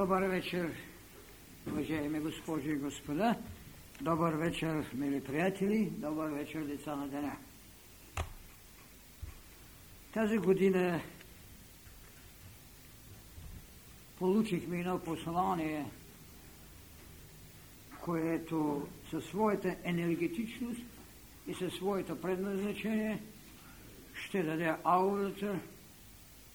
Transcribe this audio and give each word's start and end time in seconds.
Добър 0.00 0.22
вечер, 0.22 0.72
уважаеми 1.66 2.20
госпожи 2.20 2.70
и 2.70 2.76
господа. 2.76 3.36
Добър 4.00 4.34
вечер, 4.34 4.84
мили 4.94 5.24
приятели. 5.24 5.90
Добър 5.90 6.30
вечер, 6.30 6.64
деца 6.64 6.96
на 6.96 7.08
деня. 7.08 7.36
Тази 10.14 10.38
година 10.38 11.00
получихме 14.18 14.80
едно 14.80 14.98
послание, 14.98 15.86
което 18.00 18.88
със 19.10 19.24
своята 19.24 19.76
енергетичност 19.84 20.82
и 21.46 21.54
със 21.54 21.74
своето 21.74 22.20
предназначение 22.20 23.22
ще 24.14 24.42
даде 24.42 24.74
аурата 24.84 25.58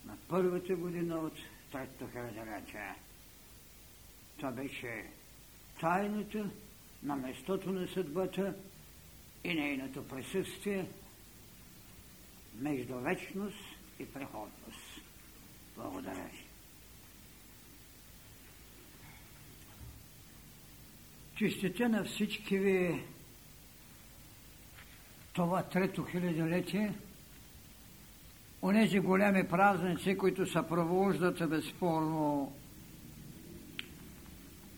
на 0.06 0.18
първата 0.30 0.76
година 0.76 1.16
от 1.16 1.34
третото 1.72 2.12
хилядолетие. 2.12 3.05
Това 4.38 4.52
беше 4.52 5.06
тайната 5.80 6.50
на 7.04 7.16
местото 7.16 7.72
на 7.72 7.88
съдбата 7.88 8.54
и 9.44 9.54
нейното 9.54 10.08
присъствие 10.08 10.86
между 12.60 13.00
вечност 13.00 13.58
и 14.00 14.06
преходност. 14.06 15.02
Благодаря 15.76 16.24
ви. 16.24 16.46
Честите 21.36 21.88
на 21.88 22.04
всички 22.04 22.58
ви 22.58 23.04
това 25.34 25.64
трето 25.64 26.04
хилядолетие, 26.04 26.94
онези 28.62 29.00
големи 29.00 29.48
празници, 29.48 30.18
които 30.18 30.48
съпровождат 30.52 31.50
безспорно 31.50 32.54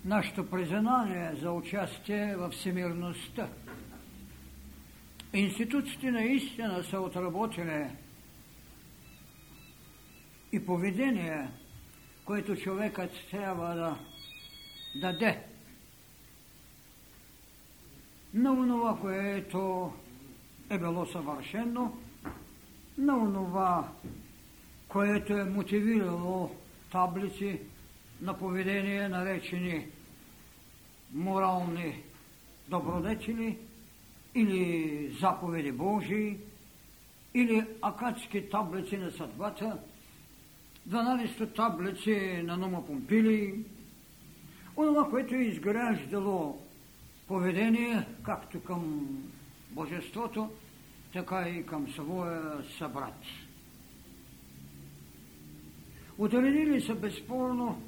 нашето 0.06 0.50
признание 0.50 1.36
за 1.42 1.52
участие 1.52 2.36
в 2.36 2.50
всемирността. 2.50 3.50
Институциите 5.34 6.12
наистина 6.12 6.84
са 6.84 7.00
отработили 7.00 7.86
и 10.52 10.66
поведение, 10.66 11.48
което 12.26 12.56
човекът 12.56 13.12
трябва 13.32 13.76
да 13.76 13.98
даде 14.96 15.44
на 18.34 18.52
онова, 18.52 18.98
което 19.02 19.94
е 20.70 20.78
било 20.78 21.06
съвършено, 21.06 21.98
на 22.98 23.18
онова, 23.18 23.90
което 24.88 25.34
е 25.34 25.44
мотивирало 25.44 26.56
таблици 26.92 27.60
на 28.22 28.38
поведение, 28.38 29.10
наречени 29.10 29.88
морални 31.14 32.04
добродетели 32.68 33.58
или 34.36 35.18
заповеди 35.20 35.72
Божии, 35.72 36.38
или 37.34 37.66
акадски 37.82 38.50
таблици 38.50 38.98
на 38.98 39.12
съдбата, 39.12 39.78
12 40.90 41.56
таблици 41.56 42.42
на 42.44 42.58
Нома 42.58 42.86
Помпили, 42.86 43.66
онова, 44.78 45.10
което 45.10 45.36
е 45.36 45.38
изграждало 45.38 46.62
поведение 47.28 48.08
както 48.24 48.64
към 48.64 49.08
Божеството, 49.72 50.50
така 51.14 51.50
и 51.50 51.66
към 51.66 51.88
своя 51.88 52.64
събрат. 52.78 53.24
Отредили 56.18 56.82
са 56.82 56.96
безспорно 56.96 57.82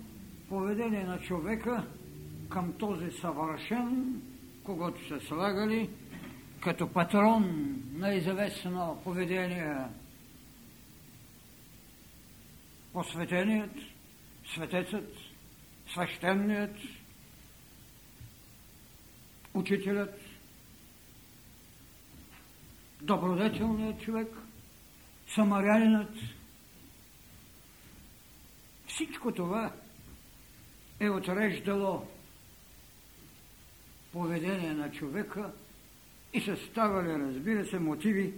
поведение 0.49 1.03
на 1.03 1.19
човека 1.19 1.87
към 2.49 2.73
този 2.73 3.11
съвършен, 3.11 4.21
когато 4.63 5.07
са 5.07 5.19
слагали 5.19 5.89
като 6.61 6.93
патрон 6.93 7.75
на 7.93 8.13
известно 8.13 9.01
поведение 9.03 9.75
посветеният, 12.93 13.71
светецът, 14.53 15.13
свещеният, 15.93 16.75
учителят, 19.53 20.19
добродетелният 23.01 24.01
човек, 24.01 24.27
самарянинът. 25.27 26.13
Всичко 28.87 29.31
това 29.31 29.73
е 30.99 31.09
отреждало 31.09 32.07
поведение 34.13 34.73
на 34.73 34.91
човека 34.91 35.51
и 36.33 36.41
са 36.41 36.57
ставали, 36.57 37.09
разбира 37.09 37.65
се, 37.65 37.79
мотиви, 37.79 38.33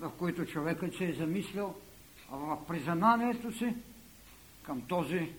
в 0.00 0.10
които 0.18 0.46
човекът 0.46 0.94
се 0.94 1.04
е 1.04 1.12
замислял 1.12 1.76
в 2.30 2.58
признанието 2.68 3.52
си 3.52 3.74
към 4.62 4.80
този 4.80 5.32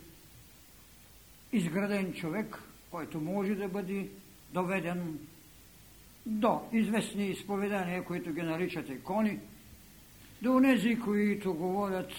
изграден 1.52 2.14
човек, 2.14 2.60
който 2.92 3.22
може 3.22 3.56
да 3.56 3.68
бъде 3.68 4.10
доведен 4.54 5.20
до 6.26 6.62
известни 6.72 7.28
изповедания, 7.28 8.04
които 8.04 8.34
ги 8.34 8.42
наричат 8.42 8.90
икони, 8.90 9.40
до 10.42 10.62
тези, 10.62 11.00
които 11.00 11.54
говорят 11.54 12.12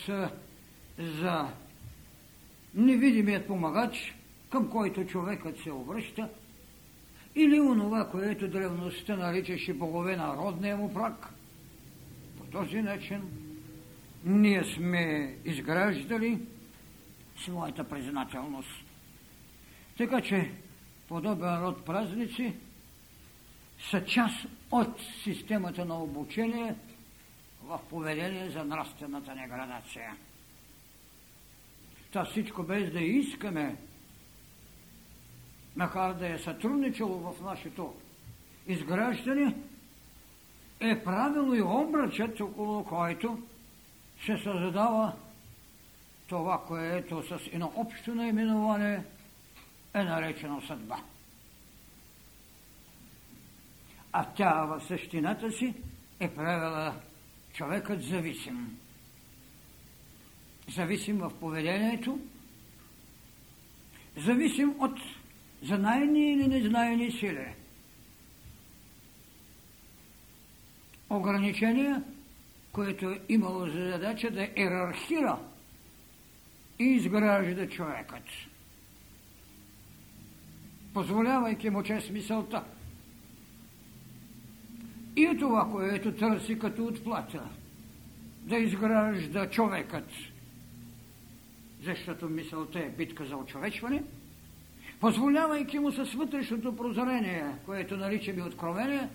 за 0.98 1.48
невидимият 2.74 3.46
помагач, 3.46 4.14
към 4.50 4.70
който 4.70 5.06
човекът 5.06 5.58
се 5.58 5.70
обръща, 5.72 6.28
или 7.34 7.60
онова, 7.60 8.10
което 8.10 8.48
древността 8.48 9.16
наричаше 9.16 9.74
богове 9.74 10.16
на 10.16 10.36
родния 10.36 10.76
му 10.76 10.94
прак. 10.94 11.28
По 12.38 12.44
този 12.44 12.82
начин 12.82 13.22
ние 14.24 14.64
сме 14.64 15.34
изграждали 15.44 16.38
своята 17.36 17.84
признателност. 17.84 18.84
Така 19.96 20.20
че 20.20 20.50
подобен 21.08 21.62
род 21.62 21.84
празници 21.84 22.54
са 23.90 24.04
част 24.04 24.46
от 24.70 25.00
системата 25.24 25.84
на 25.84 26.02
обучение 26.02 26.74
в 27.62 27.80
поведение 27.90 28.50
за 28.50 28.64
нравствената 28.64 29.34
деградация. 29.34 30.16
Това 32.12 32.24
всичко 32.24 32.62
без 32.62 32.92
да 32.92 33.00
искаме, 33.00 33.76
макар 35.76 36.14
да 36.14 36.28
е 36.28 36.38
сътрудничало 36.38 37.18
в 37.18 37.40
нашето 37.40 37.94
изграждане, 38.66 39.54
е 40.80 41.04
правило 41.04 41.54
и 41.54 41.62
обръчът, 41.62 42.40
около 42.40 42.84
който 42.84 43.42
се 44.24 44.38
създава 44.38 45.12
това, 46.28 46.64
което 46.66 47.22
с 47.22 47.40
едно 47.52 47.72
общо 47.76 48.14
наименование 48.14 49.04
е 49.94 50.04
наречено 50.04 50.62
съдба. 50.62 50.96
А 54.12 54.24
тя 54.24 54.64
в 54.64 54.80
същината 54.88 55.52
си 55.52 55.74
е 56.20 56.34
правила 56.34 56.94
човекът 57.52 58.02
зависим. 58.02 58.78
Зависим 60.68 61.18
в 61.18 61.32
поведението, 61.40 62.18
зависим 64.16 64.74
от 64.78 64.98
знайни 65.62 66.32
или 66.32 66.48
незнайни 66.48 67.10
сили. 67.10 67.54
Ограничения, 71.10 72.02
което 72.72 73.10
е 73.10 73.20
имало 73.28 73.66
за 73.66 73.90
задача 73.90 74.30
да 74.30 74.48
иерархира 74.56 75.38
и 76.78 76.84
изгражда 76.84 77.68
човекът 77.68 78.24
позволявайки 80.94 81.70
му 81.70 81.82
чрез 81.82 82.10
мисълта. 82.10 82.64
И 85.16 85.36
това, 85.40 85.68
което 85.70 86.12
търси 86.12 86.58
като 86.58 86.84
отплата, 86.84 87.42
да 88.40 88.56
изгражда 88.56 89.50
човекът, 89.50 90.08
защото 91.84 92.28
мисълта 92.28 92.78
е 92.78 92.90
битка 92.90 93.24
за 93.24 93.36
очовечване, 93.36 94.02
позволявайки 95.00 95.78
му 95.78 95.92
с 95.92 96.04
вътрешното 96.14 96.76
прозрение, 96.76 97.54
което 97.66 97.96
наричаме 97.96 98.42
откровение, 98.42 99.08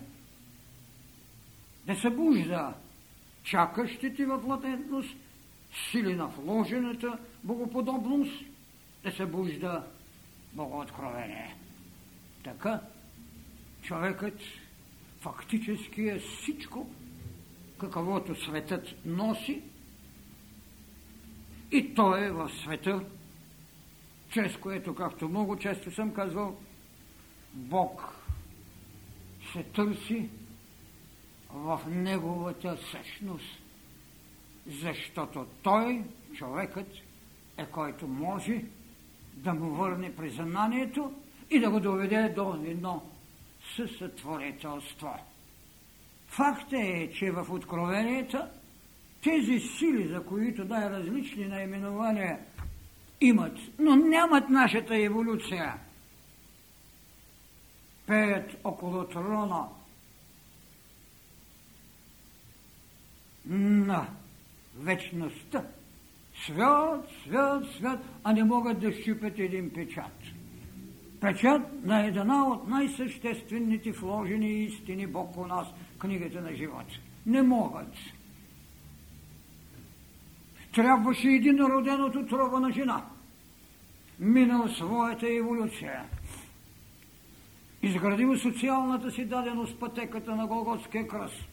да 1.86 1.96
събужда 1.96 2.74
чакащите 3.42 4.26
в 4.26 4.42
латентност 4.46 5.16
сили 5.90 6.14
на 6.14 6.26
вложената 6.26 7.18
богоподобност, 7.44 8.44
да 9.04 9.12
събужда 9.12 9.84
богооткровение. 10.52 11.56
Така 12.44 12.80
човекът 13.82 14.40
фактически 15.20 16.02
е 16.02 16.18
всичко, 16.18 16.90
каквото 17.78 18.44
светът 18.44 19.06
носи 19.06 19.62
и 21.72 21.94
той 21.94 22.24
е 22.24 22.30
в 22.30 22.50
света 22.62 23.04
чрез 24.30 24.56
което, 24.56 24.94
както 24.94 25.28
много 25.28 25.56
често 25.56 25.90
съм 25.90 26.14
казвал, 26.14 26.56
Бог 27.52 28.14
се 29.52 29.62
търси 29.62 30.28
в 31.50 31.80
неговата 31.88 32.78
същност, 32.90 33.62
защото 34.66 35.46
той, 35.62 36.04
човекът, 36.34 36.88
е 37.56 37.66
който 37.66 38.06
може 38.08 38.64
да 39.34 39.54
му 39.54 39.70
върне 39.70 40.16
признанието 40.16 41.12
и 41.50 41.60
да 41.60 41.70
го 41.70 41.80
доведе 41.80 42.28
до 42.28 42.64
едно 42.66 43.02
съсътворителство. 43.76 45.14
Факт 46.26 46.72
е, 46.72 47.10
че 47.14 47.30
в 47.30 47.46
Откровенията 47.50 48.50
тези 49.22 49.60
сили, 49.60 50.08
за 50.08 50.24
които 50.24 50.64
да 50.64 50.90
различни 50.90 51.44
наименования 51.44 52.38
имат, 53.20 53.58
но 53.78 53.96
нямат 53.96 54.48
нашата 54.50 54.96
еволюция, 54.96 55.74
пеят 58.06 58.56
около 58.64 59.04
трона 59.04 59.68
на 63.46 64.08
вечността. 64.76 65.64
Свят, 66.46 67.08
свят, 67.24 67.64
свят, 67.76 68.00
а 68.24 68.32
не 68.32 68.44
могат 68.44 68.80
да 68.80 68.92
щупят 68.92 69.38
един 69.38 69.70
печат. 69.70 70.22
Печат 71.20 71.84
на 71.84 72.06
една 72.06 72.48
от 72.48 72.68
най-съществените 72.68 73.92
вложени 73.92 74.64
истини 74.64 75.06
Бог 75.06 75.36
у 75.36 75.46
нас, 75.46 75.66
книгата 75.98 76.40
на 76.40 76.54
живота. 76.54 76.94
Не 77.26 77.42
могат. 77.42 77.92
Трябваше 80.78 81.28
един 81.28 81.60
роден 81.60 82.02
от 82.02 82.16
отрова 82.16 82.60
на 82.60 82.72
жена. 82.72 83.04
Минал 84.18 84.68
своята 84.68 85.26
еволюция. 85.28 86.04
Изградил 87.82 88.36
социалната 88.36 89.10
си 89.10 89.24
даденост 89.24 89.80
пътеката 89.80 90.36
на 90.36 90.46
Голготския 90.46 91.08
кръст. 91.08 91.44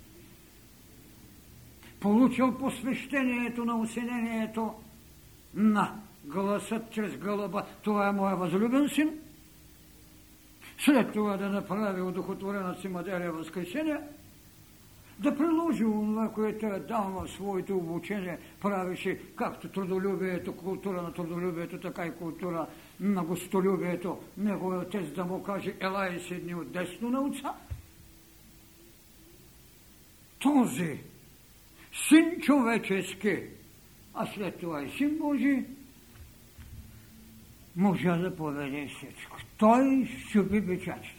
Получил 1.99 2.57
посвещението 2.57 3.65
на 3.65 3.79
осенението 3.79 4.73
на 5.53 5.95
гласът 6.25 6.91
чрез 6.91 7.17
гълъба. 7.17 7.65
Това 7.81 8.07
е 8.07 8.11
моя 8.11 8.35
възлюбен 8.35 8.89
син. 8.89 9.09
След 10.77 11.13
това 11.13 11.37
да 11.37 11.49
направи 11.49 12.01
удохотворената 12.01 12.81
си 12.81 12.87
материя 12.87 13.31
възкресение– 13.31 13.97
да 15.19 15.37
приложи 15.37 15.83
това, 15.83 16.31
което 16.33 16.65
е 16.65 16.79
дал 16.79 17.25
своето 17.27 17.77
обучение, 17.77 18.37
правеше 18.61 19.19
както 19.35 19.69
трудолюбието, 19.69 20.57
култура 20.57 21.01
на 21.01 21.13
трудолюбието, 21.13 21.79
така 21.79 22.05
и 22.05 22.15
култура 22.15 22.67
на 22.99 23.23
гостолюбието. 23.23 24.19
Неговият 24.37 24.87
отец 24.87 25.15
да 25.15 25.25
му 25.25 25.43
каже, 25.43 25.75
ела 25.79 26.09
и 26.09 26.19
седни 26.19 26.55
от 26.55 26.71
десно 26.71 27.09
на 27.09 27.21
отца. 27.21 27.53
Този 30.39 30.99
син 32.07 32.41
човечески, 32.41 33.39
а 34.13 34.25
след 34.25 34.59
това 34.59 34.83
и 34.83 34.97
син 34.97 35.17
Божи, 35.17 35.65
можа 37.75 38.17
да 38.17 38.35
поведе 38.35 38.87
всичко. 38.87 39.37
Той 39.57 40.09
щупи 40.29 40.67
печатите. 40.67 41.14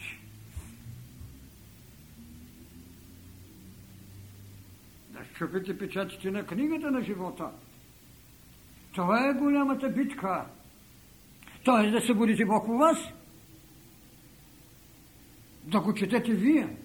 Чупите 5.38 5.78
печатите 5.78 6.30
на 6.30 6.46
книгата 6.46 6.90
на 6.90 7.02
живота. 7.02 7.50
Това 8.94 9.28
е 9.28 9.34
голямата 9.34 9.88
битка. 9.88 10.46
Тоест 11.64 11.92
да 11.92 12.00
събудите 12.00 12.44
Бог 12.44 12.68
у 12.68 12.78
вас, 12.78 12.98
да 15.64 15.80
го 15.80 15.94
четете 15.94 16.32
вие. 16.32 16.76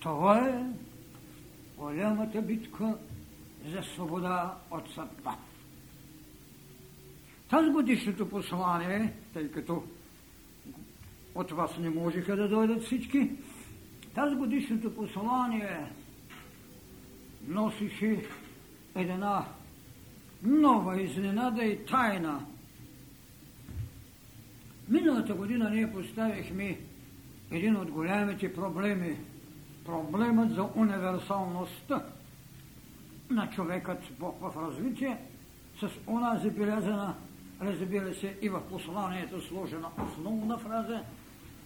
Това 0.00 0.48
е 0.48 0.64
голямата 1.76 2.42
битка 2.42 2.98
за 3.66 3.82
свобода 3.82 4.58
от 4.70 4.94
съдба. 4.94 5.36
Тази 7.50 7.70
годишното 7.70 8.28
послание, 8.28 9.12
тъй 9.32 9.50
като 9.50 9.84
от 11.34 11.50
вас 11.50 11.78
не 11.78 11.90
можеха 11.90 12.36
да 12.36 12.48
дойдат 12.48 12.82
всички, 12.82 13.30
тази 14.20 14.36
годишното 14.36 14.94
послание 14.94 15.92
носише 17.48 18.24
една 18.96 19.44
нова 20.42 21.02
изненада 21.02 21.64
и 21.64 21.86
тайна. 21.86 22.46
Миналата 24.88 25.34
година 25.34 25.70
ние 25.70 25.92
поставихме 25.92 26.78
един 27.50 27.76
от 27.76 27.90
големите 27.90 28.54
проблеми. 28.54 29.16
Проблемът 29.84 30.54
за 30.54 30.68
универсалността 30.74 32.04
на 33.30 33.50
човекът 33.50 33.98
Бог 34.18 34.40
в 34.40 34.62
развитие 34.62 35.18
с 35.80 35.88
онази 36.06 36.50
белязана, 36.50 37.14
разбира 37.60 38.14
се, 38.14 38.36
и 38.42 38.48
в 38.48 38.60
посланието 38.70 39.40
сложена 39.40 39.88
основна 39.98 40.58
фраза– 40.58 41.02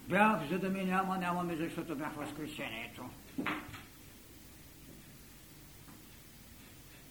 Бях, 0.08 0.48
за 0.50 0.58
да 0.58 0.68
ми 0.68 0.84
няма, 0.84 1.18
нямаме, 1.18 1.56
защото 1.56 1.96
бях 1.96 2.12
възкресението. 2.12 3.02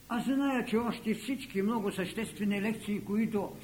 Аз 0.09 0.25
зная, 0.25 0.65
че 0.65 0.77
още 0.77 1.13
всички 1.13 1.61
много 1.61 1.91
съществени 1.91 2.61
лекции, 2.61 3.05
които 3.05 3.55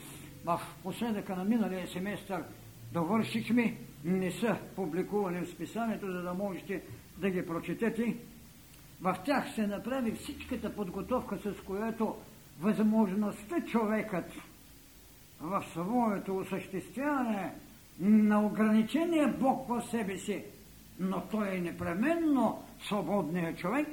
в 0.45 0.61
последъка 0.83 1.35
на 1.35 1.43
миналия 1.43 1.87
семестър 1.87 2.43
довършихме, 2.93 3.77
не 4.03 4.31
са 4.31 4.57
публикувани 4.75 5.45
в 5.45 5.49
списанието, 5.49 6.11
за 6.11 6.21
да 6.21 6.33
можете 6.33 6.81
да 7.17 7.29
ги 7.29 7.45
прочетете. 7.45 8.17
В 9.01 9.17
тях 9.25 9.55
се 9.55 9.67
направи 9.67 10.11
всичката 10.11 10.75
подготовка, 10.75 11.37
с 11.37 11.61
която 11.65 12.15
възможността 12.59 13.61
човекът 13.65 14.31
в 15.41 15.65
своето 15.71 16.37
осъществяване 16.37 17.53
на 17.99 18.45
ограничения 18.45 19.27
Бог 19.39 19.67
в 19.67 19.81
себе 19.81 20.17
си, 20.17 20.43
но 20.99 21.21
той 21.31 21.55
е 21.55 21.61
непременно 21.61 22.63
свободният 22.87 23.57
човек, 23.57 23.87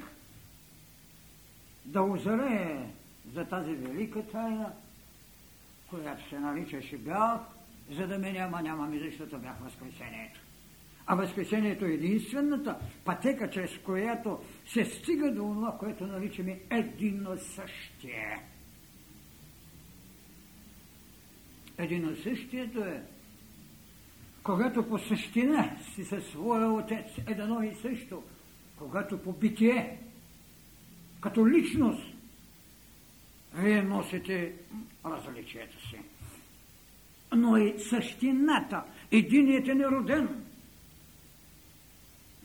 да 1.85 2.03
озарее 2.03 2.91
за 3.35 3.45
тази 3.45 3.75
велика 3.75 4.27
тайна, 4.27 4.73
която 5.91 6.29
се 6.29 6.39
наричаше 6.39 6.99
бях, 6.99 7.41
за 7.91 8.07
да 8.07 8.19
ме 8.19 8.33
няма, 8.33 8.63
нямаме, 8.63 8.99
защото 8.99 9.39
бях 9.39 9.59
възкресението. 9.61 10.41
А 11.07 11.15
възкресението 11.15 11.85
е 11.85 11.93
единствената 11.93 12.77
пътека, 13.05 13.51
чрез 13.51 13.79
която 13.79 14.39
се 14.67 14.85
стига 14.85 15.33
до 15.33 15.43
това, 15.43 15.77
което 15.79 16.07
наричаме 16.07 16.61
едино 16.71 17.39
същие. 17.39 18.39
Едино 21.79 22.17
същието 22.17 22.79
е 22.81 23.03
когато 24.47 24.89
по 24.89 24.99
същина 24.99 25.77
си 25.95 26.05
със 26.05 26.27
своя 26.27 26.73
отец 26.73 27.07
е 27.27 27.35
дано 27.35 27.63
и 27.63 27.75
също, 27.75 28.23
когато 28.77 29.19
по 29.19 29.33
битие, 29.33 29.99
като 31.21 31.49
личност, 31.49 32.03
вие 33.55 33.83
носите 33.83 34.55
различията 35.05 35.77
си. 35.89 36.01
Но 37.37 37.57
и 37.57 37.79
същината, 37.79 38.83
единият 39.11 39.69
е 39.69 39.75
нероден, 39.75 40.45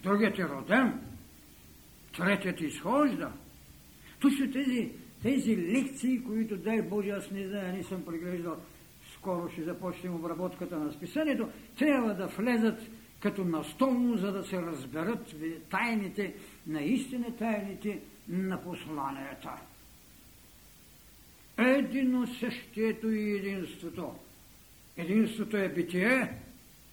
другият 0.03 0.39
е 0.39 0.49
роден, 0.49 1.01
третият 2.17 2.61
изхожда. 2.61 3.31
Точно 4.19 4.51
тези, 4.51 4.91
тези 5.23 5.57
лекции, 5.57 6.23
които 6.23 6.57
дай 6.57 6.81
Боже, 6.81 7.09
аз 7.09 7.31
не 7.31 7.47
знам, 7.47 7.71
не 7.71 7.83
съм 7.83 8.05
преглеждал, 8.05 8.57
скоро 9.21 9.49
ще 9.49 9.63
започнем 9.63 10.15
обработката 10.15 10.77
на 10.79 10.91
списанието, 10.91 11.49
трябва 11.77 12.13
да 12.13 12.27
влезат 12.27 12.79
като 13.19 13.45
настолно, 13.45 14.17
за 14.17 14.31
да 14.31 14.43
се 14.43 14.61
разберат 14.61 15.35
тайните, 15.69 16.33
наистина 16.67 17.35
тайните 17.35 17.99
на 18.27 18.63
посланията. 18.63 19.61
Едино 21.57 22.27
същието 22.27 23.11
и 23.11 23.31
единството. 23.31 24.15
Единството 24.97 25.57
е 25.57 25.69
битие, 25.69 26.33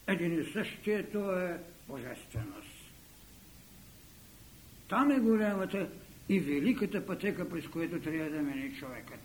един 0.07 0.41
и 0.41 0.45
същието 0.53 1.19
е 1.19 1.61
божественост. 1.89 2.93
Там 4.89 5.11
е 5.11 5.19
голямата 5.19 5.89
и 6.29 6.41
великата 6.41 7.07
пътека, 7.07 7.49
през 7.49 7.69
която 7.69 8.01
трябва 8.01 8.31
да 8.31 8.43
мине 8.43 8.75
човекът, 8.79 9.21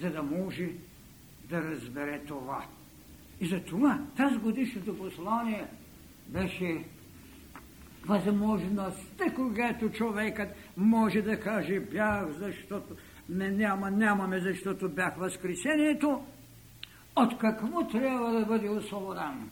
за 0.00 0.10
да 0.10 0.22
може 0.22 0.70
да 1.48 1.62
разбере 1.62 2.24
това. 2.24 2.66
И 3.40 3.46
за 3.46 3.60
това 3.60 3.98
тази 4.16 4.36
годишното 4.36 4.98
послание 4.98 5.66
беше 6.28 6.84
възможността, 8.06 9.34
когато 9.34 9.90
човекът 9.90 10.48
може 10.76 11.22
да 11.22 11.40
каже 11.40 11.80
бях, 11.80 12.30
защото 12.30 12.96
не, 13.28 13.50
няма, 13.50 13.90
нямаме, 13.90 14.40
защото 14.40 14.88
бях 14.88 15.16
възкресението, 15.16 16.24
от 17.16 17.38
какво 17.38 17.88
трябва 17.88 18.32
да 18.32 18.46
бъде 18.46 18.68
освободен? 18.68 19.50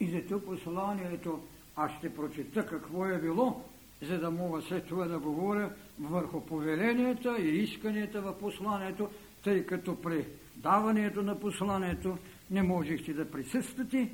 И 0.00 0.10
зато 0.10 0.44
посланието 0.44 1.40
аз 1.76 1.92
ще 1.92 2.14
прочета 2.14 2.66
какво 2.66 3.06
е 3.06 3.20
било, 3.20 3.64
за 4.02 4.18
да 4.18 4.30
мога 4.30 4.62
след 4.62 4.86
това 4.86 5.06
да 5.06 5.18
говоря 5.18 5.74
върху 6.00 6.40
повеленията 6.40 7.38
и 7.38 7.62
исканията 7.62 8.20
в 8.20 8.38
посланието, 8.38 9.10
тъй 9.44 9.66
като 9.66 10.02
при 10.02 10.26
даването 10.56 11.22
на 11.22 11.40
посланието 11.40 12.18
не 12.50 12.62
можехте 12.62 13.12
да 13.12 13.30
присъствате, 13.30 14.10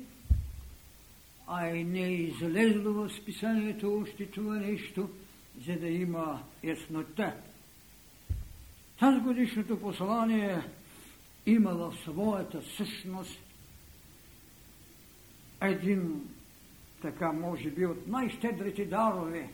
а 1.47 1.69
и 1.69 1.83
не 1.83 2.03
е 2.03 2.13
излезло 2.13 2.93
в 2.93 3.09
списанието 3.09 3.97
още 3.97 4.25
това 4.25 4.55
нещо, 4.55 5.09
за 5.67 5.79
да 5.79 5.87
има 5.87 6.43
яснота. 6.63 7.33
Тази 8.99 9.19
годишното 9.19 9.79
послание 9.79 10.61
има 11.45 11.73
в 11.73 11.93
своята 12.03 12.61
същност 12.61 13.39
един, 15.61 16.29
така 17.01 17.31
може 17.31 17.69
би, 17.69 17.85
от 17.85 18.07
най-щедрите 18.07 18.85
дарове 18.85 19.49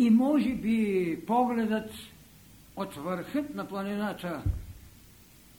и 0.00 0.10
може 0.10 0.54
би 0.54 1.18
погледът 1.26 1.90
от 2.76 2.94
върхът 2.94 3.54
на 3.54 3.68
планината 3.68 4.42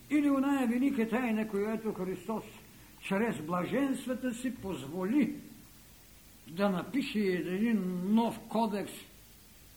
или 0.09 0.29
оная 0.29 0.67
велика 0.67 1.09
тайна, 1.09 1.47
която 1.47 1.93
Христос 1.93 2.43
чрез 3.01 3.37
блаженствата 3.41 4.33
си 4.33 4.55
позволи 4.55 5.35
да 6.47 6.69
напише 6.69 7.19
един 7.19 8.01
нов 8.05 8.39
кодекс 8.49 8.91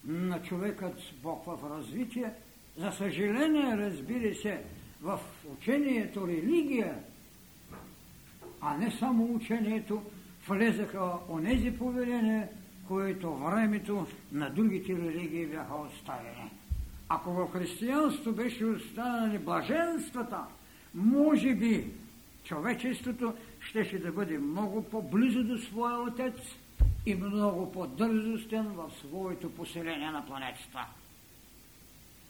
на 0.04 0.42
човекът 0.42 0.99
Бог 1.23 1.44
в 1.44 1.59
развитие. 1.71 2.30
За 2.76 2.92
съжаление, 2.92 3.76
разбира 3.76 4.35
се, 4.35 4.62
в 5.02 5.21
учението 5.52 6.28
религия, 6.28 6.94
а 8.61 8.76
не 8.76 8.90
само 8.90 9.35
учението, 9.35 10.02
влезаха 10.49 11.12
онези 11.28 11.71
повеления, 11.71 12.49
които 12.88 13.35
времето 13.35 14.07
на 14.33 14.50
другите 14.50 14.93
религии 14.93 15.47
бяха 15.47 15.75
оставени. 15.75 16.50
Ако 17.09 17.33
в 17.33 17.53
християнство 17.53 18.33
беше 18.33 18.64
останали 18.64 19.38
блаженствата, 19.38 20.45
може 20.95 21.55
би 21.55 21.91
човечеството 22.45 23.35
щеше 23.61 23.99
да 23.99 24.12
бъде 24.12 24.38
много 24.38 24.83
по-близо 24.83 25.45
до 25.45 25.59
своя 25.59 26.00
отец 26.00 26.35
и 27.07 27.14
много 27.14 27.73
по-дързостен 27.73 28.62
в 28.62 28.91
своето 29.00 29.50
поселение 29.55 30.11
на 30.11 30.26
планетата. 30.26 30.87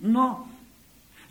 Но, 0.01 0.49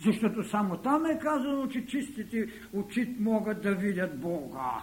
защото 0.04 0.48
само 0.48 0.76
там 0.76 1.06
е 1.06 1.18
казано, 1.18 1.68
че 1.68 1.86
чистите 1.86 2.48
очи 2.72 3.16
могат 3.20 3.62
да 3.62 3.74
видят 3.74 4.20
Бога. 4.20 4.82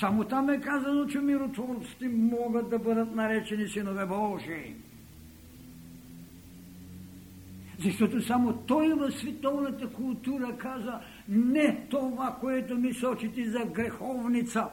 Само 0.00 0.24
там 0.24 0.50
е 0.50 0.60
казано, 0.60 1.06
че 1.06 1.18
миротворците 1.18 2.08
могат 2.08 2.70
да 2.70 2.78
бъдат 2.78 3.14
наречени 3.14 3.68
синове 3.68 4.06
Божии. 4.06 4.74
Защото 7.78 8.22
само 8.22 8.52
той 8.52 8.92
в 8.92 9.10
световната 9.10 9.92
култура 9.92 10.56
каза, 10.58 11.00
не 11.28 11.86
това, 11.90 12.36
което 12.40 12.74
ми 12.74 12.94
сочите 12.94 13.50
за 13.50 13.64
греховница 13.64 14.68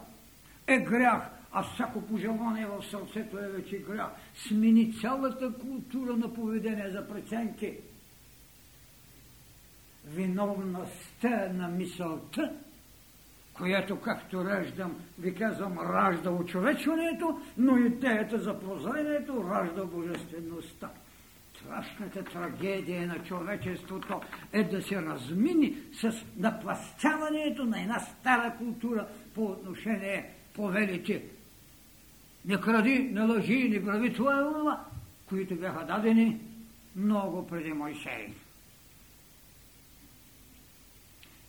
е 0.68 0.78
грях, 0.78 1.30
а 1.52 1.64
всяко 1.64 2.02
пожелание 2.02 2.66
в 2.66 2.86
сърцето 2.86 3.38
е 3.38 3.48
вече 3.48 3.78
грях. 3.78 4.10
Смени 4.36 4.94
цялата 4.94 5.54
култура 5.54 6.18
на 6.18 6.34
поведение 6.34 6.90
за 6.90 7.08
преценки. 7.08 7.74
Виновността 10.06 11.54
на 11.54 11.68
мисълта, 11.68 12.54
която, 13.58 14.00
както 14.00 14.46
раждам, 14.46 14.96
ви 15.20 15.36
казвам, 15.36 15.80
ражда 15.80 16.32
очовечването, 16.32 17.42
но 17.58 17.78
идеята 17.78 18.40
за 18.40 18.60
прозрението 18.60 19.50
ражда 19.50 19.86
божествеността 19.86 20.90
страшната 21.68 22.24
трагедия 22.24 23.08
на 23.08 23.24
човечеството 23.24 24.22
е 24.54 24.64
да 24.64 24.82
се 24.82 25.02
размини 25.02 25.78
с 25.94 26.12
напластяването 26.38 27.66
на 27.66 27.82
една 27.82 28.00
стара 28.00 28.56
култура 28.58 29.08
по 29.36 29.46
отношение 29.46 30.34
повелите. 30.56 31.24
Не 32.46 32.62
кради, 32.62 33.00
не 33.00 33.22
лъжи, 33.22 33.70
не 33.70 33.86
прави 33.86 34.14
това, 34.14 34.86
които 35.30 35.56
бяха 35.56 35.86
дадени 35.86 36.40
много 36.96 37.48
преди 37.48 37.74
Мойсей. 37.74 38.34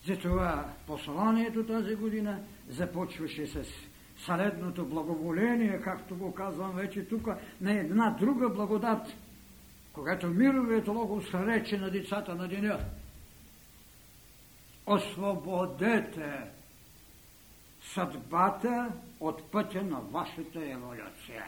Затова 0.07 0.73
посланието 0.87 1.67
тази 1.67 1.95
година 1.95 2.41
започваше 2.69 3.47
с 3.47 3.65
следното 4.17 4.87
благоволение, 4.87 5.81
както 5.85 6.17
го 6.17 6.35
казвам 6.35 6.73
вече 6.73 7.05
тук, 7.05 7.29
на 7.61 7.73
една 7.73 8.17
друга 8.21 8.49
благодат– 8.49 9.07
когато 9.99 10.27
мировият 10.27 10.89
логос 10.89 11.35
рече 11.35 11.79
на 11.79 11.91
децата 11.91 12.35
на 12.35 12.49
деня, 12.49 12.79
освободете 14.87 16.41
съдбата 17.95 18.93
от 19.21 19.51
пътя 19.51 19.83
на 19.83 20.01
вашата 20.01 20.71
еволюция. 20.71 21.45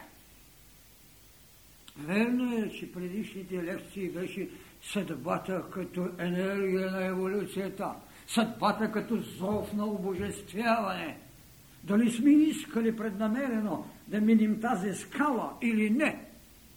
Верно 1.97 2.57
е, 2.57 2.69
че 2.69 2.91
предишните 2.91 3.63
лекции 3.63 4.09
беше 4.09 4.49
съдбата 4.81 5.63
като 5.73 6.09
енергия 6.19 6.91
на 6.91 7.05
еволюцията, 7.05 7.93
съдбата 8.33 8.91
като 8.91 9.17
зов 9.17 9.73
на 9.73 9.85
обожествяване. 9.85 11.17
Дали 11.83 12.11
сме 12.11 12.31
искали 12.31 12.95
преднамерено 12.95 13.85
да 14.07 14.21
минем 14.21 14.61
тази 14.61 14.93
скала 14.93 15.53
или 15.61 15.89
не, 15.89 16.25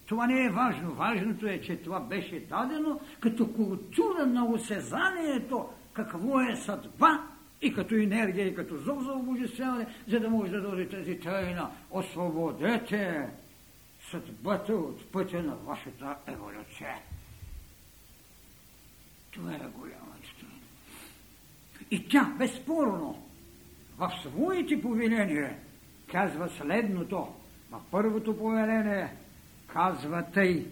това 0.06 0.26
не 0.26 0.44
е 0.44 0.50
важно. 0.50 0.94
Важното 0.94 1.46
е, 1.46 1.61
че 1.61 1.76
това 1.76 2.00
беше 2.00 2.40
дадено 2.40 3.00
като 3.20 3.52
култура 3.52 4.26
на 4.26 4.44
осезанието, 4.44 5.68
какво 5.92 6.40
е 6.40 6.56
съдба 6.56 7.28
и 7.62 7.75
като 7.75 7.94
енергия, 7.94 8.46
и 8.46 8.54
като 8.54 8.76
зов 8.76 9.04
за 9.04 9.12
обожествяване, 9.12 9.87
за 10.08 10.20
да 10.20 10.30
може 10.30 10.50
да 10.50 10.61
дойде 10.61 10.88
тази 10.88 11.20
тайна. 11.20 11.70
Освободете 11.90 13.28
съдбата 14.11 14.75
от 14.75 15.12
пътя 15.12 15.42
на 15.42 15.54
вашата 15.54 16.16
еволюция. 16.26 16.94
Това 19.32 19.52
е 19.52 19.58
истина. 19.58 20.03
И 21.91 22.09
тя, 22.09 22.35
безспорно, 22.38 23.23
в 23.99 24.12
своите 24.23 24.83
повеления 24.83 25.57
казва 26.11 26.49
следното. 26.49 27.29
В 27.71 27.81
първото 27.91 28.38
повеление– 28.38 29.09
казва 29.75 30.25
тъй. 30.35 30.67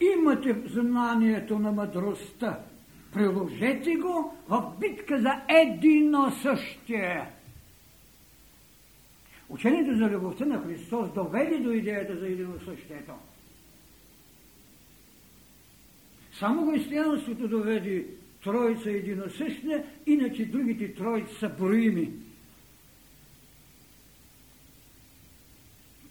Имате 0.00 0.56
знанието 0.66 1.58
на 1.58 1.72
мъдростта. 1.72 2.58
Приложете 3.12 3.94
го 3.94 4.36
в 4.48 4.72
битка 4.80 5.20
за 5.20 5.40
едино 5.48 6.32
същие. 6.42 7.30
Учението 9.48 9.96
за 9.96 10.04
любовта 10.10 10.44
на 10.44 10.62
Христос 10.62 11.12
доведе 11.14 11.58
до 11.58 11.70
идеята 11.70 12.18
за 12.18 12.26
едино 12.26 12.60
същието. 12.64 13.12
Само 16.38 16.70
християнството 16.70 17.48
доведе 17.48 18.06
троица 18.42 18.90
единосъщне, 18.90 19.84
иначе 20.06 20.44
другите 20.44 20.94
троици 20.94 21.34
са 21.34 21.48
броими. 21.48 22.12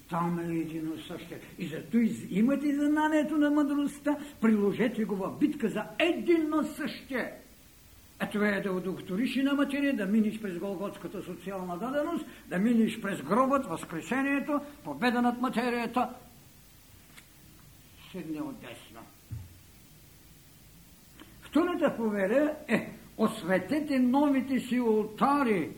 Там 0.09 0.39
е 0.39 0.55
едино 0.55 0.97
също. 1.07 1.33
И 1.59 1.67
зато 1.67 1.97
имате 2.29 2.75
знанието 2.75 3.37
на 3.37 3.51
мъдростта, 3.51 4.17
приложете 4.41 5.05
го 5.05 5.15
в 5.15 5.37
битка 5.39 5.69
за 5.69 5.83
едино 5.99 6.63
същие. 6.63 7.33
А 8.19 8.29
това 8.29 8.47
е 8.47 8.61
да 8.61 8.71
удохториш 8.71 9.35
и 9.35 9.43
на 9.43 9.53
материя, 9.53 9.95
да 9.95 10.05
миниш 10.05 10.41
през 10.41 10.59
голготската 10.59 11.23
социална 11.23 11.77
даденост, 11.77 12.25
да 12.47 12.57
миниш 12.57 13.01
през 13.01 13.21
гробът, 13.21 13.65
възкресението, 13.65 14.61
победа 14.83 15.21
над 15.21 15.41
материята. 15.41 16.09
Седне 18.11 18.41
от 18.41 18.59
десно. 18.59 18.99
Втората 21.51 21.97
повеля 21.97 22.55
е 22.67 22.89
осветете 23.17 23.99
новите 23.99 24.59
си 24.59 24.79
ултари, 24.79 25.69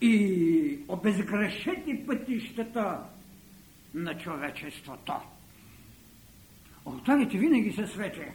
и 0.00 0.78
обезгрешете 0.88 2.04
пътищата 2.06 2.98
на 3.94 4.18
човечеството. 4.18 5.12
Алтарите 6.86 7.38
винаги 7.38 7.72
са 7.72 7.86
свети, 7.86 8.26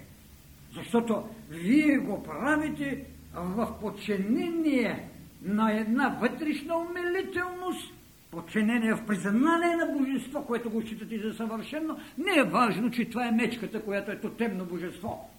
защото 0.74 1.24
вие 1.50 1.98
го 1.98 2.24
правите 2.24 3.03
в 3.34 3.79
подчинение 3.81 5.10
на 5.41 5.79
една 5.79 6.17
вътрешна 6.22 6.77
умилителност 6.77 7.93
подчинение 8.31 8.93
в 8.93 9.05
признание 9.05 9.75
на 9.75 9.98
божество, 9.98 10.46
което 10.46 10.70
го 10.70 10.81
считате 10.81 11.20
за 11.20 11.34
съвършено, 11.34 11.98
не 12.17 12.39
е 12.39 12.43
важно, 12.43 12.91
че 12.91 13.10
това 13.10 13.27
е 13.27 13.31
мечката, 13.31 13.84
която 13.84 14.12
е 14.12 14.20
тотемно 14.20 14.65
божество. 14.65 15.29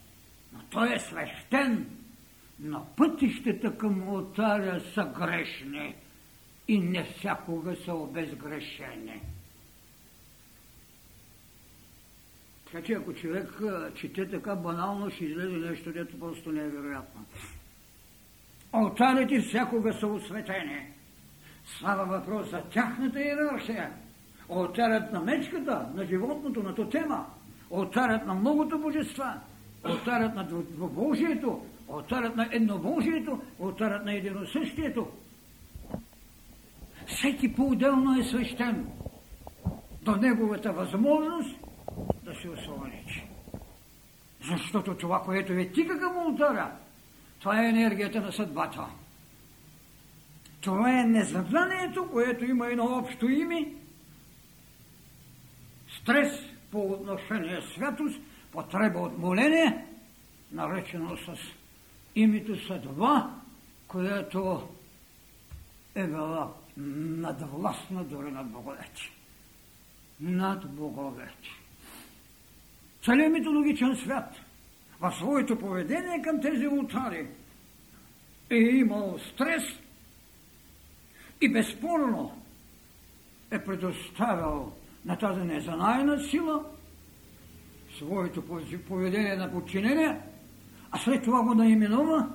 Но 0.53 0.61
той 0.71 0.95
е 0.95 0.99
свещен. 0.99 1.87
Но 2.61 2.87
пътищата 2.97 3.79
към 3.79 4.09
алтаря 4.09 4.81
са 4.81 5.05
грешни 5.05 5.95
и 6.69 6.79
не 6.79 7.05
всякога 7.05 7.77
са 7.77 7.95
обезгрешени. 7.95 9.23
Така 12.73 12.85
че 12.85 12.93
ако 12.93 13.15
човек 13.15 13.61
чете 13.95 14.31
така 14.31 14.57
банално, 14.57 15.11
ще 15.11 15.25
излезе 15.25 15.57
нещо, 15.57 15.93
дето 15.93 16.19
просто 16.19 16.53
не 16.53 16.61
е 16.61 16.69
вероятно. 16.69 17.25
Алтарите 18.73 19.41
всякога 19.41 19.93
са 19.93 20.07
осветени. 20.07 20.93
Става 21.65 22.05
въпрос 22.05 22.51
за 22.51 22.63
тяхната 22.63 23.21
иерархия. 23.21 23.93
Алтарят 24.49 25.13
на 25.13 25.21
мечката, 25.21 25.89
на 25.95 26.07
животното, 26.07 26.63
на 26.63 26.75
тотема. 26.75 27.27
Алтарят 27.73 28.27
на 28.27 28.35
многото 28.35 28.79
божества. 28.79 29.41
Алтарят 29.85 30.35
на 30.35 30.45
двобожието. 30.45 31.67
Алтарят 31.89 32.37
на 32.37 32.49
еднобожието. 32.53 33.43
Алтарят 33.61 34.05
на 34.05 34.15
единосъщието. 34.15 35.09
Всеки 37.07 37.55
по-отделно 37.55 38.21
е 38.21 38.25
свещен 38.25 38.87
до 40.03 40.17
неговата 40.17 40.73
възможност 40.73 41.57
да 42.25 42.35
се 42.35 42.49
освободичи. 42.49 43.27
Защото 44.51 44.95
това, 44.97 45.23
което 45.23 45.53
ви 45.53 45.73
тика 45.73 46.01
към 46.01 46.19
алтара, 46.19 46.73
това 47.41 47.63
е 47.63 47.69
енергията 47.69 48.21
на 48.21 48.33
съдбата. 48.33 48.87
Това 50.61 51.01
е 51.01 51.05
незабванието, 51.05 52.11
което 52.11 52.45
има 52.45 52.67
едно 52.67 52.85
общо 52.85 53.29
име. 53.29 53.75
Стрес 56.01 56.33
по 56.71 56.81
отношение 56.81 57.61
святост, 57.75 58.21
потреба 58.53 58.99
от 58.99 59.19
моление, 59.19 59.87
наречено 60.53 61.17
с 61.17 61.37
името 62.15 62.67
съдба, 62.67 63.31
което 63.89 64.69
е 65.95 66.07
била 66.07 66.53
надвластна 66.77 68.05
дори 68.05 68.31
над 68.31 68.47
боговете. 68.47 69.11
Над 70.21 70.71
боговете. 70.71 71.49
Целият 73.05 73.33
митологичен 73.33 73.97
свят 73.97 74.35
в 75.01 75.13
своето 75.19 75.59
поведение 75.59 76.23
към 76.23 76.41
тези 76.41 76.67
ултари 76.67 77.27
е 78.51 78.57
имал 78.57 79.19
стрес 79.33 79.63
и 81.41 81.53
безспорно 81.53 82.43
е 83.51 83.65
предоставил 83.65 84.73
на 85.05 85.19
тази 85.19 85.41
незанайна 85.41 86.25
сила 86.25 86.65
своето 88.03 88.43
поведение 88.89 89.37
на 89.37 89.53
подчинение, 89.53 90.21
а 90.91 90.99
след 90.99 91.25
това 91.25 91.43
го 91.43 91.55
наименува, 91.55 92.29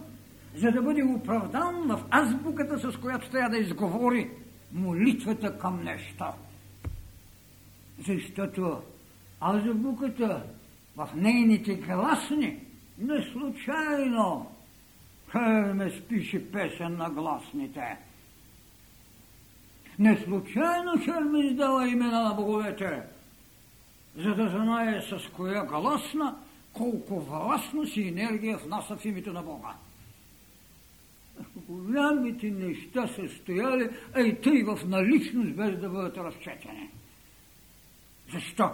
за 0.56 0.72
да 0.72 0.82
бъде 0.82 1.04
оправдан 1.04 1.88
в 1.88 2.04
азбуката, 2.12 2.92
с 2.92 2.98
която 2.98 3.30
трябва 3.30 3.50
да 3.50 3.58
изговори 3.58 4.30
молитвата 4.74 5.58
към 5.58 5.84
нещо. 5.84 6.26
Защото 8.08 8.82
азбуката 9.42 10.44
в 10.98 11.10
нейните 11.16 11.76
гласни 11.76 12.60
не 13.00 13.22
случайно 13.34 14.52
Хермес 15.32 15.94
пише 16.10 16.52
песен 16.52 16.98
на 16.98 17.10
гласните. 17.10 17.98
Не 20.00 20.18
случайно 20.18 20.92
Хермес 21.06 21.56
дава 21.56 21.88
имена 21.88 22.24
на 22.24 22.34
боговете, 22.34 23.04
за 24.18 24.36
да 24.36 24.50
знае 24.50 25.02
с 25.02 25.30
коя 25.36 25.64
гласна, 25.64 26.36
колко 26.74 27.20
властност 27.20 27.98
и 27.98 28.08
енергия 28.08 28.58
внася 28.58 28.98
в 28.98 29.06
името 29.06 29.34
на 29.34 29.44
Бога. 29.44 29.76
Голямите 31.56 32.52
неща 32.52 33.08
са 33.08 33.30
стояли, 33.30 33.90
а 34.14 34.22
и 34.22 34.42
тъй 34.42 34.64
в 34.64 34.80
наличност, 34.88 35.56
без 35.56 35.80
да 35.80 35.90
бъдат 35.90 36.18
разчетени. 36.18 36.90
Защо? 38.34 38.70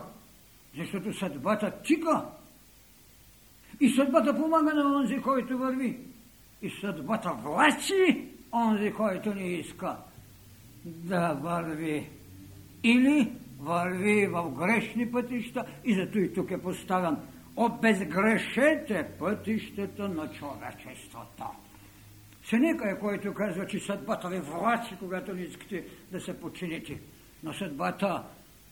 Защото 0.78 1.14
съдбата 1.14 1.82
тика 1.84 2.26
и 3.80 3.90
съдбата 3.90 4.36
помага 4.36 4.74
на 4.74 4.98
онзи, 4.98 5.22
който 5.22 5.58
върви. 5.58 6.00
И 6.62 6.70
съдбата 6.70 7.34
влачи 7.34 8.28
онзи, 8.54 8.94
който 8.94 9.36
не 9.36 9.48
иска 9.48 9.98
да 10.86 11.34
върви. 11.34 12.10
Или 12.84 13.32
върви 13.63 14.28
в 14.28 14.49
грешни 14.49 15.12
пътища 15.12 15.65
и 15.84 15.95
зато 15.95 16.19
и 16.19 16.34
тук 16.34 16.52
е 16.52 16.62
поставен. 16.62 17.17
Обезгрешете 17.56 19.08
пътищата 19.19 20.10
на 20.10 20.32
човечеството. 20.32 21.43
Се 22.43 22.60
некой, 22.60 22.99
който 22.99 23.34
казва, 23.34 23.67
че 23.67 23.80
съдбата 23.80 24.30
ви 24.30 24.39
влачи, 24.39 24.95
когато 24.99 25.34
не 25.34 25.41
искате 25.41 25.86
да 26.12 26.21
се 26.21 26.39
подчините. 26.39 26.99
Но 27.43 27.54
съдбата 27.54 28.23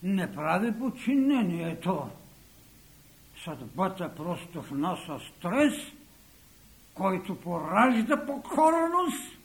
не 0.04 0.34
прави 0.36 0.80
подчинението. 0.80 2.10
Съдбата 3.44 4.16
просто 4.16 4.62
внася 4.62 5.20
стрес, 5.20 5.74
който 6.94 7.36
поражда 7.36 8.26
покорност, 8.26 9.38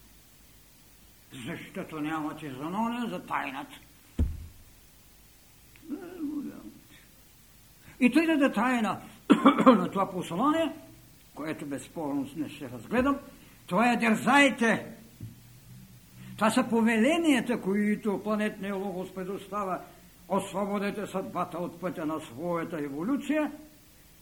защото 1.46 2.00
нямате 2.00 2.50
занония 2.50 3.06
за 3.10 3.26
тайната. 3.26 3.76
И 8.00 8.10
тъй 8.10 8.26
да 8.26 8.52
тайна 8.52 9.00
на 9.66 9.90
това 9.90 10.10
послание, 10.10 10.72
което 11.34 11.66
безспорно 11.66 12.28
не 12.36 12.48
ще 12.48 12.70
разгледам, 12.70 13.16
това 13.66 13.92
е 13.92 13.96
дързайте. 13.96 14.86
Това 16.36 16.50
са 16.50 16.68
повеленията, 16.68 17.60
които 17.60 18.20
планетния 18.22 18.74
логос 18.74 19.14
предостава 19.14 19.80
освободете 20.28 21.06
съдбата 21.06 21.58
от 21.58 21.80
пътя 21.80 22.06
на 22.06 22.20
своята 22.20 22.78
еволюция 22.78 23.52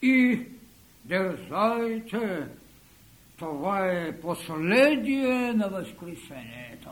и 0.02 0.46
държайте. 1.04 2.48
Това 3.38 3.86
е 3.86 4.20
последие 4.20 5.52
на 5.52 5.68
възкресението. 5.68 6.90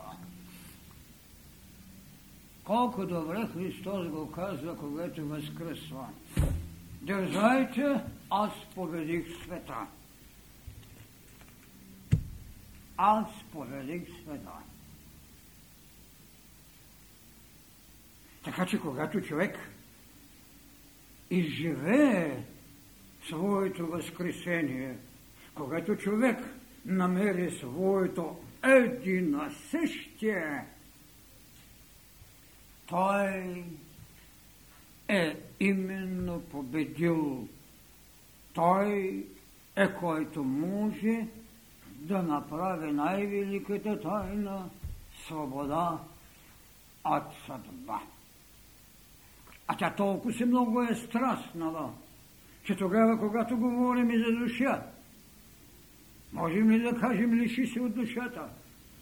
Колко 2.65 3.07
добре 3.07 3.49
Христос 3.53 4.09
го 4.09 4.31
казва, 4.31 4.77
когато 4.77 5.27
възкръсва. 5.27 6.09
Държайте, 7.03 8.01
аз 8.31 8.51
победих 8.75 9.45
света. 9.45 9.87
Аз 12.97 13.27
победих 13.53 14.03
света. 14.23 14.53
Така 18.45 18.67
че 18.67 18.81
когато 18.81 19.21
човек 19.21 19.59
изживее 21.31 22.45
своето 23.29 23.87
възкресение, 23.87 24.97
когато 25.55 25.97
човек 25.97 26.39
намери 26.85 27.59
своето 27.59 28.37
единасъщие, 28.65 30.65
той 32.93 33.65
е 35.09 35.37
именно 35.61 36.41
победил. 36.41 37.49
Той 38.53 39.27
е 39.77 39.95
който 39.95 40.45
може 40.45 41.27
да 41.87 42.23
направи 42.23 42.93
най-великата 42.93 44.01
тайна 44.01 44.71
свобода 45.27 45.99
от 47.05 47.23
съдба. 47.47 48.01
А 49.69 49.77
тя 49.77 49.95
толкова 49.95 50.33
си 50.33 50.45
много 50.45 50.83
е 50.83 50.95
страстнала, 50.95 51.93
че 52.65 52.77
тогава, 52.77 53.19
когато 53.19 53.57
говорим 53.57 54.11
и 54.11 54.19
за 54.19 54.33
душа, 54.33 54.83
можем 56.33 56.71
ли 56.71 56.79
да 56.79 57.01
кажем 57.01 57.35
лиши 57.35 57.67
се 57.67 57.81
от 57.81 57.95
душата? 57.95 58.49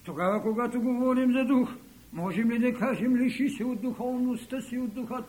Тогава, 0.05 0.43
когато 0.43 0.81
говорим 0.81 1.33
за 1.33 1.45
дух, 1.45 1.71
можем 2.13 2.51
ли 2.51 2.59
да 2.59 2.79
кажем 2.79 3.17
лиши 3.17 3.51
се 3.51 3.65
от 3.65 3.83
духовността 3.83 4.61
си, 4.61 4.79
от 4.79 4.95
духът? 4.95 5.25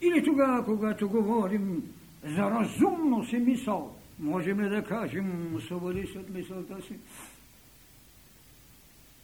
Или 0.00 0.24
тогава, 0.24 0.64
когато 0.64 1.08
говорим 1.08 1.94
за 2.24 2.50
разумност 2.50 3.32
и 3.32 3.38
мисъл, 3.38 3.96
можем 4.18 4.60
ли 4.60 4.68
да 4.68 4.84
кажем 4.84 5.56
освободи 5.56 6.06
се 6.06 6.18
от 6.18 6.30
мисълта 6.30 6.82
си? 6.82 6.98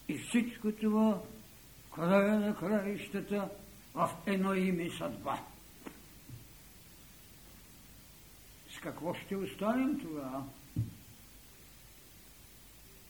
И 0.08 0.18
всичко 0.18 0.72
това, 0.72 1.20
края 1.94 2.40
на 2.40 2.56
краищата, 2.56 3.48
в 3.94 4.10
едно 4.26 4.54
име 4.54 4.90
съдба. 4.90 5.38
С 8.70 8.80
какво 8.80 9.14
ще 9.14 9.36
останем 9.36 10.00
тогава? 10.00 10.44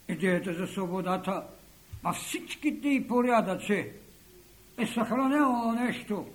Идеята 0.08 0.54
за 0.54 0.66
свободата 0.66 1.46
във 2.04 2.16
всичките 2.16 2.88
и 2.88 3.08
порядъци 3.08 3.92
е 4.78 4.86
съхранявало 4.86 5.72
нещо, 5.72 6.26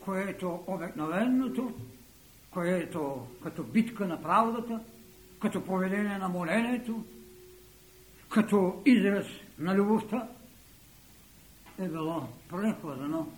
което 0.00 0.60
обикновеното, 0.66 1.72
което 2.50 3.26
като 3.42 3.62
битка 3.62 4.06
на 4.06 4.22
правдата, 4.22 4.80
като 5.40 5.64
поведение 5.64 6.18
на 6.18 6.28
молението, 6.28 7.04
като 8.28 8.82
израз 8.86 9.26
на 9.58 9.74
любовта, 9.74 10.28
е 11.78 11.88
било 11.88 12.28
прекладено, 12.48 13.32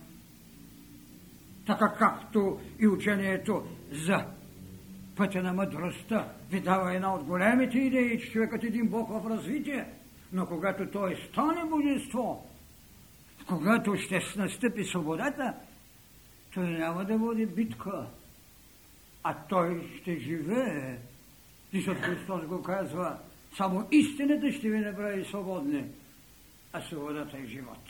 така 1.65 1.95
както 1.99 2.59
и 2.79 2.87
учението 2.87 3.63
за 3.91 4.25
пътя 5.15 5.43
на 5.43 5.53
мъдростта 5.53 6.33
ви 6.51 6.59
дава 6.59 6.95
една 6.95 7.15
от 7.15 7.23
големите 7.23 7.77
идеи, 7.77 8.19
че 8.19 8.31
човекът 8.31 8.63
е 8.63 8.67
един 8.67 8.87
Бог 8.87 9.09
в 9.09 9.29
развитие, 9.29 9.85
но 10.31 10.45
когато 10.45 10.91
той 10.91 11.15
стане 11.29 11.65
божество, 11.65 12.47
когато 13.47 13.95
ще 13.95 14.21
настъпи 14.37 14.83
свободата, 14.83 15.53
той 16.53 16.69
няма 16.69 17.05
да 17.05 17.17
води 17.17 17.45
битка, 17.45 18.07
а 19.23 19.35
той 19.49 19.97
ще 20.01 20.15
живее. 20.15 20.97
Защото 21.73 22.01
Христос 22.01 22.45
го 22.45 22.63
казва, 22.63 23.17
само 23.57 23.87
истината 23.91 24.51
ще 24.51 24.69
ви 24.69 24.79
направи 24.79 25.25
свободни, 25.25 25.85
а 26.73 26.81
свободата 26.81 27.37
е 27.37 27.45
живот. 27.45 27.83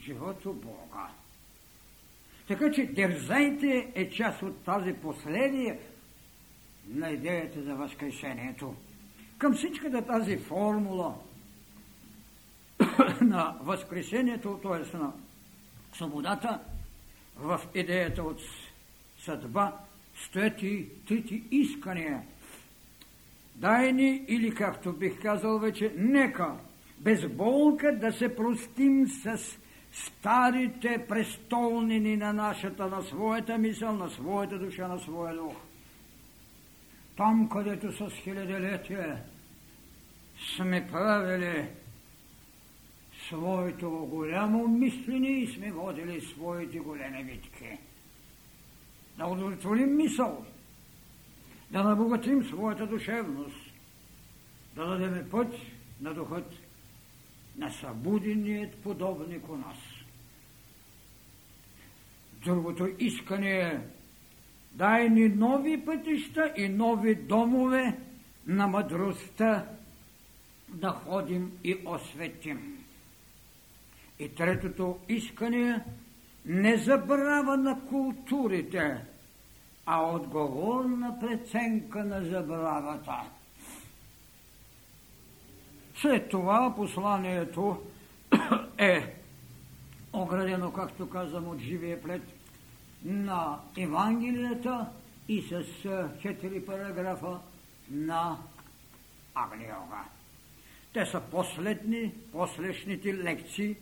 Живот 0.00 0.46
у 0.46 0.52
Бога. 0.52 1.08
Така 2.48 2.70
че 2.72 2.86
дързайте 2.86 3.92
е 3.94 4.10
част 4.10 4.42
от 4.42 4.64
тази 4.64 4.92
последния 4.92 5.78
на 6.88 7.10
идеята 7.10 7.62
за 7.62 7.74
възкресението. 7.74 8.74
Към 9.38 9.54
всичката 9.54 10.06
тази 10.06 10.38
формула 10.38 11.14
на 13.20 13.56
възкресението, 13.60 14.60
т.е. 14.62 14.96
на 14.96 15.12
свободата, 15.92 16.60
в 17.36 17.60
идеята 17.74 18.22
от 18.22 18.40
съдба, 19.18 19.72
стоят 20.26 20.62
и 20.62 20.86
трите 21.08 21.42
искания. 21.50 22.22
Дай 23.54 23.92
ни, 23.92 24.24
или 24.28 24.54
както 24.54 24.92
бих 24.92 25.22
казал 25.22 25.58
вече, 25.58 25.94
нека 25.96 26.52
без 26.98 27.28
болка 27.28 27.98
да 27.98 28.12
се 28.12 28.36
простим 28.36 29.08
с 29.08 29.38
старите 29.92 31.06
престолнини 31.08 32.16
на 32.16 32.32
нашата, 32.32 32.86
на 32.86 33.02
своята 33.02 33.58
мисъл, 33.58 33.92
на 33.92 34.10
своята 34.10 34.58
душа, 34.58 34.88
на 34.88 34.98
своя 34.98 35.34
дух. 35.34 35.54
Там, 37.16 37.48
където 37.48 37.92
с 37.92 38.14
хилядолетие 38.14 39.16
сме 40.56 40.88
правили 40.92 41.68
своето 43.32 43.90
голямо 43.90 44.68
мислене 44.68 45.28
и 45.28 45.46
сме 45.46 45.72
водили 45.72 46.20
своите 46.20 46.78
големи 46.80 47.24
битки. 47.24 47.78
Да 49.18 49.26
удовлетворим 49.26 49.96
мисъл, 49.96 50.44
да 51.70 51.82
набогатим 51.82 52.44
своята 52.44 52.86
душевност, 52.86 53.72
да 54.74 54.86
дадем 54.86 55.28
път 55.30 55.54
на 56.00 56.14
духът 56.14 56.52
на 57.56 57.70
събуденият 57.70 58.74
подобник 58.74 59.48
у 59.48 59.56
нас. 59.56 59.76
Другото 62.44 62.88
искане 62.98 63.50
е 63.50 63.80
дай 64.72 65.08
ни 65.08 65.28
нови 65.28 65.84
пътища 65.84 66.52
и 66.56 66.68
нови 66.68 67.14
домове 67.14 67.98
на 68.46 68.66
мъдростта 68.66 69.66
да 70.68 70.90
ходим 70.90 71.52
и 71.64 71.76
осветим. 71.86 72.81
И 74.18 74.34
третото 74.34 74.98
искане 75.08 75.84
не 76.46 76.76
забрава 76.76 77.56
на 77.56 77.80
културите, 77.88 79.04
а 79.86 80.14
отговорна 80.14 81.18
преценка 81.20 82.04
на 82.04 82.24
забравата. 82.24 83.22
След 85.96 86.28
това 86.28 86.74
посланието 86.76 87.82
е 88.78 89.14
оградено, 90.12 90.72
както 90.72 91.10
казвам, 91.10 91.48
от 91.48 91.58
живия 91.58 92.02
плед 92.02 92.22
на 93.04 93.58
Евангелията 93.76 94.86
и 95.28 95.42
с 95.42 95.64
четири 96.22 96.64
параграфа 96.64 97.38
на 97.90 98.38
Агниога. 99.34 100.04
Те 100.92 101.06
са 101.06 101.20
последни, 101.20 102.12
последните 102.32 103.14
лекции, 103.14 103.76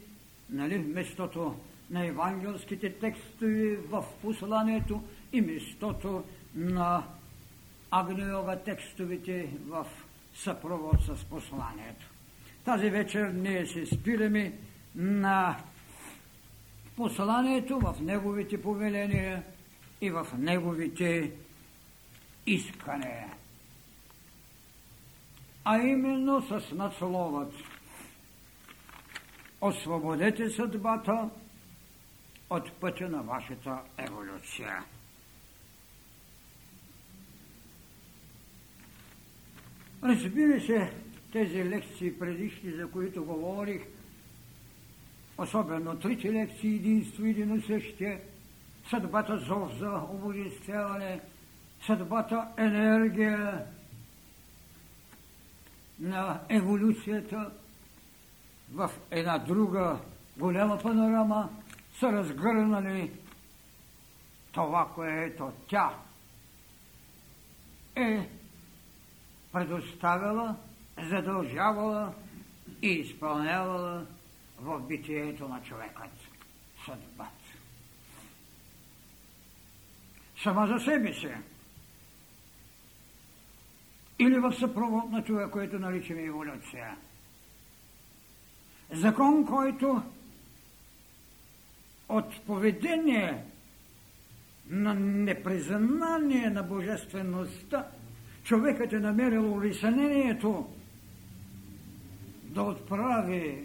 нали, 0.53 0.79
местото 0.79 1.57
на 1.91 2.07
евангелските 2.07 2.93
текстове 2.93 3.77
в 3.77 4.05
посланието 4.23 5.03
и 5.33 5.41
местото 5.41 6.25
на 6.55 7.05
Агниога 7.91 8.59
текстовете 8.65 9.49
в 9.67 9.87
съпровод 10.35 11.03
с 11.03 11.25
посланието. 11.25 12.07
Тази 12.65 12.91
вечер 12.91 13.29
ние 13.29 13.67
се 13.67 13.87
спираме 13.87 14.53
на 14.95 15.57
посланието 16.97 17.79
в 17.79 17.97
неговите 18.01 18.63
повеления 18.63 19.43
и 20.01 20.11
в 20.11 20.27
неговите 20.39 21.31
искания. 22.47 23.33
А 25.65 25.79
именно 25.79 26.43
с 26.43 26.75
надсловът 26.75 27.53
Освободете 29.61 30.51
съдбата 30.51 31.31
от 32.51 32.73
пътя 32.73 33.09
на 33.09 33.23
вашата 33.23 33.83
еволюция. 33.99 34.85
Разбира 40.03 40.61
се, 40.61 40.93
тези 41.33 41.65
лекции 41.65 42.19
предишни, 42.19 42.73
за 42.73 42.91
които 42.91 43.25
говорих, 43.25 43.83
особено 45.39 45.99
трите 45.99 46.33
лекции, 46.33 46.75
единство 46.75 47.27
и 47.27 47.31
единосъщие, 47.31 48.21
съдбата 48.91 49.39
зов 49.39 49.79
за 49.79 50.01
обожествяване, 50.11 51.21
съдбата 51.87 52.49
енергия 52.59 53.67
на 56.01 56.41
еволюцията 56.49 57.51
в 58.73 58.91
една 59.11 59.39
друга 59.39 59.99
голяма 60.37 60.79
панорама 60.79 61.49
са 61.99 62.13
разгърнали 62.13 63.13
това, 64.53 64.89
което 64.95 65.53
тя 65.69 65.95
е 67.97 68.29
предоставила, 69.53 70.57
задължавала 71.03 72.13
и 72.83 72.89
изпълнявала 72.89 74.07
в 74.61 74.81
битието 74.81 75.49
на 75.49 75.63
човекът 75.63 76.11
съдбата. 76.85 77.31
Сама 80.43 80.67
за 80.67 80.85
себе 80.85 81.15
си. 81.15 81.29
Или 84.19 84.39
в 84.39 84.53
съпровод 84.53 85.11
на 85.11 85.25
това, 85.25 85.51
което 85.51 85.79
наричаме 85.79 86.23
еволюция. 86.23 86.97
Закон, 88.93 89.47
който 89.47 90.03
от 92.09 92.41
поведение 92.47 93.45
на 94.71 94.95
непризнание 94.95 96.51
на 96.51 96.63
божествеността 96.63 97.87
човекът 98.45 98.93
е 98.93 98.99
намерил 98.99 99.53
улиснението 99.53 100.69
да 102.43 102.63
отправи 102.63 103.65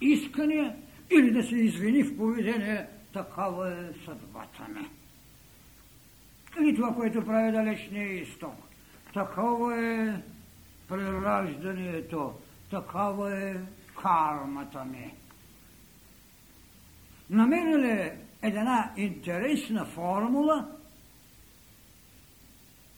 искане 0.00 0.76
или 1.10 1.30
да 1.30 1.42
се 1.42 1.56
извини 1.56 2.02
в 2.02 2.16
поведение, 2.16 2.86
такава 3.12 3.72
е 3.72 4.04
съдбата 4.04 4.66
ми. 4.74 4.88
Или 6.60 6.76
това, 6.76 6.94
което 6.94 7.24
прави 7.24 7.52
далечния 7.52 8.22
изток. 8.22 8.54
Такова 9.14 9.84
е 9.84 10.22
прераждането, 10.88 12.34
такава 12.70 13.38
е 13.38 13.56
кармата 14.02 14.84
ми. 14.84 15.14
Намерили 17.30 18.12
една 18.42 18.92
интересна 18.96 19.86
формула 19.86 20.66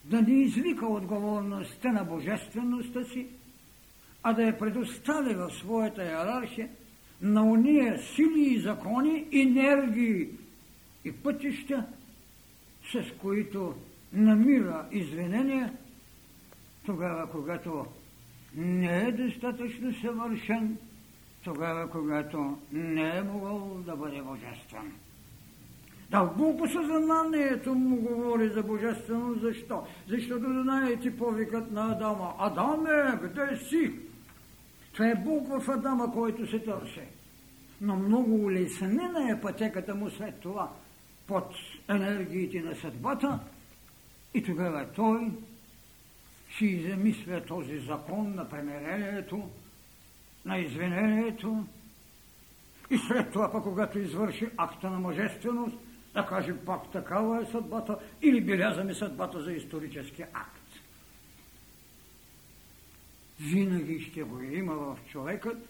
да 0.05 0.23
не 0.23 0.43
извика 0.43 0.87
отговорността 0.87 1.93
на 1.93 2.05
божествеността 2.05 3.05
си, 3.05 3.27
а 4.23 4.33
да 4.33 4.43
я 4.43 4.59
предостави 4.59 5.35
в 5.35 5.51
своята 5.51 6.05
иерархия 6.05 6.69
на 7.23 7.43
уния 7.43 7.99
сили 7.99 8.55
и 8.55 8.61
закони, 8.61 9.27
енергии 9.33 10.29
и 11.05 11.13
пътища, 11.13 11.87
с 12.93 13.19
които 13.21 13.75
намира 14.13 14.87
извинения, 14.93 15.73
тогава, 16.87 17.31
когато 17.31 17.87
не 18.57 19.01
е 19.03 19.13
достатъчно 19.13 19.95
съвършен, 20.01 20.79
тогава, 21.49 21.91
когато 21.91 22.59
не 22.73 23.17
е 23.17 23.23
могъл 23.23 23.83
да 23.87 23.97
бъде 23.97 24.23
божествен. 24.23 24.93
Дълбоко 26.11 26.69
съзнанието 26.69 27.75
му 27.75 27.97
говори 27.97 28.49
за 28.49 28.63
божественост. 28.63 29.41
Защо? 29.41 29.87
Защото 30.09 30.63
знаете 30.63 31.17
повикът 31.17 31.71
на 31.71 31.93
Адама. 31.93 32.35
Адаме, 32.39 33.19
къде 33.21 33.57
си? 33.57 33.93
Това 34.93 35.09
е 35.09 35.15
Бог 35.15 35.49
в 35.49 35.71
Адама, 35.71 36.13
който 36.13 36.51
се 36.51 36.59
търси. 36.59 37.03
Но 37.81 37.97
много 37.97 38.45
улеснена 38.45 39.31
е 39.31 39.41
пътеката 39.41 39.95
му 39.95 40.11
след 40.11 40.41
това 40.41 40.71
под 41.27 41.55
енергиите 41.89 42.61
на 42.61 42.75
съдбата 42.75 43.39
и 44.35 44.43
тогава 44.43 44.87
той 44.97 45.31
си 46.59 46.89
замисля 46.91 47.45
този 47.45 47.79
закон 47.79 48.35
на 48.35 48.49
премерението, 48.49 49.49
на 50.45 50.59
извинението 50.59 51.67
и 52.91 52.99
след 52.99 53.33
това, 53.33 53.53
пък 53.53 53.63
когато 53.63 53.99
извърши 53.99 54.49
акта 54.57 54.91
на 54.91 54.99
мъжественост, 54.99 55.77
да 56.15 56.27
кажем 56.27 56.59
пак 56.67 56.93
такава 56.93 57.43
е 57.43 57.47
съдбата 57.47 57.99
или 58.23 58.41
белязаме 58.41 58.95
съдбата 58.95 59.43
за 59.43 59.53
исторически 59.53 60.23
акт. 60.23 60.59
Винаги 63.41 64.01
ще 64.01 64.23
го 64.23 64.41
има 64.43 64.75
в 64.75 64.99
човекът, 65.11 65.69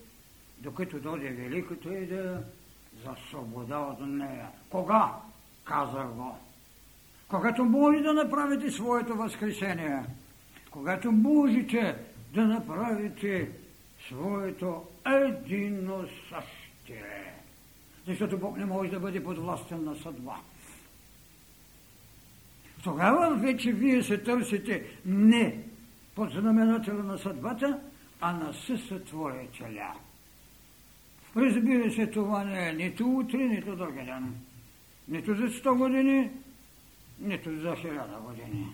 докато 0.58 0.98
дойде 0.98 1.28
великото 1.28 1.92
идея 1.92 2.42
за 3.04 3.16
свобода 3.28 3.78
от 3.78 4.00
нея. 4.00 4.48
Кога? 4.70 5.12
Казах 5.64 6.06
го. 6.06 6.38
Когато 7.28 7.64
може 7.64 8.02
да 8.02 8.14
направите 8.14 8.70
своето 8.70 9.14
възкресение, 9.14 10.02
когато 10.70 11.12
можете 11.12 11.96
да 12.34 12.46
направите 12.46 13.50
своето 14.08 14.84
едино 15.06 16.08
същие. 16.28 17.34
Защото 18.06 18.38
Бог 18.38 18.56
не 18.56 18.64
може 18.64 18.90
да 18.90 19.00
бъде 19.00 19.24
подвластен 19.24 19.84
на 19.84 19.96
съдба. 19.96 20.36
Тогава 22.82 23.36
вече 23.36 23.72
вие 23.72 24.02
се 24.02 24.18
търсите 24.18 24.84
не 25.04 25.58
под 26.14 26.30
знаменателя 26.30 27.02
на 27.02 27.18
съдбата, 27.18 27.80
а 28.20 28.32
на 28.32 28.54
съсътворителя. 28.54 29.94
Разбира 31.36 31.92
се, 31.92 32.06
това 32.06 32.44
не 32.44 32.68
е 32.68 32.72
нито 32.72 33.04
утре, 33.04 33.38
нито 33.38 33.76
други 33.76 34.02
ден. 34.04 34.34
Нито 35.08 35.34
за 35.34 35.42
100 35.42 35.76
години, 35.76 36.30
нито 37.20 37.50
за 37.50 37.68
1000 37.68 38.20
години. 38.20 38.66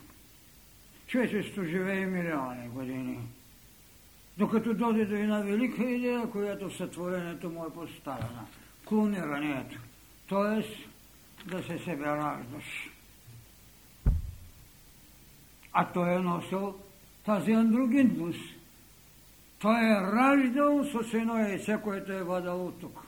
Човечеството 1.07 1.68
живее 1.68 2.07
милиони 2.07 2.68
години. 2.68 3.18
Докато 4.38 4.75
дойде 4.75 5.05
до 5.05 5.14
една 5.14 5.40
велика 5.40 5.85
идея, 5.85 6.31
която 6.31 6.68
в 6.68 6.77
сътворението 6.77 7.51
му 7.51 7.66
е 7.66 7.75
поставена. 7.75 8.47
Клонирането. 8.85 9.79
Тоест 10.27 10.70
да 11.47 11.62
се 11.62 11.79
себе 11.79 12.05
раждаш. 12.05 12.90
А 15.73 15.92
той 15.92 16.14
е 16.14 16.18
носил 16.18 16.75
тази 17.25 17.53
андрогинност. 17.53 18.55
Той 19.59 19.81
е 19.81 20.01
раждал 20.01 20.85
с 20.85 21.14
едно 21.14 21.38
яйце, 21.38 21.81
което 21.83 22.12
е 22.12 22.23
вадало 22.23 22.70
тук. 22.70 23.01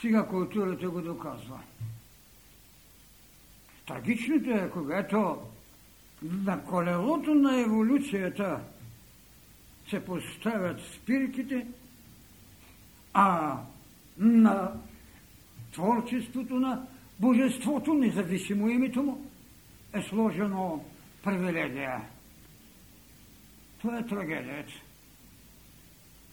Сега 0.00 0.26
културата 0.26 0.88
го 0.88 1.00
доказва. 1.00 1.60
Трагичното 3.86 4.50
е, 4.50 4.70
когато 4.70 5.42
на 6.24 6.64
колелото 6.64 7.34
на 7.34 7.60
еволюцията 7.60 8.60
се 9.90 10.04
поставят 10.04 10.80
спирките, 10.80 11.66
а 13.14 13.58
на 14.18 14.72
творчеството 15.72 16.54
на 16.54 16.86
божеството, 17.20 17.94
независимо 17.94 18.68
името 18.68 19.02
му, 19.02 19.26
е 19.92 20.02
сложено 20.02 20.84
привилегия. 21.22 22.02
Това 23.80 23.98
е 23.98 24.06
трагедията. 24.06 24.72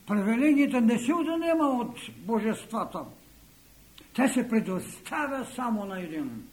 Привилегията 0.08 0.82
не 0.82 1.00
се 1.00 1.14
отнема 1.14 1.64
от 1.64 1.98
божествата. 2.18 3.06
Те 4.14 4.28
се 4.28 4.50
предоставя 4.50 5.48
само 5.56 5.86
на 5.86 6.02
един 6.02 6.48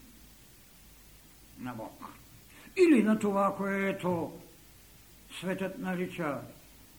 на 1.61 1.73
Бог. 1.73 2.18
Или 2.79 3.03
на 3.03 3.19
това, 3.19 3.55
което 3.57 4.33
светът 5.41 5.79
нарича 5.79 6.41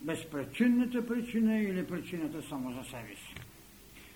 безпричинната 0.01 1.07
причина 1.07 1.59
или 1.59 1.87
причината 1.87 2.41
само 2.49 2.73
за 2.73 2.83
себе 2.83 3.15
си. 3.15 3.35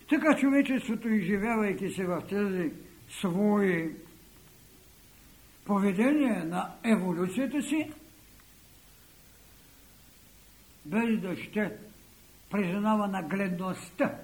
Така 0.10 0.36
човечеството, 0.38 1.10
изживявайки 1.10 1.90
се 1.90 2.06
в 2.06 2.24
тези 2.30 2.72
свои 3.10 3.96
поведения 5.66 6.46
на 6.46 6.76
еволюцията 6.84 7.62
си, 7.62 7.92
без 10.86 11.20
да 11.20 11.38
ще 11.38 11.72
признава 12.52 13.08
нагледността. 13.08 14.16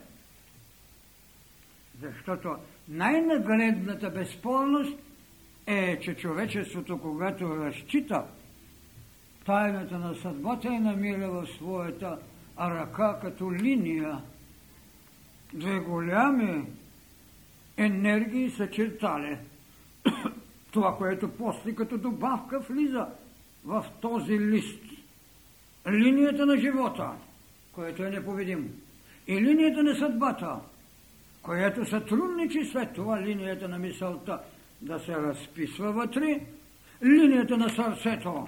Защото 2.02 2.56
най-нагледната 2.88 4.10
безспорност 4.10 4.98
е, 5.70 6.00
че 6.00 6.16
човечеството, 6.16 7.00
когато 7.02 7.58
разчита 7.58 8.24
тайната 9.46 10.00
на 10.00 10.16
съдбата 10.16 10.68
и 10.68 10.80
намира 10.80 11.30
в 11.30 11.48
своята 11.56 12.18
ръка 12.60 13.20
като 13.22 13.54
линия 13.54 14.22
две 15.54 15.80
голями 15.80 16.66
енергии 17.78 18.50
са 18.50 18.70
чертали. 18.70 19.38
Това, 20.72 20.98
което 20.98 21.30
после 21.30 21.76
като 21.76 21.98
добавка 21.98 22.60
влиза 22.60 23.08
в 23.66 23.86
този 24.02 24.40
лист. 24.40 24.84
Линията 25.90 26.46
на 26.46 26.58
живота, 26.58 27.12
което 27.72 28.04
е 28.04 28.10
неповедим. 28.10 28.74
И 29.28 29.42
линията 29.42 29.84
на 29.84 29.96
съдбата, 29.96 30.56
която 31.42 31.86
сътрудничи 31.86 32.66
след 32.66 32.94
това 32.94 33.22
линията 33.22 33.68
на 33.68 33.80
мисълта– 33.80 34.40
да 34.82 35.00
се 35.00 35.14
разписва 35.14 35.92
вътре, 35.92 36.42
линията 37.04 37.58
на 37.58 37.70
сърцето 37.70 38.48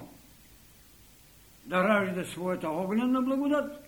да 1.66 1.84
ражда 1.84 2.24
своята 2.24 2.68
огнена 2.68 3.22
благодат, 3.22 3.84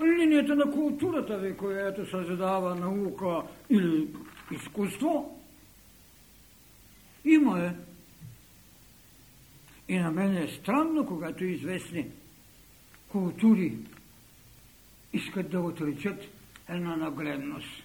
линията 0.00 0.56
на 0.56 0.72
културата 0.72 1.38
ви, 1.38 1.56
която 1.56 2.10
създава 2.10 2.74
наука 2.74 3.42
или 3.70 4.08
изкуство, 4.50 5.40
има 7.24 7.60
е. 7.60 7.74
И 9.88 9.98
на 9.98 10.10
мен 10.10 10.36
е 10.36 10.48
странно, 10.48 11.06
когато 11.06 11.44
известни 11.44 12.06
култури 13.08 13.78
искат 15.12 15.50
да 15.50 15.60
отречат 15.60 16.24
една 16.68 16.96
нагледност. 16.96 17.82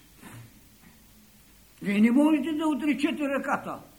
Вие 1.81 2.01
не 2.01 2.11
можете 2.11 2.51
да 2.51 2.67
отречете 2.67 3.29
ръката– 3.29 3.79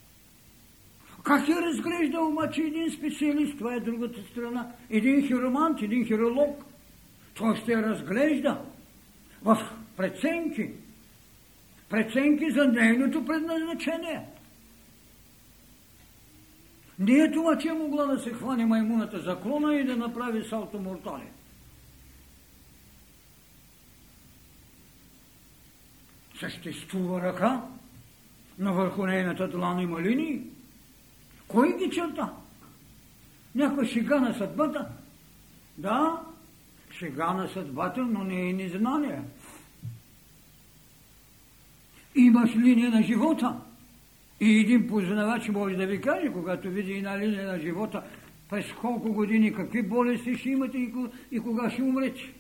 как 1.22 1.48
е 1.48 1.62
разглеждал 1.62 2.28
обаче 2.28 2.62
един 2.62 2.90
специалист? 2.90 3.58
Това 3.58 3.74
е 3.74 3.80
другата 3.80 4.20
страна. 4.30 4.72
Един 4.90 5.26
хиромант, 5.26 5.82
един 5.82 6.06
хиролог. 6.06 6.64
Той 7.35 7.56
ще 7.56 7.82
разглежда 7.82 8.61
в 9.42 9.58
преценки. 9.96 10.70
Преценки 11.88 12.50
за 12.50 12.64
нейното 12.64 13.24
предназначение. 13.24 14.20
Не 16.98 17.12
е 17.12 17.32
това, 17.32 17.58
че 17.58 17.68
е 17.68 17.72
могла 17.72 18.06
да 18.06 18.18
се 18.18 18.30
хване 18.30 18.66
маймуната 18.66 19.20
за 19.20 19.40
клона 19.40 19.74
и 19.74 19.85
да 19.85 19.96
направи 19.96 20.44
салто 20.44 20.78
мортале. 20.78 21.26
Съществува 26.40 27.20
ръка, 27.20 27.62
но 28.58 28.74
върху 28.74 29.06
нейната 29.06 29.48
длан 29.48 29.80
има 29.80 30.02
линии. 30.02 30.51
Кой 31.52 31.78
ги 31.78 31.90
черта? 31.90 32.32
Някой 33.54 33.86
шега 33.86 34.20
на 34.20 34.34
съдбата? 34.34 34.88
Да, 35.78 36.20
шега 36.90 37.32
на 37.32 37.48
съдбата, 37.48 38.00
но 38.02 38.24
не 38.24 38.48
е 38.48 38.52
незнание. 38.52 39.22
Имаш 42.14 42.56
линия 42.56 42.90
на 42.90 43.02
живота. 43.02 43.56
И 44.40 44.60
един 44.60 44.88
познавач 44.88 45.48
може 45.48 45.76
да 45.76 45.86
ви 45.86 46.00
каже, 46.00 46.32
когато 46.32 46.70
види 46.70 46.92
една 46.92 47.18
линия 47.18 47.46
на 47.46 47.58
живота, 47.58 48.02
през 48.50 48.66
колко 48.80 49.12
години, 49.12 49.54
какви 49.54 49.82
болести 49.82 50.36
ще 50.36 50.50
имате 50.50 50.90
и 51.30 51.40
кога 51.40 51.70
ще 51.70 51.82
умрете. 51.82 52.32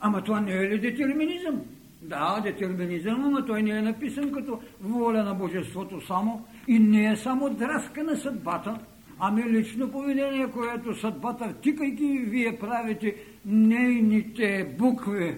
Ама 0.00 0.24
това 0.24 0.40
не 0.40 0.52
е 0.52 0.70
ли 0.70 0.78
детерминизъм? 0.78 1.60
Да, 2.02 2.40
детерминизъм, 2.40 3.30
но 3.30 3.46
той 3.46 3.62
не 3.62 3.70
е 3.70 3.82
написан 3.82 4.32
като 4.32 4.60
воля 4.80 5.24
на 5.24 5.34
Божеството 5.34 6.06
само 6.06 6.46
и 6.68 6.78
не 6.78 7.12
е 7.12 7.16
само 7.16 7.50
драска 7.50 8.04
на 8.04 8.16
съдбата, 8.16 8.78
Ами 9.18 9.44
лично 9.44 9.90
поведение, 9.90 10.50
което 10.50 11.00
съдбата, 11.00 11.54
тикайки 11.60 12.18
вие 12.18 12.58
правите 12.58 13.16
нейните 13.46 14.74
букви. 14.78 15.36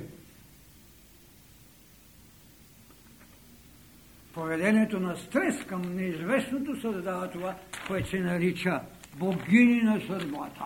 Поведението 4.35 5.01
на 5.01 5.17
стрес 5.17 5.65
към 5.67 5.83
неизвестното 5.97 6.81
създава 6.81 7.31
това, 7.31 7.55
което 7.87 8.09
се 8.09 8.21
нарича 8.21 8.81
богини 9.17 9.83
на 9.83 10.01
съдбата. 10.01 10.65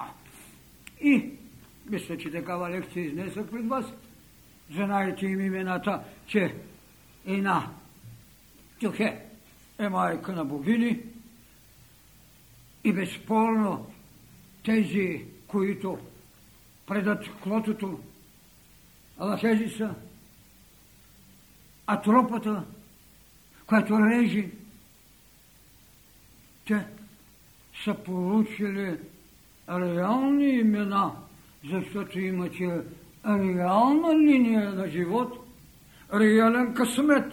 И 1.01 1.31
мисля, 1.90 2.18
че 2.18 2.31
такава 2.31 2.70
лекция 2.70 3.05
изнесах 3.05 3.46
пред 3.51 3.68
вас. 3.68 3.85
Знаете 4.70 5.27
им 5.27 5.40
имената, 5.40 6.03
че 6.27 6.55
една 7.27 7.70
Тюхе 8.81 9.30
е 9.81 9.88
майка 9.88 10.33
на 10.33 10.45
богини 10.45 11.01
и 12.85 12.93
безспорно 12.93 13.87
тези, 14.64 15.25
които 15.47 15.99
предат 16.87 17.25
клотото, 17.43 18.01
лъжези 19.21 19.69
са, 19.69 19.95
а 21.87 22.03
тропата, 22.03 22.64
която 23.66 23.99
режи, 23.99 24.51
те 26.66 26.87
са 27.85 27.95
получили 27.95 28.97
реални 29.69 30.49
имена, 30.49 31.12
защото 31.71 32.21
имате 32.21 32.81
реална 33.27 34.19
линия 34.19 34.71
на 34.71 34.88
живот, 34.88 35.47
реален 36.14 36.75
късмет. 36.75 37.33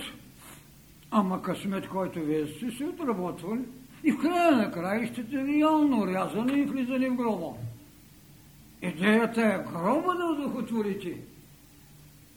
Ама 1.12 1.42
късмет, 1.42 1.90
който 1.90 2.20
вие 2.20 2.48
сте 2.48 2.72
се 2.72 2.86
отработвали, 2.86 3.62
и 4.04 4.12
в 4.12 4.18
края 4.18 4.52
на 4.52 4.72
краищите 4.72 5.48
реално 5.48 6.08
рязане 6.08 6.54
и 6.54 6.66
влизане 6.66 7.10
в 7.10 7.16
гроба. 7.16 7.58
Идеята 8.82 9.42
е 9.42 9.72
гроба 9.72 10.16
да 10.16 10.26
удохотворите, 10.26 11.18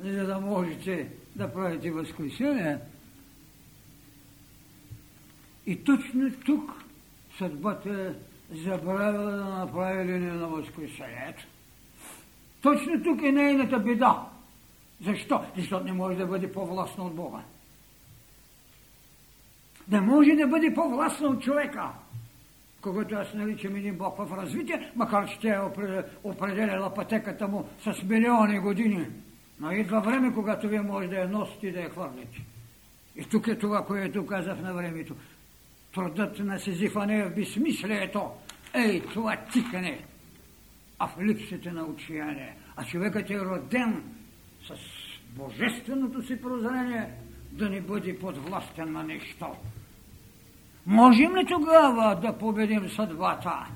за 0.00 0.26
да 0.26 0.40
можете 0.40 1.08
да 1.36 1.52
правите 1.52 1.90
възкресение. 1.90 2.78
И 5.66 5.84
точно 5.84 6.32
тук 6.46 6.84
съдбата 7.38 7.90
е 7.90 8.56
забравила 8.56 9.30
да 9.30 9.44
направи 9.44 10.12
линия 10.12 10.34
на 10.34 10.48
възкресението. 10.48 11.46
Точно 12.62 13.02
тук 13.04 13.22
е 13.22 13.32
нейната 13.32 13.78
беда. 13.78 14.26
Защо? 15.04 15.44
Защото 15.56 15.84
не 15.84 15.92
може 15.92 16.18
да 16.18 16.26
бъде 16.26 16.52
по-властна 16.52 17.04
от 17.04 17.14
Бога. 17.14 17.42
Не 19.90 20.00
може 20.00 20.30
да 20.30 20.46
бъде 20.46 20.74
по-властна 20.74 21.28
от 21.28 21.42
човека. 21.42 21.88
Когато 22.80 23.14
аз 23.14 23.34
наричам 23.34 23.76
един 23.76 23.96
Бог 23.96 24.16
в 24.18 24.36
развитие, 24.36 24.92
макар 24.96 25.28
че 25.28 25.38
тя 25.40 25.54
е 25.54 26.02
определяла 26.24 26.94
пътеката 26.94 27.48
му 27.48 27.68
с 27.84 28.02
милиони 28.02 28.58
години. 28.58 29.06
Но 29.60 29.72
идва 29.72 30.00
време, 30.00 30.34
когато 30.34 30.68
вие 30.68 30.80
може 30.80 31.08
да 31.08 31.16
я 31.16 31.28
носите 31.28 31.66
и 31.66 31.72
да 31.72 31.80
я 31.80 31.90
хвърлите. 31.90 32.44
И 33.16 33.24
тук 33.24 33.46
е 33.46 33.58
това, 33.58 33.86
което 33.86 34.26
казах 34.26 34.60
на 34.60 34.74
времето. 34.74 35.14
Трудът 35.94 36.38
на 36.38 36.58
Сизифа 36.58 37.06
не 37.06 37.18
е 37.18 37.24
в 37.24 37.34
безсмислието. 37.34 38.30
Ей, 38.74 39.02
това 39.02 39.36
тикане 39.52 40.04
а 41.00 41.08
в 41.08 41.22
липсите 41.22 41.72
на 41.72 41.84
учияние. 41.84 42.56
А 42.76 42.84
човекът 42.84 43.30
е 43.30 43.40
роден 43.40 44.02
с 44.66 44.74
божественото 45.36 46.22
си 46.22 46.40
прозрение 46.40 47.10
да 47.52 47.70
не 47.70 47.80
бъде 47.80 48.18
подвластен 48.18 48.92
на 48.92 49.02
нещо. 49.02 49.46
Можем 50.86 51.36
ли 51.36 51.46
тогава 51.46 52.16
да 52.16 52.38
победим 52.38 52.90
съдбата? 52.90 53.66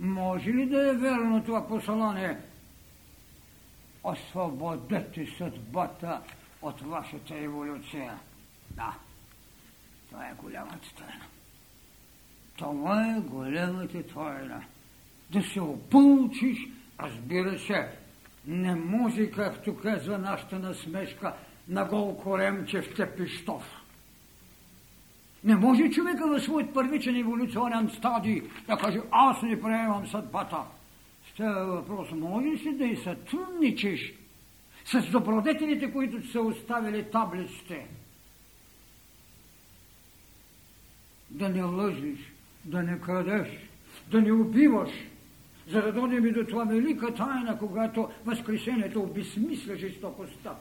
Може 0.00 0.50
ли 0.50 0.66
да 0.66 0.90
е 0.90 0.92
верно 0.92 1.44
това 1.44 1.68
послание? 1.68 2.38
Освободете 4.04 5.26
съдбата 5.38 6.20
от 6.62 6.80
вашата 6.80 7.38
еволюция. 7.38 8.18
Да, 8.70 8.94
това 10.10 10.26
е 10.28 10.34
голямата 10.34 10.94
тайна. 10.96 11.24
Това 12.56 13.16
е 13.16 13.20
голямата 13.20 14.06
тайна 14.06 14.64
да 15.30 15.42
се 15.42 15.60
опълчиш, 15.60 16.68
разбира 17.00 17.58
се, 17.58 17.88
не 18.46 18.74
може, 18.74 19.30
както 19.30 19.76
казва 19.76 20.18
нашата 20.18 20.58
насмешка, 20.58 21.34
на 21.68 21.84
гол 21.84 22.16
коремче 22.16 22.82
в 22.82 22.94
тепищов. 22.94 23.83
Не 25.44 25.56
може 25.56 25.90
човека 25.90 26.26
в 26.26 26.40
своят 26.40 26.74
първичен 26.74 27.16
еволюционен 27.16 27.90
стадий 27.90 28.42
да 28.66 28.76
каже, 28.76 29.00
аз 29.10 29.42
не 29.42 29.60
приемам 29.60 30.06
съдбата. 30.06 30.58
Става 31.34 31.66
въпрос, 31.66 32.08
може 32.12 32.58
си 32.58 32.72
да 32.72 32.84
и 32.84 32.96
сътрудничиш 32.96 34.14
с 34.84 35.10
добродетелите, 35.10 35.92
които 35.92 36.30
са 36.30 36.40
оставили 36.40 37.04
таблиците. 37.12 37.86
Да 41.30 41.48
не 41.48 41.62
лъжиш, 41.62 42.32
да 42.64 42.82
не 42.82 43.00
крадеш, 43.00 43.48
да 44.10 44.22
не 44.22 44.32
убиваш, 44.32 44.90
за 45.68 45.82
да 45.82 45.92
дойдем 45.92 46.26
и 46.26 46.32
до 46.32 46.44
това 46.44 46.64
велика 46.64 47.14
тайна, 47.14 47.58
когато 47.58 48.08
Възкресението 48.24 49.00
обесмисля 49.00 49.76
жестокостта. 49.76 50.54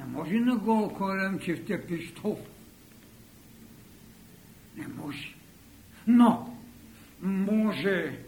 Не 0.00 0.06
може 0.06 0.34
на 0.34 0.56
гол 0.56 0.88
корем, 0.88 1.38
че 1.38 1.54
в 1.54 1.64
те 1.64 1.86
пищов. 1.86 2.38
Не 4.76 4.86
може. 4.88 5.34
Но 6.06 6.56
може 7.22 8.18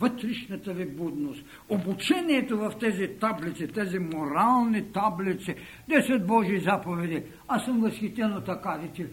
вътрешната 0.00 0.72
ви 0.72 0.86
будност, 0.86 1.44
обучението 1.68 2.58
в 2.58 2.72
тези 2.80 3.08
таблици, 3.20 3.68
тези 3.68 3.98
морални 3.98 4.92
таблици, 4.92 5.54
10 5.90 6.26
Божии 6.26 6.60
заповеди. 6.60 7.22
Аз 7.48 7.64
съм 7.64 7.80
възхитен 7.80 8.32
от 8.32 8.48
акадите. 8.48 9.06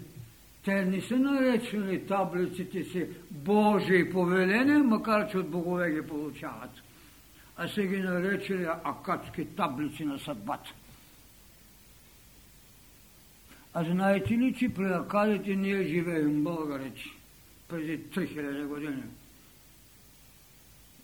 Те 0.65 0.85
не 0.85 1.01
са 1.01 1.15
наречени 1.15 2.05
таблиците 2.05 2.83
си 2.83 3.05
Божии 3.31 4.11
повеления, 4.11 4.79
макар 4.79 5.31
че 5.31 5.37
от 5.37 5.49
богове 5.49 5.91
ги 5.91 6.07
получават. 6.07 6.71
А 7.61 7.67
са 7.67 7.83
ги 7.83 7.97
наречени 7.97 8.65
акадски 8.83 9.45
таблици 9.45 10.05
на 10.05 10.19
съдбата. 10.19 10.69
А 13.73 13.83
знаете 13.83 14.33
ли, 14.33 14.55
че 14.55 14.73
при 14.73 14.93
акадите 14.93 15.55
ние 15.55 15.83
живеем 15.83 16.43
българите 16.43 17.01
преди 17.67 17.99
3000 17.99 18.67
години? 18.67 19.03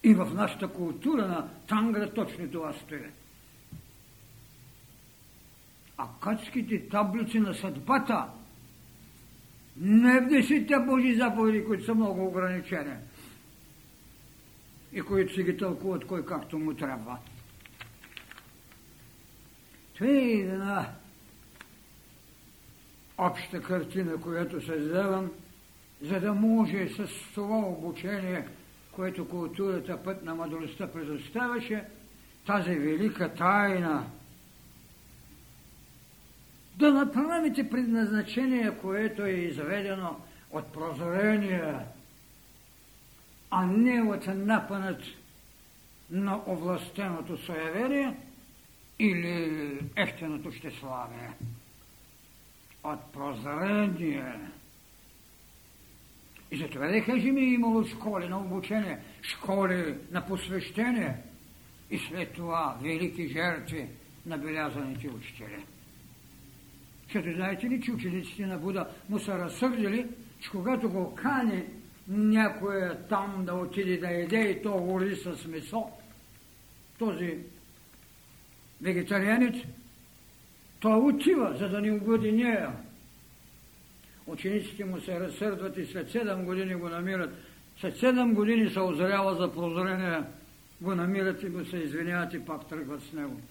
И 0.04 0.13
в 0.13 0.34
нашата 0.34 0.68
култура 0.68 1.28
на 1.28 1.50
Тангра 1.68 2.13
точно 2.13 2.52
това 2.52 2.74
стои. 2.74 3.10
Акадските 5.98 6.89
таблици 6.89 7.39
на 7.39 7.54
съдбата– 7.54 8.26
не 9.78 10.20
в 10.20 10.28
десетте 10.28 10.76
Божи 10.80 11.15
заповеди, 11.15 11.65
които 11.65 11.86
са 11.86 11.96
много 11.96 12.26
ограничени 12.26 12.96
и 14.96 15.02
които 15.02 15.34
си 15.34 15.44
ги 15.44 15.58
тълкуват 15.58 16.08
кой 16.08 16.26
както 16.26 16.60
му 16.60 16.74
трябва. 16.74 17.18
Това 19.94 20.08
е 20.08 20.32
една 20.32 20.90
обща 23.18 23.62
картина, 23.62 24.22
която 24.22 24.66
създавам, 24.66 25.32
за 26.02 26.20
да 26.20 26.34
може 26.34 26.90
с 26.90 27.08
това 27.34 27.58
обучение, 27.58 28.48
което 28.92 29.30
културата 29.30 30.04
път 30.04 30.24
на 30.24 30.36
мъдростта 30.36 30.91
предоставяше, 30.91 31.84
тази 32.46 32.76
велика 32.76 33.34
тайна 33.34 34.06
да 36.76 36.93
направите 36.93 37.70
предназначение, 37.70 38.78
което 38.82 39.26
е 39.26 39.32
изведено 39.32 40.16
от 40.52 40.74
прозрение, 40.74 41.76
а 43.58 43.66
не 43.66 44.01
от 44.01 44.28
напънат 44.28 45.01
на 46.10 46.41
овластеното 46.47 47.38
суеверие 47.38 48.16
или 48.99 49.80
ефтеното 49.95 50.51
щеславие. 50.51 51.32
От 52.84 53.14
прозрение. 53.14 54.39
И 56.51 56.58
затова 56.58 56.88
да 56.88 57.03
кажем 57.03 57.38
и 57.38 57.53
имало 57.53 57.86
школи 57.86 58.28
на 58.28 58.39
обучение, 58.39 58.99
школи 59.22 59.95
на 60.12 60.26
посвещение 60.26 61.18
и 61.91 61.97
след 61.97 62.34
това 62.34 62.78
велики 62.82 63.28
жертви 63.28 63.88
на 64.26 64.38
белязаните 64.38 65.10
учители. 65.10 65.66
Защото 67.03 67.36
знаете 67.36 67.70
ли, 67.70 67.82
че 67.82 67.91
учениците 67.91 68.45
на 68.45 68.58
Буда 68.58 68.89
му 69.10 69.20
са 69.20 69.39
разсърдили, 69.39 70.08
че 70.39 70.49
когато 70.49 70.89
го 70.89 71.16
кани 71.16 71.64
някой 72.08 72.89
там 73.10 73.45
да 73.45 73.53
отиде 73.53 73.97
да 73.97 74.10
еде 74.12 74.41
и 74.41 74.62
то 74.62 74.72
гори 74.72 75.16
с 75.16 75.47
месо, 75.47 75.84
този 76.99 77.38
вегетарианец, 78.82 79.56
Той 80.80 80.99
отива, 80.99 81.56
за 81.60 81.70
да 81.70 81.82
ни 81.82 81.91
угоди 81.91 82.32
нея. 82.32 82.72
Учениците 84.28 84.86
му 84.86 85.01
се 85.01 85.20
разсърдват 85.20 85.78
и 85.78 85.86
след 85.86 86.12
7 86.12 86.43
години 86.43 86.76
го 86.76 86.89
намират. 86.89 87.34
След 87.82 87.97
7 87.97 88.34
години 88.34 88.70
се 88.70 88.80
озрява 88.80 89.36
за 89.36 89.53
прозрение, 89.53 90.24
го 90.82 90.95
намират 90.95 91.43
и 91.43 91.49
го 91.49 91.66
се 91.66 91.78
извиняват 91.78 92.34
и 92.34 92.45
пак 92.45 92.70
тръгват 92.70 93.03
с 93.03 93.14
него. 93.14 93.41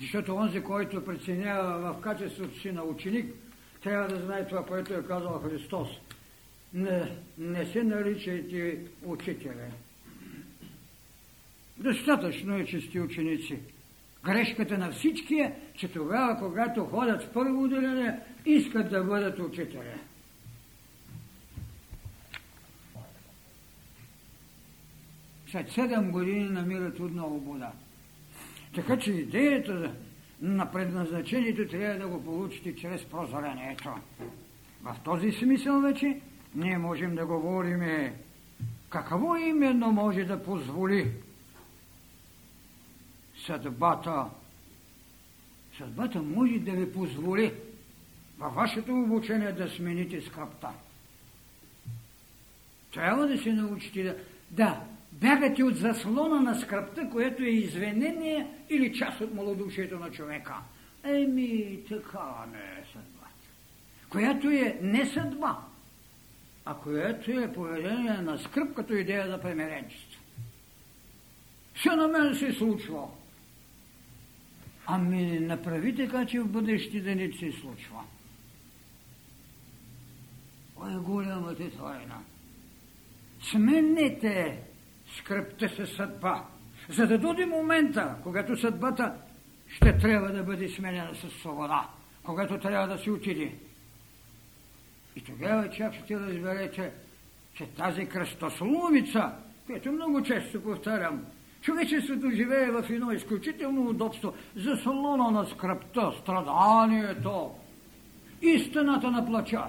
Защото 0.00 0.34
онзи, 0.34 0.60
който 0.60 1.04
преценява 1.04 1.92
в 1.92 2.00
качеството 2.00 2.60
си 2.60 2.72
на 2.72 2.82
ученик, 2.82 3.34
трябва 3.82 4.08
да 4.08 4.20
знае 4.20 4.48
това, 4.48 4.64
което 4.64 4.94
е 4.94 5.02
казал 5.02 5.42
Христос. 5.50 5.88
Не, 6.74 7.16
не 7.38 7.66
се 7.66 7.82
наричайте 7.82 8.78
учителя. 9.04 9.70
Достатъчно 11.78 12.56
е, 12.56 12.64
че 12.64 12.80
сте 12.80 13.00
ученици. 13.00 13.58
Грешката 14.24 14.78
на 14.78 14.90
всички 14.90 15.34
е, 15.34 15.54
че 15.74 15.92
тогава, 15.92 16.38
когато 16.38 16.84
ходят 16.84 17.22
в 17.22 17.32
първо 17.32 17.62
отделение, 17.62 18.18
искат 18.46 18.90
да 18.90 19.04
бъдат 19.04 19.38
учителя. 19.38 19.94
След 25.50 25.70
седем 25.70 26.10
години 26.10 26.44
намират 26.44 27.00
отново 27.00 27.38
вода. 27.38 27.72
Така 28.74 28.98
че 28.98 29.12
идеята 29.12 29.94
на 30.40 30.72
предназначението 30.72 31.68
трябва 31.68 31.98
да 31.98 32.08
го 32.08 32.24
получите 32.24 32.76
чрез 32.76 33.04
прозрението. 33.04 33.94
В 34.82 34.96
този 35.04 35.32
смисъл 35.32 35.80
вече 35.80 36.20
ние 36.54 36.78
можем 36.78 37.14
да 37.14 37.26
говорим 37.26 38.12
какво 38.90 39.36
именно 39.36 39.92
може 39.92 40.24
да 40.24 40.42
позволи 40.44 41.12
съдбата. 43.46 44.24
Съдбата 45.78 46.22
може 46.22 46.58
да 46.58 46.70
ви 46.70 46.92
позволи 46.92 47.54
във 48.38 48.54
вашето 48.54 48.94
обучение 48.94 49.52
да 49.52 49.68
смените 49.68 50.20
скръпта. 50.20 50.68
Трябва 52.92 53.26
да 53.26 53.38
се 53.38 53.52
научите 53.52 54.02
да, 54.02 54.16
да 54.50 54.80
бягате 55.12 55.62
от 55.64 55.76
заслона 55.76 56.40
на 56.40 56.60
скръпта, 56.60 57.10
което 57.10 57.42
е 57.42 57.46
извинение 57.46 58.46
или 58.70 58.98
част 58.98 59.20
от 59.20 59.34
малодушието 59.34 59.98
на 59.98 60.10
човека. 60.10 60.54
Еми, 61.04 61.78
така 61.88 62.44
не 62.52 62.58
е 62.58 62.84
съдбата. 62.92 63.46
Която 64.08 64.50
е 64.50 64.78
не 64.82 65.06
съдба, 65.06 65.58
а 66.64 66.74
която 66.74 67.30
е 67.30 67.52
поведение 67.52 68.12
на 68.12 68.38
скръп 68.38 68.74
като 68.74 68.94
идея 68.94 69.28
за 69.28 69.40
премеренчество. 69.40 70.20
Все 71.74 71.90
на 71.90 72.08
мен 72.08 72.34
се 72.34 72.52
случва. 72.52 73.08
Ами 74.86 75.40
направи 75.40 75.96
така, 75.96 76.26
че 76.26 76.40
в 76.40 76.48
бъдеще 76.48 77.00
да 77.00 77.14
не 77.14 77.32
се 77.32 77.52
случва. 77.52 78.04
Кой 80.74 80.92
е 80.92 80.96
голямата 80.96 81.70
тайна? 81.70 82.20
Сменете 83.42 84.62
скръпта 85.16 85.68
се 85.68 85.86
съдба, 85.86 86.44
за 86.88 87.06
да 87.06 87.18
дойде 87.18 87.46
момента, 87.46 88.16
когато 88.22 88.56
съдбата 88.56 89.14
ще 89.68 89.98
трябва 89.98 90.32
да 90.32 90.42
бъде 90.42 90.68
сменена 90.68 91.14
с 91.14 91.30
свобода, 91.40 91.88
когато 92.22 92.58
трябва 92.58 92.88
да 92.88 92.98
се 92.98 93.10
отиде. 93.10 93.54
И 95.16 95.20
тогава 95.20 95.70
чак 95.70 95.94
ще 95.94 96.20
разберете, 96.20 96.92
че 97.54 97.66
тази 97.66 98.06
кръстословица, 98.06 99.32
която 99.66 99.92
много 99.92 100.22
често 100.22 100.62
повтарям, 100.62 101.26
човечеството 101.60 102.30
живее 102.30 102.70
в 102.70 102.84
едно 102.90 103.12
изключително 103.12 103.90
удобство 103.90 104.34
за 104.56 104.76
салона 104.76 105.30
на 105.30 105.46
скръпта, 105.46 106.12
страданието, 106.22 107.50
истината 108.42 109.10
на 109.10 109.26
плача, 109.26 109.64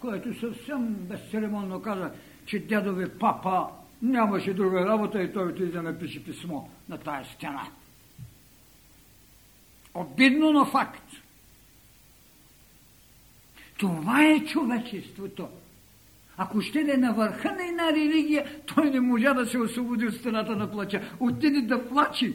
който 0.00 0.40
съвсем 0.40 0.94
безцеремонно 0.94 1.82
каза, 1.82 2.12
че 2.46 2.58
дядове 2.58 3.18
папа 3.18 3.66
нямаше 4.02 4.54
друга 4.54 4.86
работа 4.86 5.22
и 5.22 5.32
той 5.32 5.48
отиде 5.48 5.72
да 5.72 5.82
напише 5.82 6.24
писмо 6.24 6.62
на 6.88 6.98
тая 6.98 7.24
стена. 7.24 7.68
Обидно 9.94 10.52
на 10.52 10.66
факт. 10.66 11.04
Това 13.80 14.24
е 14.24 14.44
човечеството. 14.44 15.48
Ако 16.36 16.60
ще 16.60 16.84
да 16.84 16.94
е 16.94 16.96
на 16.96 17.12
върха 17.12 17.52
на 17.52 17.66
една 17.66 17.92
религия, 17.92 18.60
той 18.66 18.90
не 18.90 19.00
можа 19.00 19.34
да 19.34 19.46
се 19.46 19.58
освободи 19.58 20.06
от 20.06 20.14
стената 20.14 20.56
на 20.56 20.70
плача. 20.70 21.10
Отиде 21.20 21.60
да 21.60 21.88
плачи. 21.88 22.34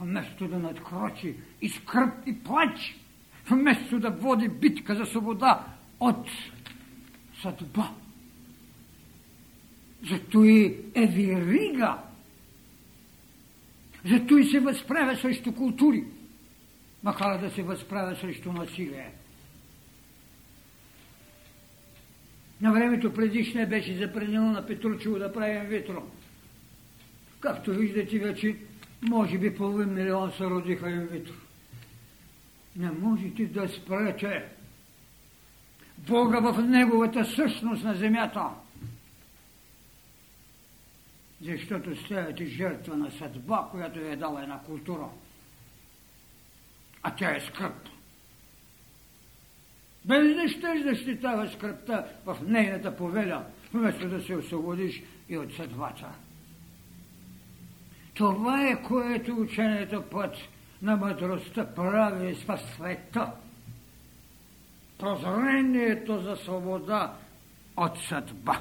Вместо 0.00 0.48
да 0.48 0.58
надкрочи 0.58 1.36
и 1.62 1.68
скръп 1.68 2.26
и 2.26 2.38
плач, 2.38 2.96
вместо 3.50 4.00
да 4.00 4.10
води 4.10 4.48
битка 4.48 4.94
за 4.94 5.06
свобода 5.06 5.66
от 6.00 6.26
съдба. 7.42 7.90
Зато 10.10 10.44
и 10.44 10.76
е 10.94 11.06
вирига. 11.06 11.98
Зато 14.04 14.36
и 14.36 14.44
се 14.44 14.60
възправя 14.60 15.16
срещу 15.16 15.54
култури, 15.54 16.04
макар 17.02 17.40
да 17.40 17.50
се 17.50 17.62
възправя 17.62 18.16
срещу 18.16 18.52
насилие. 18.52 19.17
На 22.60 22.72
времето 22.72 23.14
предишне 23.14 23.66
беше 23.66 23.96
запренено 23.96 24.52
на 24.52 24.66
Петручево 24.66 25.18
да 25.18 25.32
правим 25.32 25.68
ветро. 25.68 26.02
Както 27.40 27.70
виждате 27.70 28.18
вече, 28.18 28.56
може 29.02 29.38
би 29.38 29.56
половин 29.56 29.94
милион 29.94 30.32
се 30.32 30.44
родиха 30.44 30.90
им 30.90 31.06
ветро. 31.06 31.34
Не 32.76 32.90
можете 32.90 33.46
да 33.46 33.68
спрете 33.68 34.44
Бога 35.98 36.40
в 36.40 36.62
неговата 36.62 37.24
същност 37.24 37.84
на 37.84 37.94
земята. 37.94 38.44
Защото 41.42 42.04
ставате 42.04 42.46
жертва 42.46 42.96
на 42.96 43.10
съдба, 43.10 43.68
която 43.70 43.98
е 43.98 44.16
дала 44.16 44.42
една 44.42 44.58
култура. 44.58 45.08
А 47.02 47.14
тя 47.14 47.36
е 47.36 47.40
скръп. 47.40 47.88
Без 50.08 50.34
да 50.34 50.48
ще 50.48 50.82
защитава 50.82 51.46
скръпта 51.46 52.04
в 52.24 52.36
нейната 52.46 52.96
повеля, 52.96 53.44
вместо 53.72 54.08
да 54.08 54.22
се 54.22 54.36
освободиш 54.36 55.02
и 55.28 55.38
от 55.38 55.54
съдбата. 55.54 56.08
Това 58.14 58.68
е 58.68 58.82
което 58.82 59.34
учението 59.34 60.02
път 60.02 60.36
на 60.82 60.96
мъдростта 60.96 61.74
прави 61.74 62.34
в 62.34 62.58
света 62.74 63.32
прозрението 64.98 66.20
за 66.20 66.36
свобода 66.36 67.14
от 67.76 67.98
съдба. 67.98 68.58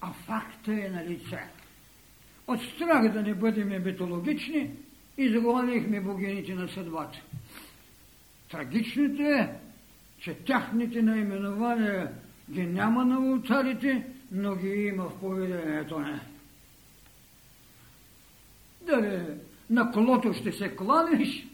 А 0.00 0.12
факта 0.12 0.72
е 0.72 0.88
на 0.88 1.04
лице. 1.04 1.42
От 2.46 2.60
страх 2.62 3.12
да 3.12 3.22
не 3.22 3.34
бъдем 3.34 3.84
митологични, 3.84 4.70
изгонихме 5.18 6.00
богините 6.00 6.54
на 6.54 6.68
съдбата. 6.68 7.18
Трагичното 8.50 9.22
е, 9.22 9.54
че 10.18 10.34
тяхните 10.34 11.02
наименования 11.02 12.12
ги 12.50 12.66
няма 12.66 13.04
на 13.04 13.20
ултарите, 13.20 14.06
но 14.32 14.56
ги 14.56 14.68
има 14.68 15.04
в 15.04 15.20
поведението 15.20 15.98
не. 15.98 16.20
Дали 18.86 19.22
на 19.70 19.92
колото 19.92 20.32
ще 20.32 20.52
се 20.52 20.76
кланиш, 20.76 21.46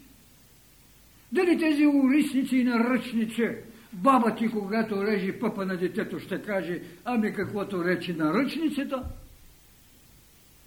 дали 1.31 1.59
тези 1.59 1.85
улисници 1.85 2.57
и 2.57 2.63
наръчници, 2.63 3.49
баба 3.93 4.35
ти, 4.35 4.49
когато 4.51 5.03
режи 5.03 5.39
пъпа 5.39 5.65
на 5.65 5.77
детето, 5.77 6.19
ще 6.19 6.41
каже, 6.41 6.81
ами 7.05 7.33
каквото 7.33 7.85
речи 7.85 8.13
на 8.13 8.33
ръчницата, 8.33 9.03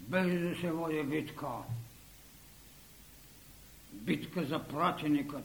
без 0.00 0.40
да 0.40 0.60
се 0.60 0.70
води 0.70 1.02
битка. 1.02 1.46
Битка 4.06 4.44
за 4.44 4.64
пратеникът. 4.64 5.44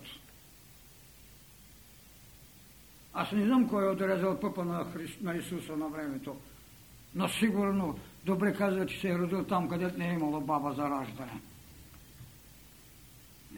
Аз 3.13 3.31
не 3.31 3.45
знам 3.45 3.69
кой 3.69 3.85
е 3.85 3.89
отрезал 3.89 4.39
пъпа 4.39 4.65
на, 4.65 4.85
Христ, 4.93 5.21
на 5.21 5.35
Исуса 5.35 5.77
на 5.77 5.87
времето, 5.87 6.37
но 7.15 7.29
сигурно 7.29 7.99
добре 8.25 8.53
казва, 8.53 8.85
че 8.85 8.99
се 8.99 9.09
е 9.09 9.17
родил 9.17 9.43
там, 9.43 9.69
където 9.69 9.97
не 9.97 10.09
е 10.09 10.13
имало 10.13 10.41
баба 10.41 10.73
за 10.73 10.89
раждане. 10.89 11.41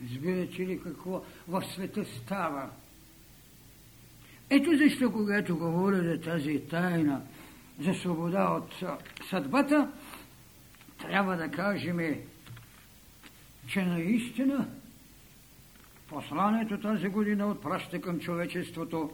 Разбирате 0.03 0.67
ли 0.67 0.81
какво 0.83 1.23
в 1.47 1.63
света 1.73 2.05
става? 2.05 2.69
Ето 4.49 4.77
защо, 4.77 5.11
когато 5.11 5.57
говоря 5.57 6.03
за 6.03 6.21
тази 6.21 6.59
тайна, 6.59 7.21
за 7.79 7.93
свобода 7.93 8.43
от 8.43 8.83
съдбата, 9.29 9.91
трябва 10.97 11.37
да 11.37 11.51
кажем, 11.51 11.99
че 13.67 13.85
наистина 13.85 14.67
посланието 16.13 16.79
тази 16.79 17.07
година 17.07 17.47
отпраща 17.47 18.01
към 18.01 18.19
човечеството 18.19 19.11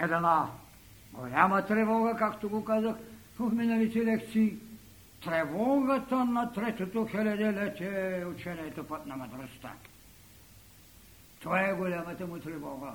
една 0.00 0.46
голяма 1.12 1.66
тревога, 1.66 2.16
както 2.18 2.48
го 2.48 2.64
казах 2.64 2.96
в 3.38 3.54
миналите 3.54 4.04
лекции, 4.04 4.56
тревогата 5.24 6.24
на 6.24 6.52
третото 6.52 7.06
хилядилетие 7.10 8.20
е 8.20 8.26
учението 8.26 8.84
път 8.84 9.06
на 9.06 9.16
мъдростта. 9.16 9.72
Това 11.40 11.60
е 11.60 11.74
голямата 11.74 12.26
му 12.26 12.38
тревога. 12.38 12.92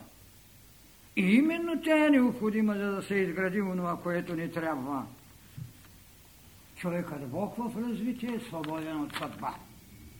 И 1.15 1.33
именно 1.33 1.81
тя 1.81 2.05
е 2.05 2.09
необходима, 2.09 2.73
за 2.73 2.91
да 2.91 3.01
се 3.01 3.15
изгради 3.15 3.61
онова, 3.61 3.97
което 4.03 4.35
ни 4.35 4.51
трябва. 4.51 5.05
Човекът 6.75 7.27
Бог 7.29 7.55
в 7.57 7.89
развитие 7.89 8.35
е 8.35 8.39
свободен 8.39 9.01
от 9.01 9.15
съдба. 9.15 9.55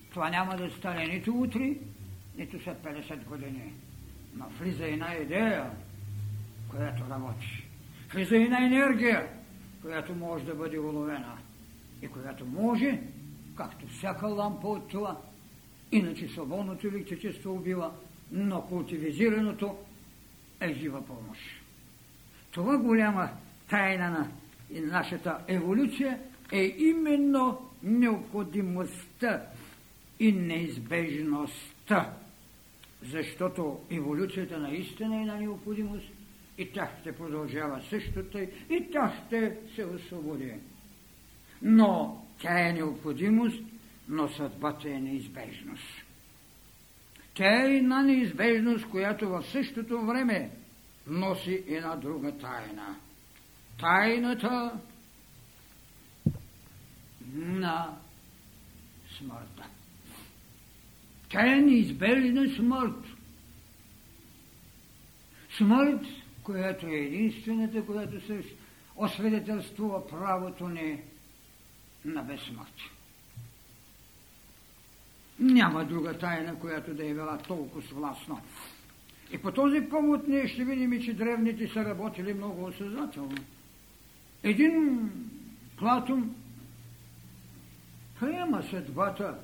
Това 0.10 0.30
няма 0.30 0.58
да 0.58 0.70
стане 0.70 1.06
нито 1.08 1.34
утре, 1.34 1.74
нито 2.38 2.64
след 2.64 2.78
50 2.78 3.26
години. 3.26 3.74
Но 4.36 4.46
влиза 4.60 4.86
една 4.86 5.16
идея, 5.16 5.72
която 6.70 7.04
работи. 7.10 7.64
Влиза 8.14 8.38
една 8.38 8.66
енергия, 8.66 9.28
която 9.82 10.16
може 10.16 10.46
да 10.46 10.56
бъде 10.56 10.80
уловена 10.80 11.38
и 12.02 12.08
която 12.08 12.46
може, 12.46 13.02
както 13.56 13.88
всяка 13.88 14.28
лампа 14.28 14.68
от 14.68 14.90
това, 14.90 15.18
иначе 15.92 16.28
свободното 16.28 16.88
електричество 16.88 17.54
убива, 17.54 17.92
но 18.32 18.62
култивизираното 18.62 19.78
е 20.60 20.74
жива 20.74 21.06
помощ. 21.06 21.42
Това 22.52 22.78
голяма 22.78 23.30
тайна 23.70 24.10
на 24.10 24.28
нашата 24.82 25.38
еволюция 25.48 26.20
е 26.52 26.76
именно 26.78 27.70
необходимостта 27.84 29.42
и 30.20 30.32
неизбежността. 30.32 32.14
Защото 33.02 33.80
еволюцията 33.92 34.60
наистина 34.60 35.16
е 35.16 35.26
на 35.26 35.36
необходимост 35.36 36.08
и 36.58 36.72
тя 36.72 36.92
ще 37.02 37.18
продължава 37.18 37.82
същото 37.90 38.38
и 38.70 38.88
тя 38.92 39.24
ще 39.26 39.58
се 39.76 39.86
освободи. 39.86 40.54
Но 41.62 42.24
тя 42.42 42.68
е 42.70 42.74
необходимост, 42.74 43.64
но 44.08 44.30
съдбата 44.30 44.90
е 44.90 45.00
неизбежност. 45.00 46.04
Тя 47.34 47.64
е 47.64 47.76
една 47.76 48.04
неизбежност, 48.04 48.90
която 48.90 49.30
в 49.30 49.44
същото 49.44 50.02
време 50.02 50.52
носи 51.08 51.64
една 51.68 51.96
друга 51.96 52.38
тайна. 52.38 52.96
Тайната 53.80 54.80
на 57.36 57.98
смъртта. 59.18 59.66
Тя 61.30 61.54
е 61.54 61.62
неизбежна 61.62 62.56
смърт. 62.56 63.04
Смърт, 65.58 66.02
която 66.44 66.88
е 66.88 66.96
единствената, 66.96 67.86
която 67.86 68.26
се 68.26 68.44
освидетелствува 68.96 70.08
правото 70.08 70.70
ни 70.70 71.00
на 72.06 72.22
безсмъртие. 72.24 72.92
Няма 75.40 75.86
друга 75.86 76.18
тайна, 76.18 76.60
която 76.60 76.94
да 76.94 77.06
е 77.06 77.14
била 77.14 77.38
толкова 77.38 77.82
властна. 77.92 78.42
И 79.32 79.38
по 79.38 79.52
този 79.52 79.82
повод 79.82 80.28
ние 80.28 80.48
ще 80.48 80.66
видим, 80.66 81.04
че 81.04 81.14
древните 81.14 81.68
са 81.68 81.86
работили 81.86 82.34
много 82.34 82.64
осъзнателно. 82.64 83.38
Един 84.44 85.10
Платон 85.78 86.36
приема 88.20 88.64
съдбата, 88.64 89.38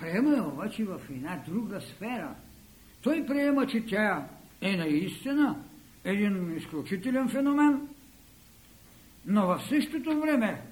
приема 0.00 0.36
я 0.36 0.42
обаче 0.42 0.84
в 0.84 1.00
една 1.10 1.42
друга 1.48 1.80
сфера. 1.80 2.34
Той 3.02 3.26
приема, 3.26 3.66
че 3.66 3.86
тя 3.86 4.26
е 4.60 4.76
наистина 4.76 5.56
един 6.04 6.56
изключителен 6.56 7.28
феномен, 7.28 7.88
но 9.26 9.46
в 9.46 9.62
същото 9.68 10.20
време 10.20 10.62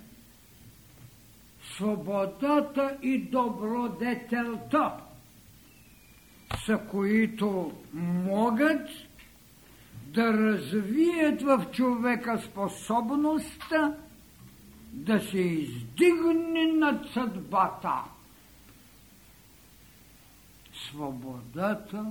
свободата 1.76 2.96
и 3.02 3.18
добродетелта 3.18 4.92
са 6.66 6.78
които 6.90 7.72
могат 8.24 8.88
да 10.06 10.32
развият 10.32 11.42
в 11.42 11.66
човека 11.72 12.38
способността 12.38 13.94
да 14.92 15.20
се 15.20 15.38
издигне 15.38 16.72
над 16.72 17.06
съдбата. 17.12 17.94
Свободата 20.92 22.06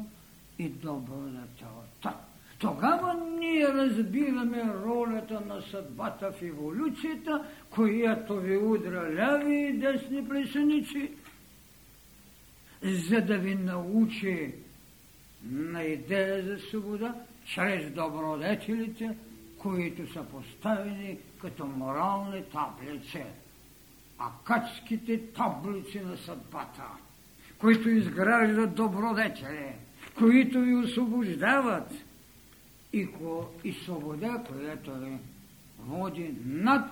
и 0.60 0.70
добродетелта. 0.70 2.14
Тогава 2.60 3.14
ние 3.40 3.68
разбираме 3.68 4.74
ролята 4.86 5.42
на 5.42 5.62
съдбата 5.62 6.32
в 6.32 6.42
еволюцията, 6.42 7.46
която 7.70 8.36
ви 8.36 8.58
удра 8.58 9.16
ляви 9.16 9.70
и 9.70 9.74
десни 9.74 10.28
плесеници, 10.30 11.12
за 12.82 13.22
да 13.22 13.38
ви 13.38 13.56
научи 13.56 14.54
на 15.44 15.84
идея 15.84 16.44
за 16.44 16.60
свобода, 16.60 17.16
чрез 17.46 17.92
добродетелите, 17.92 19.18
които 19.58 20.14
са 20.14 20.24
поставени 20.24 21.18
като 21.42 21.66
морални 21.66 22.44
таблици. 22.44 23.24
А 24.18 24.30
качските 24.44 25.34
таблици 25.34 26.00
на 26.00 26.18
съдбата, 26.18 26.84
които 27.62 27.90
изграждат 27.90 28.76
добродетели, 28.76 29.76
които 30.18 30.62
ви 30.62 30.76
освобождават– 30.76 31.92
и, 32.94 33.12
ко, 33.12 33.46
и 33.64 33.74
свобода, 33.74 34.44
която 34.48 34.94
ви 34.94 35.18
води 35.80 36.36
над 36.46 36.90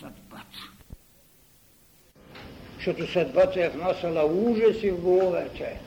съдбата. 0.00 0.58
Защото 2.76 3.12
съдбата 3.12 3.64
е 3.64 3.68
внасяла 3.68 4.24
ужаси 4.24 4.90
в 4.90 5.00
головете. 5.00 5.80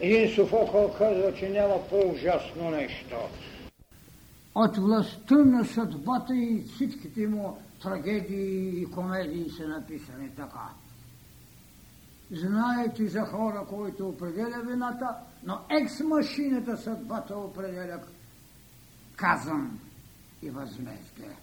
Един 0.00 0.34
Софокъл 0.34 0.94
казва, 0.98 1.34
че 1.34 1.48
няма 1.48 1.88
по-ужасно 1.88 2.70
нещо. 2.70 3.16
От 4.54 4.76
властта 4.76 5.34
на 5.34 5.64
съдбата 5.64 6.36
и 6.36 6.64
всичките 6.74 7.26
му 7.26 7.58
трагедии 7.82 8.82
и 8.82 8.86
комедии 8.86 9.50
са 9.50 9.68
написани 9.68 10.30
така. 10.36 10.68
Знаете 12.32 13.08
за 13.08 13.20
хора, 13.20 13.66
които 13.68 14.08
определя 14.08 14.62
вината, 14.66 15.16
но 15.42 15.60
екс-машината 15.70 16.76
съдбата 16.76 17.36
определя 17.36 18.00
казан 19.16 19.78
и 20.42 20.50
възмездие. 20.50 21.36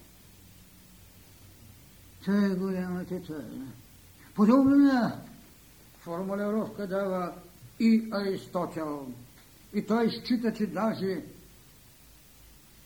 Това 2.23 2.45
е 2.45 2.49
голямата 2.49 3.21
тайна. 3.21 3.67
Подобна 4.35 5.19
формулировка 5.99 6.87
дава 6.87 7.33
и 7.79 8.09
Аристотел. 8.11 9.07
И 9.73 9.85
той 9.85 10.09
счита, 10.09 10.53
че 10.53 10.67
даже 10.67 11.23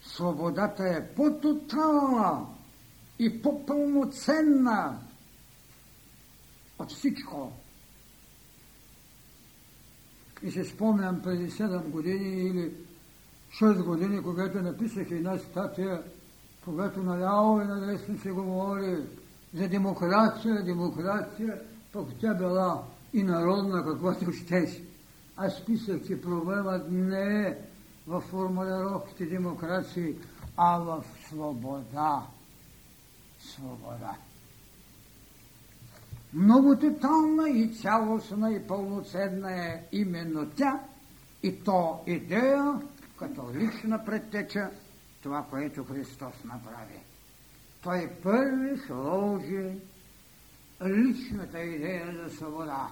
свободата 0.03 0.87
е 0.87 1.15
по-тотална 1.15 2.45
и 3.19 3.41
по-пълноценна 3.41 4.99
от 6.79 6.91
всичко, 6.91 7.51
и 10.43 10.51
се 10.51 10.65
спомням 10.65 11.21
преди 11.21 11.51
7 11.51 11.83
години 11.83 12.47
или 12.47 12.71
6 13.61 13.83
години, 13.83 14.23
когато 14.23 14.61
написах 14.61 15.11
една 15.11 15.37
статия, 15.37 16.03
когато 16.65 17.03
наляво 17.03 17.61
и 17.61 17.65
надесно 17.65 18.19
се 18.19 18.31
говори 18.31 18.97
за 19.53 19.67
демокрация, 19.67 20.63
демокрация, 20.63 21.61
пък 21.93 22.07
тя 22.21 22.33
била 22.33 22.83
и 23.13 23.23
народна, 23.23 23.85
каквото 23.85 24.31
щеше. 24.31 24.83
Аз 25.37 25.65
писах, 25.65 26.07
че 26.07 26.21
проблемът 26.21 26.91
не 26.91 27.47
е 27.47 27.57
в 28.07 28.21
формулировките 28.21 29.25
демокрации, 29.25 30.15
а 30.57 30.77
в 30.79 31.03
свобода. 31.27 32.23
Свобода 33.39 34.15
много 36.33 36.79
тотална 36.79 37.49
и 37.49 37.75
цялостна 37.75 38.53
и 38.53 38.67
пълноценна 38.67 39.53
е 39.53 39.83
именно 39.91 40.49
тя 40.49 40.79
и 41.43 41.63
то 41.63 42.03
идея 42.07 42.81
като 43.19 43.53
лична 43.53 44.05
предтеча 44.05 44.69
това, 45.23 45.45
което 45.49 45.83
Христос 45.83 46.33
направи. 46.43 46.99
Той 47.83 48.09
първи 48.23 48.77
сложи 48.77 49.77
личната 50.85 51.59
идея 51.59 52.15
за 52.23 52.35
свобода. 52.35 52.87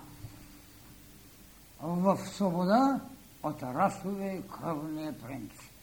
В 1.82 2.18
свобода 2.18 3.00
от 3.44 3.64
расовия 3.64 4.36
и 4.36 4.44
кръвния 4.48 5.20
принцип. 5.20 5.74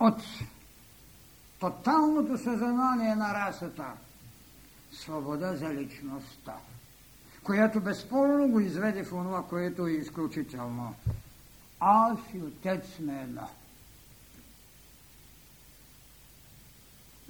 От 0.00 0.22
тоталното 1.60 2.38
съзнание 2.38 3.14
на 3.14 3.34
расата– 3.34 3.92
свобода 4.92 5.56
за 5.56 5.74
личността, 5.74 6.56
която 7.42 7.80
безспорно 7.80 8.48
го 8.48 8.60
изведе 8.60 9.04
в 9.04 9.08
това, 9.08 9.46
което 9.48 9.86
е 9.86 9.92
изключително. 9.92 10.94
Аз 11.80 12.18
и 12.34 12.38
отец 12.38 12.84
сме 12.96 13.22
едно. 13.22 13.48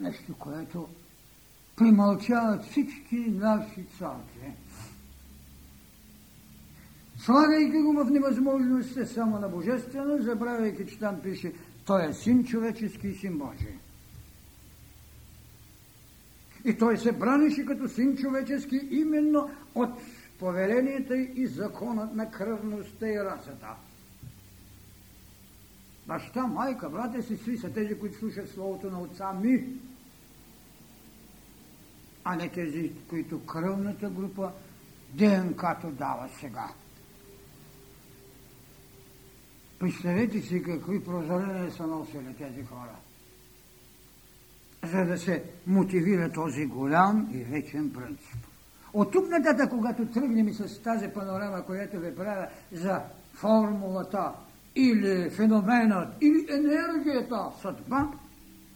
Нещо, 0.00 0.34
което 0.38 0.88
примълчават 1.76 2.64
всички 2.64 3.16
наши 3.16 3.84
царки. 3.98 4.52
Слагайки 7.18 7.78
го 7.78 7.92
в 7.92 8.10
невъзможността 8.10 9.06
само 9.06 9.38
на 9.38 9.48
божествено, 9.48 10.22
забравяйки, 10.22 10.86
че 10.86 10.98
там 10.98 11.20
пише, 11.20 11.52
той 11.86 12.08
е 12.08 12.12
син 12.12 12.44
човечески 12.44 13.08
и 13.08 13.14
син 13.14 13.38
Божий. 13.38 13.78
И 16.64 16.78
той 16.78 16.98
се 16.98 17.12
бранише 17.12 17.66
като 17.66 17.88
син 17.88 18.16
човечески 18.16 18.76
именно 18.90 19.50
от 19.74 19.90
повеленията 20.38 21.16
и 21.16 21.46
законът 21.46 22.14
на 22.14 22.30
кръвността 22.30 23.08
и 23.08 23.18
расата. 23.18 23.68
Баща, 26.06 26.46
майка, 26.46 26.90
брат 26.90 27.14
и 27.18 27.22
сестри 27.22 27.58
са 27.58 27.72
тези, 27.72 27.98
които 27.98 28.18
слушат 28.18 28.48
Словото 28.48 28.90
на 28.90 29.00
отца 29.00 29.32
ми, 29.32 29.64
а 32.24 32.36
не 32.36 32.48
тези, 32.48 32.92
които 33.08 33.46
кръвната 33.46 34.10
група 34.10 34.52
ДНК-то 35.14 35.90
дава 35.90 36.28
сега. 36.40 36.68
Представете 39.78 40.40
си 40.40 40.62
какви 40.62 41.04
прозорения 41.04 41.72
са 41.72 41.86
носили 41.86 42.34
тези 42.38 42.64
хора, 42.64 42.96
за 44.82 45.04
да 45.04 45.18
се 45.18 45.42
мотивира 45.66 46.32
този 46.32 46.66
голям 46.66 47.28
и 47.32 47.38
вечен 47.38 47.90
принцип. 47.90 48.46
От 48.92 49.12
тук 49.12 49.28
нататък, 49.28 49.70
когато 49.70 50.06
тръгнем 50.06 50.54
с 50.54 50.82
тази 50.82 51.08
панорама, 51.08 51.64
която 51.64 51.98
ви 52.00 52.14
правя 52.16 52.46
за 52.72 53.00
формулата 53.32 54.32
или 54.76 55.30
феноменът, 55.30 56.08
или 56.20 56.46
енергията, 56.50 57.50
съдба, 57.62 58.08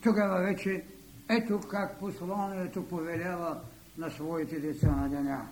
тогава 0.03 0.41
вече 0.41 0.85
ето 1.29 1.61
как 1.61 1.99
посланието 1.99 2.89
повелява 2.89 3.61
на 3.99 4.11
своите 4.11 4.61
деца 4.61 4.91
на 4.91 5.09
деня. 5.09 5.49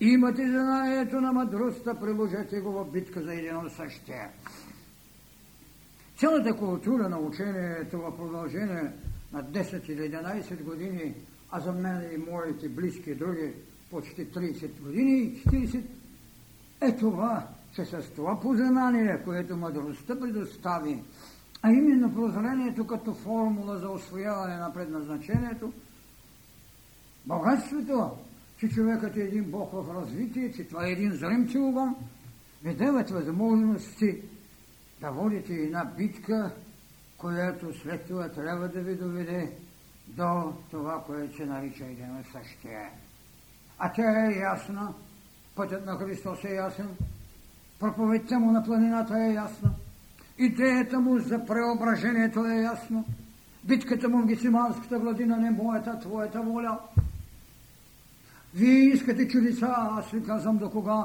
Имате 0.00 0.50
знанието 0.50 1.20
на 1.20 1.32
мъдростта, 1.32 1.94
приложете 1.94 2.60
го 2.60 2.72
в 2.72 2.90
битка 2.92 3.22
за 3.22 3.34
едно 3.34 3.70
същия. 3.70 4.28
Цялата 6.18 6.56
култура 6.56 7.08
на 7.08 7.18
учението 7.18 7.98
в 7.98 8.16
продължение 8.16 8.92
на 9.32 9.44
10 9.44 9.90
или 9.90 10.00
11 10.00 10.64
години, 10.64 11.14
а 11.50 11.60
за 11.60 11.72
мен 11.72 12.02
и 12.14 12.30
моите 12.30 12.68
близки 12.68 13.14
други 13.14 13.52
почти 13.90 14.26
30 14.26 14.80
години, 14.80 15.42
40, 15.46 15.84
е 16.80 16.96
това, 16.96 17.48
че 17.74 17.84
с 17.84 18.02
това 18.16 18.40
познание, 18.40 19.22
което 19.24 19.56
мъдростта 19.56 20.20
предостави, 20.20 21.02
а 21.62 21.72
именно 21.72 22.14
прозрението 22.14 22.86
като 22.86 23.14
формула 23.14 23.78
за 23.78 23.88
освояване 23.88 24.56
на 24.56 24.72
предназначението, 24.72 25.72
богатството, 27.26 28.10
че 28.58 28.68
човекът 28.68 29.16
е 29.16 29.20
един 29.20 29.44
Бог 29.44 29.70
в 29.72 29.94
развитие, 29.94 30.52
че 30.52 30.68
това 30.68 30.86
е 30.86 30.90
един 30.90 31.12
зрим 31.12 31.48
целуван, 31.48 31.96
ви 32.64 32.74
дават 32.74 33.10
възможности 33.10 34.22
да 35.00 35.10
водите 35.10 35.54
една 35.54 35.84
битка, 35.84 36.54
която 37.20 37.78
след 37.78 38.06
това 38.06 38.28
трябва 38.28 38.68
да 38.68 38.80
ви 38.80 38.94
доведе 38.94 39.52
до 40.08 40.52
това, 40.70 41.04
което 41.06 41.36
се 41.36 41.46
нарича 41.46 41.84
един 41.84 42.24
същия. 42.32 42.90
А 43.78 43.92
тя 43.92 44.26
е 44.26 44.38
ясна, 44.38 44.94
пътят 45.54 45.86
на 45.86 45.96
Христос 45.96 46.44
е 46.44 46.54
ясен, 46.54 46.88
проповедта 47.80 48.38
му 48.38 48.52
на 48.52 48.64
планината 48.64 49.18
е 49.18 49.32
ясна, 49.32 49.70
идеята 50.38 51.00
му 51.00 51.18
за 51.18 51.46
преображението 51.46 52.46
е 52.46 52.54
ясно, 52.54 53.04
битката 53.64 54.08
му 54.08 54.22
в 54.22 54.26
Гесиманската 54.26 54.98
градина 54.98 55.36
не 55.36 55.50
моята, 55.50 56.00
твоята 56.00 56.42
воля. 56.42 56.78
Вие 58.54 58.84
искате 58.84 59.28
чудеса, 59.28 59.74
аз 59.76 60.10
ви 60.10 60.24
казвам 60.24 60.58
до 60.58 60.70
кога. 60.70 61.04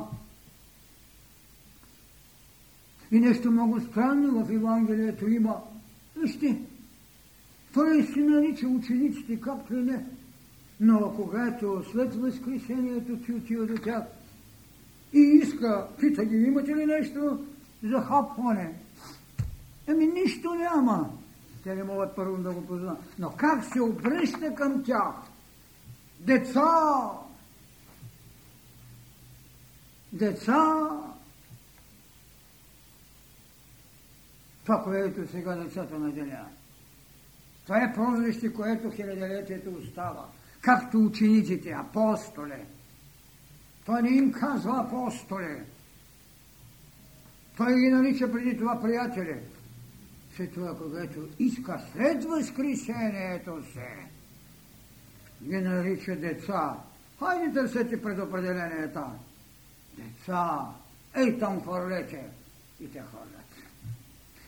И 3.12 3.20
нещо 3.20 3.52
много 3.52 3.82
странно 3.82 4.46
в 4.46 4.52
Евангелието 4.52 5.28
има. 5.28 5.62
Вижте, 6.16 6.62
той 7.74 8.04
си 8.04 8.20
нарича 8.20 8.68
учениците, 8.68 9.42
както 9.42 9.76
и 9.76 9.84
не. 9.84 10.06
Но 10.80 11.14
когато 11.16 11.84
след 11.92 12.16
възкресението 12.16 13.18
ти 13.18 13.34
отива 13.34 13.66
до 13.66 13.78
тях 13.78 14.04
и 15.14 15.20
иска, 15.20 15.88
пита 16.00 16.26
ги, 16.26 16.36
имате 16.36 16.76
ли 16.76 16.86
нещо 16.86 17.46
за 17.84 18.02
хапване? 18.02 18.74
Еми 19.88 20.06
нищо 20.06 20.54
няма. 20.54 21.10
Те 21.64 21.76
не 21.76 21.84
могат 21.84 22.16
първо 22.16 22.38
да 22.38 22.52
го 22.52 22.66
познаят. 22.66 22.98
Но 23.20 23.32
как 23.38 23.66
се 23.74 23.82
обръща 23.82 24.56
към 24.56 24.84
тях? 24.84 25.16
Деца! 26.20 27.12
Деца! 30.14 30.90
Това, 34.66 34.84
което 34.84 35.32
сега 35.32 35.56
децата 35.56 36.00
наделяват. 36.00 36.52
Това 37.64 37.84
е 37.84 37.94
прозвище, 37.94 38.54
което 38.54 38.92
хилядолетието 38.92 39.70
остава. 39.70 40.26
Както 40.62 40.98
учениците, 40.98 41.72
апостоли. 41.72 42.66
Той 43.86 44.02
не 44.02 44.10
им 44.10 44.32
казва 44.32 44.80
апостоли. 44.80 45.62
Той 47.58 47.76
ги 47.76 47.90
нарича 47.90 48.32
преди 48.32 48.58
това 48.58 48.82
приятели. 48.82 49.40
След 50.36 50.54
това, 50.54 50.78
когато 50.78 51.28
иска 51.40 51.82
след 51.94 52.24
възкресението 52.24 53.64
се, 53.74 53.90
ги 55.44 55.58
нарича 55.58 56.16
деца. 56.16 56.78
Хайде 57.20 57.54
търсете 57.54 58.02
предопределенията. 58.02 59.06
Деца, 59.98 60.60
ей 61.16 61.40
там 61.40 61.62
хвърлете. 61.62 62.24
И 62.80 62.92
те 62.92 63.00
хвърлят. 63.00 63.45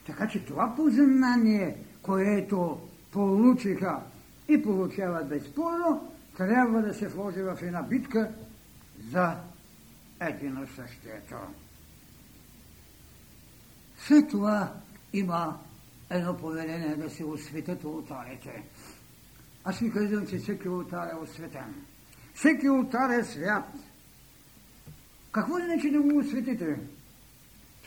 Така 0.07 0.27
че 0.27 0.45
това 0.45 0.75
познание, 0.75 1.77
което 2.01 2.79
получиха 3.11 3.99
и 4.49 4.63
получават 4.63 5.29
безспорно, 5.29 6.11
трябва 6.37 6.81
да 6.81 6.93
се 6.93 7.07
вложи 7.07 7.41
в 7.41 7.57
една 7.61 7.81
битка 7.81 8.31
за 9.11 9.35
едино 10.21 10.67
същието. 10.67 11.35
След 13.97 14.29
това 14.29 14.73
има 15.13 15.59
едно 16.09 16.37
поведение 16.37 16.95
да 16.95 17.09
се 17.09 17.25
осветят 17.25 17.83
ултарите. 17.83 18.63
Аз 19.63 19.79
ви 19.79 19.91
казвам, 19.91 20.27
че 20.27 20.37
всеки 20.37 20.69
ултар 20.69 21.07
е 21.13 21.15
осветен. 21.15 21.75
Всеки 22.33 22.69
ултар 22.69 23.09
е 23.09 23.23
свят. 23.23 23.65
Какво 25.31 25.55
значи 25.55 25.91
да 25.91 26.01
го 26.01 26.17
осветите? 26.17 26.79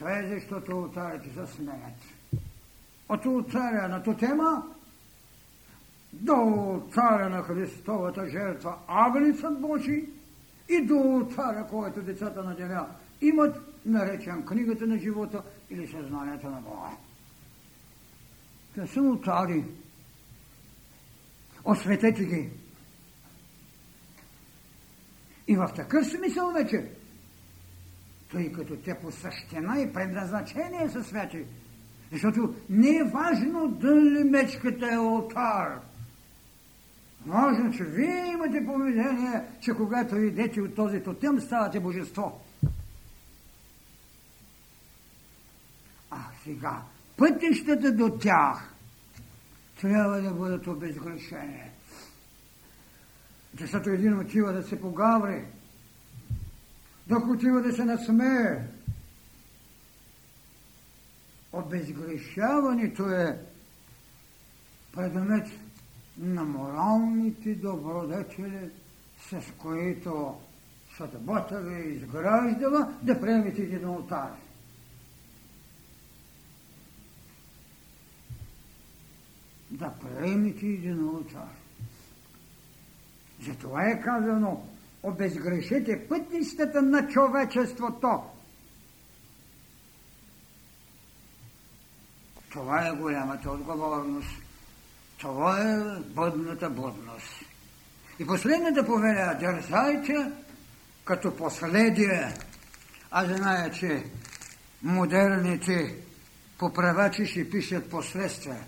Това 0.01 0.19
е 0.19 0.27
защото 0.27 0.77
ултарите 0.77 1.29
се 1.29 1.53
сменят. 1.53 1.99
От 3.09 3.25
ултаря 3.25 3.87
на 3.87 4.03
тотема 4.03 4.63
до 6.13 6.33
ултаря 6.33 7.29
на 7.29 7.43
Христовата 7.43 8.29
жертва 8.29 8.77
Агнецът 8.87 9.61
Божий 9.61 10.05
и 10.69 10.85
до 10.85 10.95
ултаря, 10.95 11.67
който 11.69 12.01
децата 12.01 12.43
на 12.43 12.55
деня 12.55 12.87
имат 13.21 13.55
наречен 13.85 14.45
книгата 14.45 14.87
на 14.87 14.97
живота 14.97 15.43
или 15.69 15.87
съзнанието 15.87 16.49
на 16.49 16.61
Бога. 16.61 16.89
Те 18.75 18.87
са 18.87 19.01
ултари. 19.01 19.65
Осветете 21.65 22.25
ги. 22.25 22.49
И 25.47 25.55
в 25.55 25.69
такъв 25.75 26.07
смисъл 26.07 26.51
вече 26.51 27.00
тъй 28.31 28.51
като 28.51 28.75
те 28.75 28.95
по 29.01 29.11
същина 29.11 29.79
и 29.79 29.93
предназначение 29.93 30.89
са 30.89 31.03
святи. 31.03 31.45
Защото 32.11 32.55
не 32.69 32.97
е 32.97 33.03
важно 33.03 33.67
дали 33.67 34.23
мечката 34.23 34.85
е 34.85 34.95
алтар. 34.95 35.79
Важно, 37.25 37.73
че 37.73 37.83
вие 37.83 38.25
имате 38.25 38.65
поведение, 38.65 39.43
че 39.61 39.73
когато 39.73 40.15
идете 40.15 40.61
от 40.61 40.75
този 40.75 40.99
тотем, 40.99 41.39
ставате 41.39 41.79
божество. 41.79 42.41
А 46.11 46.17
сега, 46.43 46.81
пътищата 47.17 47.91
до 47.91 48.09
тях 48.09 48.73
трябва 49.81 50.21
да 50.21 50.31
бъдат 50.31 50.67
обезгрешени. 50.67 51.71
Защото 53.59 53.89
един 53.89 54.19
отива 54.19 54.53
да 54.53 54.63
се 54.63 54.81
погаври, 54.81 55.45
Дух 57.07 57.27
отива 57.27 57.61
да 57.61 57.73
се 57.73 57.85
насмее. 57.85 58.67
Обезгрешаването 61.53 63.09
е 63.09 63.39
предмет 64.93 65.47
на 66.17 66.43
моралните 66.43 67.55
добродетели, 67.55 68.69
с 69.29 69.41
които 69.57 70.41
съдбата 70.97 71.61
ви 71.61 71.75
е 71.75 71.93
изграждала 71.93 72.93
да 73.01 73.21
приемете 73.21 73.61
един 73.61 73.85
алтар. 73.85 74.31
Да 79.71 79.93
приемете 80.01 80.65
един 80.65 81.07
алтар. 81.07 81.49
Затова 83.41 83.87
е 83.87 84.01
казано, 84.01 84.67
обезгрешете 85.03 86.07
пътищата 86.07 86.81
на 86.81 87.07
човечеството. 87.07 88.19
Това 92.49 92.87
е 92.87 92.91
голямата 92.91 93.51
отговорност. 93.51 94.29
Това 95.17 95.61
е 95.61 95.99
бъдната 95.99 96.69
бъдност. 96.69 97.45
И 98.19 98.25
последната 98.25 98.85
повеля, 98.85 99.37
дързайте 99.39 100.31
като 101.03 101.35
последие. 101.35 102.33
Аз 103.11 103.27
зная, 103.27 103.71
че 103.71 104.03
модерните 104.83 105.95
поправачи 106.57 107.25
ще 107.25 107.49
пишат 107.49 107.89
последствия, 107.89 108.63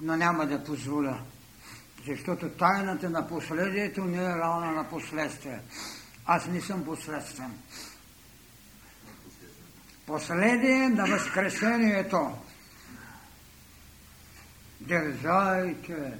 но 0.00 0.16
няма 0.16 0.46
да 0.46 0.64
позволя. 0.64 1.18
Защото 2.06 2.48
тайната 2.48 3.10
на 3.10 3.28
последието 3.28 4.04
не 4.04 4.24
е 4.24 4.28
равна 4.28 4.72
на 4.72 4.88
последствие. 4.88 5.60
Аз 6.26 6.46
не 6.46 6.60
съм 6.60 6.84
последствен. 6.84 7.58
Последие 10.06 10.88
на 10.88 11.06
възкресението. 11.06 12.38
Държайте, 14.80 16.12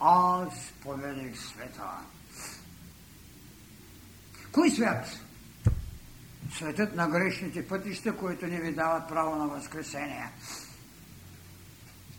аз 0.00 0.48
повелих 0.82 1.40
света. 1.40 1.82
Кой 4.52 4.70
свят? 4.70 5.06
Светът 6.52 6.96
на 6.96 7.08
грешните 7.08 7.68
пътища, 7.68 8.16
които 8.16 8.46
не 8.46 8.60
ви 8.60 8.72
дават 8.72 9.08
право 9.08 9.36
на 9.36 9.46
възкресение. 9.48 10.30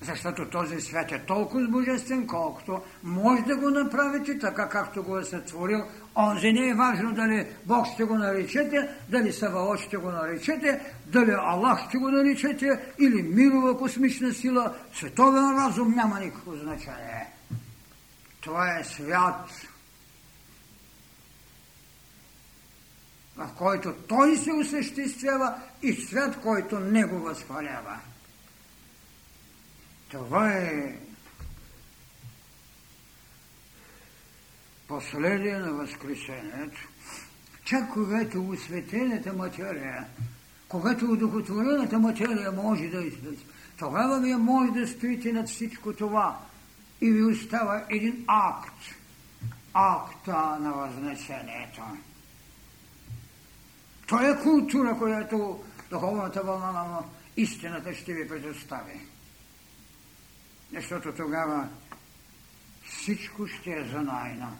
Защото 0.01 0.49
този 0.49 0.81
свят 0.81 1.11
е 1.11 1.19
толкова 1.19 1.67
божествен, 1.67 2.27
колкото 2.27 2.81
може 3.03 3.41
да 3.41 3.55
го 3.55 3.69
направите 3.69 4.39
така, 4.39 4.69
както 4.69 5.03
го 5.03 5.17
е 5.17 5.23
сътворил. 5.23 5.83
Онзи 6.15 6.53
не 6.53 6.69
е 6.69 6.73
важно 6.73 7.13
дали 7.13 7.47
Бог 7.65 7.87
ще 7.93 8.03
го 8.03 8.15
наречете, 8.15 8.89
дали 9.09 9.33
Саваот 9.33 9.79
ще 9.79 9.97
го 9.97 10.11
наречете, 10.11 10.93
дали 11.07 11.31
Аллах 11.31 11.87
ще 11.87 11.97
го 11.97 12.09
наречете, 12.09 12.93
или 12.99 13.21
мирова 13.21 13.77
космична 13.77 14.33
сила, 14.33 14.75
световен 14.93 15.57
разум 15.57 15.93
няма 15.95 16.19
никакво 16.19 16.55
значение. 16.55 17.27
Това 18.41 18.79
е 18.79 18.83
свят, 18.83 19.49
в 23.37 23.49
който 23.57 23.93
той 24.07 24.37
се 24.37 24.51
осъществява 24.51 25.55
и 25.81 25.93
свят, 25.93 26.41
който 26.41 26.79
не 26.79 27.05
го 27.05 27.19
възхвалява. 27.19 27.99
Това 30.09 30.53
е 30.53 30.95
последие 34.87 35.57
на 35.57 35.73
Възкресението. 35.73 36.87
Чак 37.65 37.93
когато 37.93 38.49
осветената 38.49 39.33
материя, 39.33 40.07
когато 40.67 41.05
удохотворената 41.05 41.99
материя 41.99 42.51
може 42.51 42.87
да 42.87 43.01
излезе, 43.01 43.43
тогава 43.77 44.19
вие 44.19 44.37
може 44.37 44.71
да 44.71 44.87
стоите 44.87 45.33
над 45.33 45.49
всичко 45.49 45.93
това 45.93 46.39
и 47.01 47.11
ви 47.11 47.23
остава 47.23 47.85
един 47.89 48.25
акт, 48.27 48.81
акта 49.73 50.59
на 50.59 50.71
възнесението. 50.71 51.81
Това 54.07 54.27
е 54.27 54.41
култура, 54.43 54.97
която 54.97 55.63
духовната 55.89 56.43
вълна 56.43 56.71
на 56.71 56.99
истината 57.37 57.93
ще 57.95 58.13
ви 58.13 58.27
предостави. 58.27 58.99
Защото 60.73 61.11
тогава 61.11 61.67
всичко 62.87 63.47
ще 63.47 63.71
е 63.71 63.83
знайно. 63.83 64.57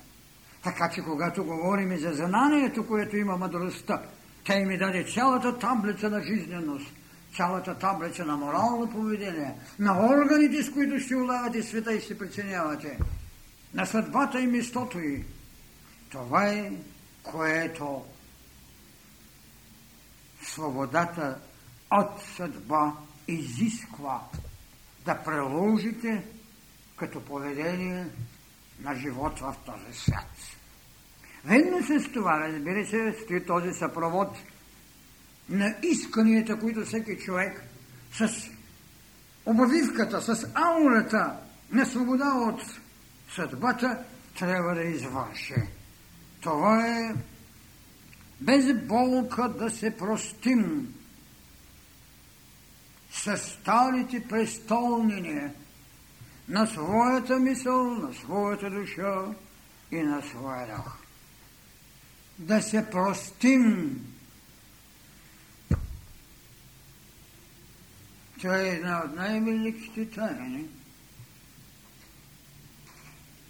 Така 0.64 0.90
че 0.90 1.02
когато 1.02 1.46
говорим 1.46 1.98
за 1.98 2.14
знанието, 2.14 2.88
което 2.88 3.18
има 3.18 3.38
мъдростта, 3.38 4.02
тя 4.44 4.56
ми 4.56 4.78
даде 4.78 5.04
цялата 5.14 5.60
таблица 5.60 6.10
на 6.10 6.24
жизненост, 6.24 6.92
цялата 7.36 7.76
таблица 7.76 8.26
на 8.26 8.38
морално 8.38 8.90
поведение, 8.90 9.56
на 9.80 10.06
органите, 10.06 10.64
с 10.64 10.72
които 10.72 11.00
ще 11.00 11.16
улавяте 11.16 11.64
света 11.64 11.94
и 11.94 12.02
ще 12.02 12.18
преценявате, 12.18 13.00
на 13.74 13.86
съдбата 13.86 14.40
и 14.40 14.48
местото 14.48 15.00
й. 15.00 15.24
Това 16.10 16.48
е, 16.48 16.72
което 17.24 18.06
свободата 20.44 21.38
от 21.92 22.22
съдба 22.36 22.94
изисква 23.28 24.22
да 25.06 25.16
преложите 25.16 26.24
като 26.96 27.22
поведение 27.22 28.06
на 28.80 28.96
живот 28.96 29.40
в 29.40 29.56
този 29.66 30.00
свят. 30.00 30.26
Ведно 31.46 31.84
с 31.84 32.12
това, 32.12 32.40
разбира 32.40 32.86
се, 32.86 33.16
стои 33.24 33.46
този 33.46 33.74
съпровод 33.74 34.38
на 35.50 35.76
исканията, 35.84 36.60
които 36.60 36.86
всеки 36.86 37.18
човек 37.18 37.64
с 38.14 38.30
обавивката, 39.46 40.22
с 40.22 40.52
аурата 40.54 41.38
на 41.72 41.86
свобода 41.86 42.34
от 42.34 42.62
съдбата 43.36 43.98
трябва 44.40 44.76
да 44.76 44.84
извърши. 44.84 45.56
Това 46.42 46.88
е 46.88 47.16
без 48.42 48.74
болка 48.74 49.50
да 49.50 49.70
се 49.70 49.98
простим 49.98 50.94
с 53.12 53.38
старите 53.38 54.28
престолнения 54.28 55.54
на 56.50 56.68
своята 56.68 57.40
мисъл, 57.40 57.84
на 57.84 58.14
своята 58.14 58.70
душа 58.70 59.26
и 59.92 60.00
на 60.00 60.22
своя 60.22 60.76
дух. 60.76 60.98
Да 62.40 62.62
се 62.62 62.90
простим. 62.92 64.02
Това 68.42 68.60
е 68.60 68.68
една 68.68 69.04
от 69.06 69.16
най-великите 69.16 70.10
тайни. 70.10 70.66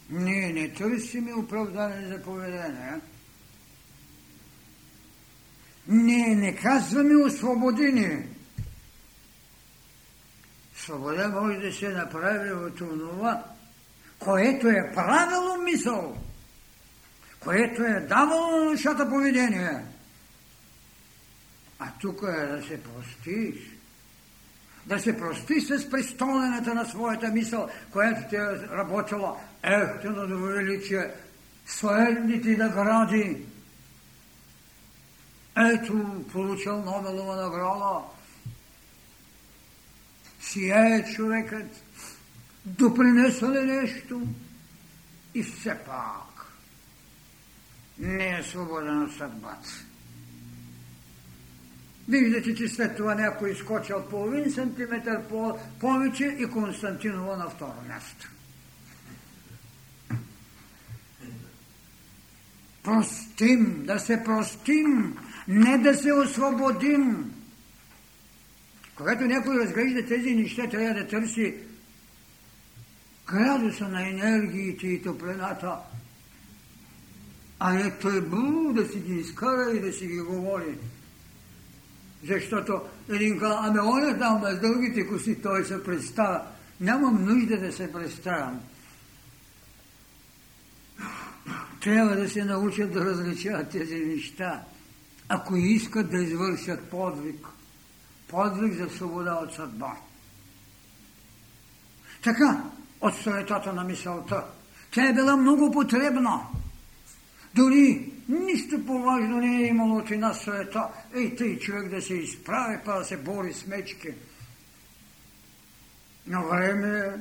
Ние 0.09 0.53
не 0.53 0.73
търсиме 0.73 1.33
оправдание 1.33 2.07
за 2.07 2.23
поведение. 2.23 2.99
Ние 5.87 6.35
не 6.35 6.55
казваме 6.55 7.15
освободение. 7.15 8.27
Свобода 10.85 11.27
може 11.27 11.57
да 11.57 11.73
се 11.73 11.89
направи 11.89 12.51
от 12.51 12.77
това, 12.77 13.43
което 14.19 14.67
е 14.67 14.91
правило 14.95 15.57
мисъл, 15.57 16.17
което 17.39 17.83
е 17.83 18.05
давало 18.09 18.57
на 18.57 18.71
душата 18.71 19.09
поведение. 19.09 19.85
А 21.79 21.87
тук 22.01 22.21
е 22.23 22.45
да 22.45 22.63
се 22.67 22.83
простиш. 22.83 23.55
Да 24.85 24.99
се 24.99 25.17
простиш 25.17 25.63
с 25.63 25.89
престолнената 25.89 26.73
на 26.73 26.85
своята 26.85 27.27
мисъл, 27.27 27.69
която 27.91 28.29
ти 28.29 28.35
е 28.35 28.67
работила 28.71 29.37
ефтино 29.63 30.27
да 30.27 30.35
величие, 30.35 31.11
следните 31.65 32.57
награди. 32.57 33.45
Ето, 35.57 36.25
получил 36.31 36.77
Нобелова 36.77 37.35
награда, 37.35 37.99
сияе 40.51 41.13
човекът, 41.15 41.83
допринесъл 42.65 43.51
е 43.51 43.65
нещо 43.65 44.27
и 45.33 45.43
все 45.43 45.77
пак 45.85 46.29
не 47.99 48.39
е 48.39 48.43
свободен 48.43 49.03
от 49.03 49.13
съдбата. 49.13 49.69
Виждате, 52.07 52.55
че 52.55 52.67
след 52.67 52.97
това 52.97 53.15
някой 53.15 53.51
изкочил 53.51 54.05
половин 54.09 54.51
сантиметър 54.51 55.23
по 55.23 55.59
повече 55.79 56.37
и 56.39 56.45
Константинова 56.45 57.37
на 57.37 57.49
второ 57.49 57.83
място. 57.87 58.29
Простим, 62.83 63.83
да 63.85 63.99
се 63.99 64.23
простим, 64.23 65.17
не 65.47 65.77
да 65.77 65.95
се 65.95 66.13
освободим. 66.13 67.33
Когато 68.99 69.25
някой 69.25 69.59
разглежда 69.59 70.05
тези 70.05 70.35
неща, 70.35 70.69
трябва 70.69 70.93
да 70.93 71.07
търси 71.07 71.55
градуса 73.27 73.87
на 73.87 74.09
енергиите 74.09 74.87
и 74.87 75.01
топлината, 75.01 75.77
а 77.59 77.73
не 77.73 77.99
той 77.99 78.21
бу 78.21 78.73
да 78.73 78.87
си 78.87 78.99
ги 78.99 79.13
изкара 79.13 79.71
и 79.71 79.79
да 79.79 79.93
си 79.93 80.07
ги 80.07 80.19
говори. 80.19 80.77
Защото 82.27 82.81
един 83.09 83.39
каза, 83.39 83.57
ами 83.59 83.79
он 83.79 84.09
е 84.09 84.19
там 84.19 84.41
без 84.41 84.59
дългите 84.59 85.07
коси, 85.07 85.41
той 85.41 85.65
се 85.65 85.83
представя. 85.83 86.41
Нямам 86.81 87.25
нужда 87.25 87.57
да 87.57 87.73
се 87.73 87.91
представям. 87.91 88.59
Трябва 91.81 92.15
да 92.15 92.29
се 92.29 92.45
научат 92.45 92.93
да 92.93 93.05
различават 93.05 93.69
тези 93.69 93.95
неща, 93.95 94.63
ако 95.29 95.55
искат 95.55 96.11
да 96.11 96.17
извършат 96.17 96.89
подвиг– 96.89 97.47
подвиг 98.29 98.73
за 98.73 98.89
свобода 98.89 99.33
от 99.33 99.53
съдба. 99.53 99.95
Така, 102.23 102.63
от 103.01 103.15
суетата 103.15 103.73
на 103.73 103.83
мисълта. 103.83 104.45
Тя 104.91 105.09
е 105.09 105.13
била 105.13 105.35
много 105.35 105.71
потребна. 105.71 106.41
Дори 107.55 108.11
нищо 108.29 108.85
по-важно 108.85 109.37
не 109.37 109.57
е 109.57 109.67
имало 109.67 109.97
от 109.97 110.11
една 110.11 110.33
суета. 110.33 110.87
Ей, 111.13 111.35
тъй 111.35 111.59
човек 111.59 111.89
да 111.89 112.01
се 112.01 112.13
изправи, 112.13 112.77
па 112.85 112.99
да 112.99 113.05
се 113.05 113.17
бори 113.17 113.53
с 113.53 113.67
мечки. 113.67 114.09
На 116.27 116.41
време 116.41 117.17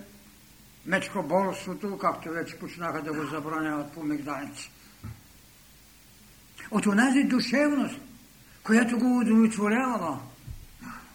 мечкоборството, 0.87 1.99
както 1.99 2.31
вече 2.31 2.59
почнаха 2.59 3.03
да 3.03 3.13
го 3.13 3.27
забраняват 3.27 3.93
по 3.93 4.03
мигдалници. 4.03 4.71
От 6.71 6.87
онази 6.87 7.25
душевност, 7.25 8.01
която 8.63 8.99
го 8.99 9.19
удовлетворявала 9.19 10.21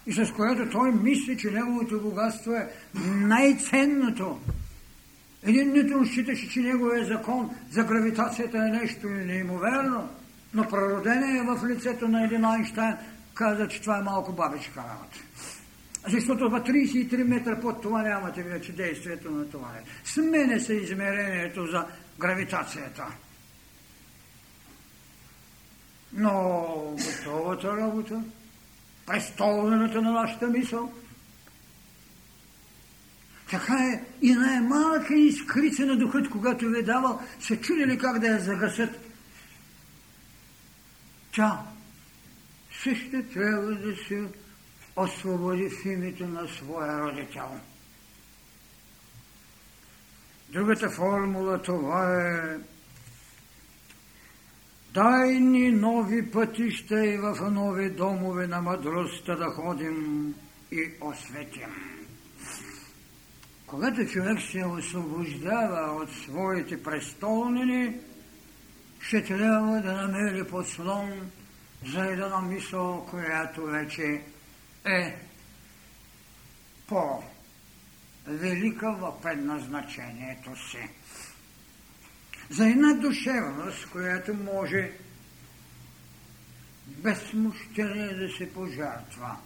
и 0.06 0.12
с 0.12 0.32
която 0.32 0.70
той 0.70 0.92
мисли, 0.92 1.38
че 1.38 1.50
неговото 1.50 2.00
богатство 2.00 2.52
е 2.52 2.70
най-ценното. 3.04 4.40
Един 5.42 5.72
нито 5.72 6.06
считаше, 6.06 6.48
че 6.48 6.60
неговия 6.60 7.04
закон 7.04 7.50
за 7.70 7.84
гравитацията 7.84 8.58
е 8.58 8.78
нещо 8.78 9.06
неимоверно, 9.08 10.08
но 10.54 10.68
прородение 10.68 11.42
в 11.42 11.68
лицето 11.68 12.08
на 12.08 12.24
един 12.24 12.44
Айнштайн 12.44 12.96
каза, 13.34 13.68
че 13.68 13.80
това 13.80 13.98
е 13.98 14.02
малко 14.02 14.32
бабичка 14.32 14.80
работа. 14.80 15.18
Защото 16.08 16.50
в 16.50 16.60
33 16.60 17.22
метра 17.22 17.60
под 17.60 17.82
това 17.82 18.02
нямате 18.02 18.42
вече 18.42 18.72
действието 18.72 19.30
на 19.30 19.50
това. 19.50 19.68
Смене 20.04 20.60
се 20.60 20.74
измерението 20.74 21.66
за 21.66 21.86
гравитацията. 22.18 23.06
Но 26.12 26.96
готовата 27.24 27.76
работа, 27.76 28.22
престолването 29.06 30.02
на 30.02 30.12
нашата 30.12 30.46
мисъл, 30.46 30.92
така 33.50 33.74
е 33.74 34.04
и 34.22 34.32
най-малка 34.32 35.14
искрица 35.14 35.86
на 35.86 35.96
духът, 35.96 36.30
когато 36.30 36.68
ви 36.68 36.78
е 36.78 36.82
давал, 36.82 37.20
се 37.40 37.60
чудили 37.60 37.98
как 37.98 38.18
да 38.18 38.26
я 38.26 38.40
загасят. 38.40 38.90
Тя 41.32 41.62
също 42.82 43.22
трябва 43.34 43.74
да 43.74 43.96
се 43.96 44.24
освободи 44.96 45.70
в 45.70 45.84
името 45.84 46.26
на 46.26 46.48
своя 46.48 47.00
родител. 47.00 47.60
Другата 50.48 50.90
формула 50.90 51.62
това 51.62 52.22
е 52.22 52.58
Дай 54.94 55.40
ни 55.40 55.70
нови 55.70 56.30
пътища 56.30 57.06
и 57.06 57.16
в 57.16 57.50
нови 57.50 57.90
домове 57.90 58.46
на 58.46 58.60
мъдростта 58.60 59.36
да 59.36 59.44
ходим 59.44 60.34
и 60.72 60.90
осветим. 61.00 61.68
Когато 63.66 64.06
човек 64.06 64.40
се 64.40 64.64
освобождава 64.64 66.02
от 66.02 66.10
своите 66.10 66.82
престолнини, 66.82 67.96
ще 69.00 69.24
трябва 69.24 69.80
да 69.80 69.92
намери 69.92 70.44
подслон 70.48 71.30
за 71.86 72.04
една 72.04 72.40
мисъл, 72.40 73.06
която 73.10 73.62
вече 73.62 74.22
е 74.86 75.16
по-велика 76.88 77.32
в 78.92 79.22
предназначението 79.22 80.70
си. 80.70 80.88
За 82.50 82.66
една 82.66 82.94
душевност, 82.94 83.86
която 83.90 84.34
може 84.34 84.92
без 86.86 87.18
смущение 87.18 88.14
да 88.14 88.28
се 88.28 88.52
пожертва. 88.52 89.36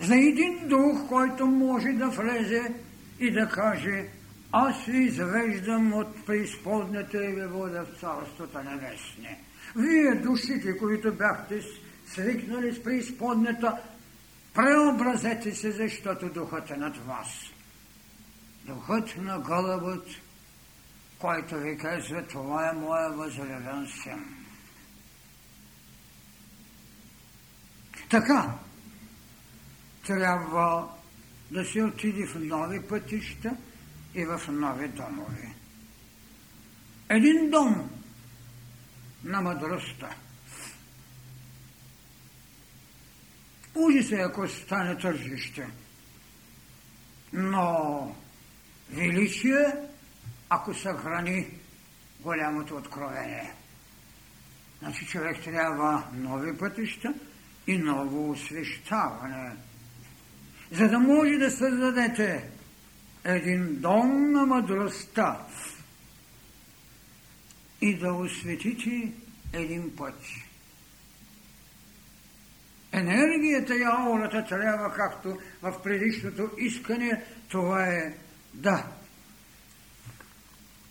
За 0.00 0.16
един 0.16 0.68
дух, 0.68 1.08
който 1.08 1.46
може 1.46 1.88
да 1.88 2.08
влезе 2.08 2.74
и 3.20 3.30
да 3.30 3.48
каже 3.48 4.08
аз 4.52 4.84
ви 4.84 4.98
извеждам 4.98 5.92
от 5.92 6.26
преизподната 6.26 7.24
и 7.24 7.34
ви 7.34 7.46
вода 7.46 7.84
в 7.84 8.00
Царството 8.00 8.58
Небесне. 8.58 9.38
Вие 9.76 10.14
душите, 10.14 10.76
които 10.76 11.12
бяхте 11.12 11.62
свикнали 12.06 12.74
с 12.74 12.82
преизподната, 12.82 13.76
преобразете 14.54 15.54
се, 15.54 15.70
защото 15.70 16.28
духът 16.28 16.70
е 16.70 16.76
над 16.76 16.96
вас. 16.96 17.28
Духът 18.64 19.16
на 19.16 19.38
гълъбът, 19.38 20.06
който 21.18 21.56
ви 21.56 21.78
казва, 21.78 22.26
това 22.26 22.70
е 22.70 22.72
моя 22.72 23.10
възлюбен 23.10 23.88
син. 24.02 24.36
Така, 28.10 28.54
трябва 30.06 30.88
да 31.50 31.64
се 31.64 31.82
отиде 31.82 32.26
в 32.26 32.34
нови 32.34 32.88
пътища 32.88 33.56
и 34.14 34.24
в 34.24 34.40
нови 34.48 34.88
домове. 34.88 35.54
Един 37.08 37.50
дом 37.50 37.90
на 39.24 39.40
мъдростта. 39.40 40.16
Ужас 43.74 44.12
е, 44.12 44.14
ако 44.14 44.48
стане 44.48 44.98
тържище. 44.98 45.68
Но 47.32 48.16
величие, 48.90 49.66
ако 50.50 50.74
съхрани 50.74 51.46
голямото 52.20 52.76
откровение. 52.76 53.52
Значи 54.78 55.06
човек 55.06 55.36
трябва 55.44 56.04
нови 56.12 56.58
пътища 56.58 57.14
и 57.66 57.78
ново 57.78 58.30
освещаване 58.30 59.52
за 60.70 60.88
да 60.88 60.98
може 60.98 61.38
да 61.38 61.50
създадете 61.50 62.50
един 63.24 63.80
дом 63.80 64.32
на 64.32 64.46
мъдростта 64.46 65.46
и 67.80 67.98
да 67.98 68.12
осветите 68.12 69.12
един 69.52 69.96
път. 69.96 70.14
Енергията 72.92 73.76
и 73.76 73.82
аурата 73.82 74.44
трябва, 74.44 74.94
както 74.94 75.38
в 75.62 75.82
предишното 75.82 76.50
искане, 76.58 77.24
това 77.48 77.86
е 77.86 78.14
да 78.54 78.86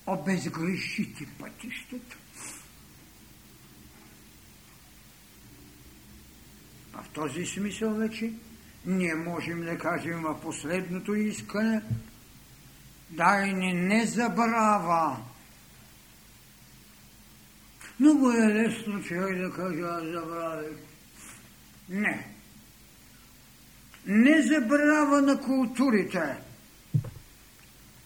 обезгрешите 0.07 1.27
пътищата. 1.39 2.17
В 6.93 7.05
този 7.13 7.45
смисъл 7.45 7.93
вече 7.93 8.33
ние 8.85 9.15
можем 9.15 9.61
да 9.61 9.77
кажем 9.77 10.21
в 10.21 10.41
последното 10.41 11.15
искане, 11.15 11.81
дай 13.09 13.53
ни 13.53 13.73
не 13.73 14.05
забрава. 14.05 15.17
Много 17.99 18.31
е 18.31 18.53
лесно 18.53 19.03
човек 19.03 19.37
да 19.37 19.51
каже, 19.51 19.81
аз 19.81 20.03
забравих. 20.03 20.77
Не. 21.89 22.27
Не 24.05 24.41
забрава 24.41 25.21
на 25.21 25.41
културите, 25.41 26.37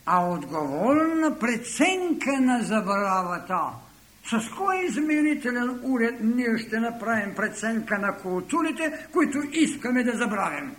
а 0.06 0.30
отговорна 0.30 1.40
преценка 1.40 2.40
на 2.40 2.64
забравата– 2.64 3.62
с 4.30 4.50
кой 4.58 4.86
измерителен 4.86 5.80
уред 5.84 6.16
ние 6.22 6.58
ще 6.58 6.80
направим 6.80 7.36
преценка 7.36 8.00
на 8.00 8.18
културите, 8.18 9.08
които 9.12 9.44
искаме 9.52 10.04
да 10.04 10.18
забравим? 10.18 10.76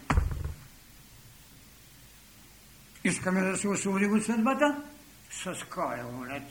Искаме 3.04 3.40
да 3.40 3.56
се 3.56 3.68
освободим 3.68 4.14
от 4.14 4.24
съдбата? 4.24 4.82
С 5.30 5.64
кой 5.70 5.96
уред? 6.20 6.42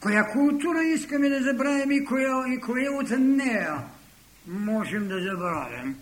Коя 0.00 0.24
култура 0.24 0.84
искаме 0.84 1.28
да 1.28 1.42
забравим 1.42 1.90
и 1.90 2.04
коя, 2.04 2.54
и 2.54 2.60
коя 2.60 2.92
от 2.92 3.10
нея 3.10 3.78
можем 4.46 5.08
да 5.08 5.20
забравим? 5.20 5.96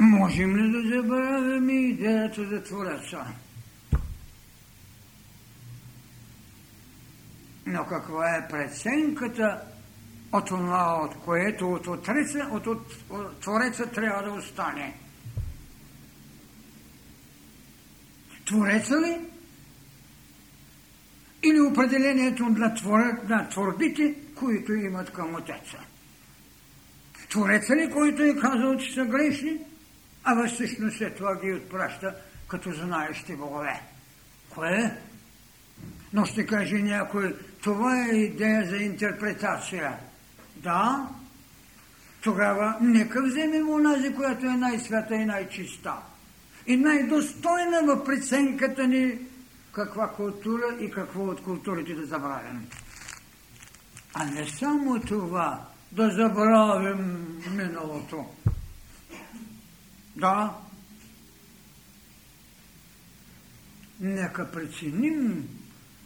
Можем 0.00 0.56
ли 0.56 0.70
да 0.70 0.96
забравим 0.96 1.70
идеята 1.70 2.48
за 2.48 2.62
Твореца? 2.62 3.26
Но 7.66 7.86
каква 7.86 8.36
е 8.36 8.48
преценката 8.48 9.60
от 10.32 10.46
това, 10.46 11.00
от 11.04 11.24
което 11.24 11.72
от, 11.72 11.86
отреца, 11.86 12.48
от, 12.52 12.66
от, 12.66 12.96
от 13.10 13.40
Твореца 13.40 13.86
трябва 13.86 14.22
да 14.22 14.32
остане? 14.32 14.94
Твореца 18.46 19.00
ли? 19.00 19.20
Или 21.42 21.60
определението 21.60 22.44
на, 22.44 22.74
твор, 22.74 23.00
на 23.28 23.48
творбите, 23.48 24.14
които 24.34 24.72
имат 24.72 25.12
към 25.12 25.34
Отеца? 25.34 25.78
Твореца 27.30 27.76
ли, 27.76 27.90
който 27.90 28.22
е 28.22 28.36
казал, 28.36 28.76
че 28.76 28.94
са 28.94 29.04
грешни, 29.04 29.58
а 30.30 30.34
във 30.34 30.50
всъщност 30.50 30.98
след 30.98 31.16
това 31.16 31.36
ги 31.36 31.52
отпраща 31.52 32.14
като 32.48 32.72
знаещи 32.72 33.36
богове? 33.36 33.82
Кое? 34.50 34.96
Но 36.12 36.24
ще 36.24 36.46
каже 36.46 36.76
някой, 36.76 37.36
това 37.62 38.04
е 38.04 38.08
идея 38.08 38.66
за 38.66 38.76
интерпретация. 38.76 39.96
Да, 40.56 41.08
тогава 42.22 42.76
нека 42.80 43.22
вземем 43.22 43.70
онази, 43.70 44.14
която 44.14 44.46
е 44.46 44.56
най-свята 44.56 45.14
и 45.14 45.24
най-чиста. 45.24 45.94
И 46.66 46.76
най-достойна 46.76 47.82
в 47.82 48.04
преценката 48.04 48.86
ни 48.86 49.18
каква 49.72 50.08
култура 50.08 50.76
и 50.80 50.90
какво 50.90 51.22
от 51.24 51.42
културите 51.42 51.94
да 51.94 52.06
забравим. 52.06 52.66
А 54.14 54.24
не 54.24 54.46
само 54.46 55.00
това, 55.00 55.66
да 55.92 56.10
забравим 56.10 57.26
миналото. 57.56 58.26
Да, 60.18 60.54
нека 64.00 64.50
преценим 64.50 65.48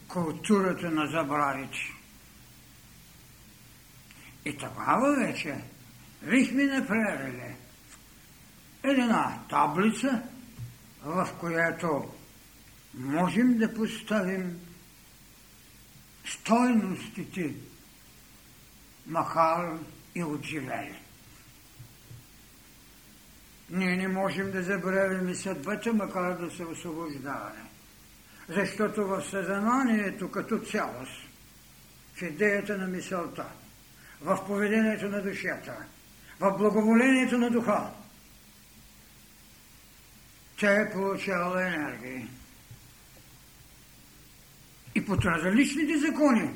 културата 0.07 0.91
на 0.91 1.07
забравите. 1.07 1.79
И 4.45 4.57
тогава 4.57 5.15
вече 5.15 5.63
бихме 6.29 6.63
направили 6.63 7.55
една 8.83 9.43
таблица, 9.49 10.23
в 11.03 11.29
която 11.39 12.13
можем 12.93 13.57
да 13.57 13.73
поставим 13.73 14.59
стойностите 16.25 17.55
махал 19.07 19.79
и 20.15 20.23
отживели. 20.23 21.02
Ние 23.73 23.95
не 23.95 24.07
можем 24.07 24.51
да 24.51 24.63
забравим 24.63 25.29
и 25.29 25.35
съдбата, 25.35 25.93
макар 25.93 26.37
да 26.37 26.51
се 26.51 26.65
освобождаваме. 26.65 27.65
Защото 28.49 29.07
в 29.07 29.23
съзнанието 29.29 30.31
като 30.31 30.59
цялост, 30.59 31.11
в 32.15 32.21
идеята 32.21 32.77
на 32.77 32.87
мисълта, 32.87 33.45
в 34.21 34.47
поведението 34.47 35.09
на 35.09 35.21
душата, 35.21 35.75
в 36.39 36.57
благоволението 36.57 37.37
на 37.37 37.49
духа, 37.49 37.89
тя 40.59 40.71
е 40.71 40.91
получавала 40.91 41.67
енергия. 41.67 42.27
И 44.95 45.05
по 45.05 45.17
различните 45.17 45.97
закони 45.97 46.49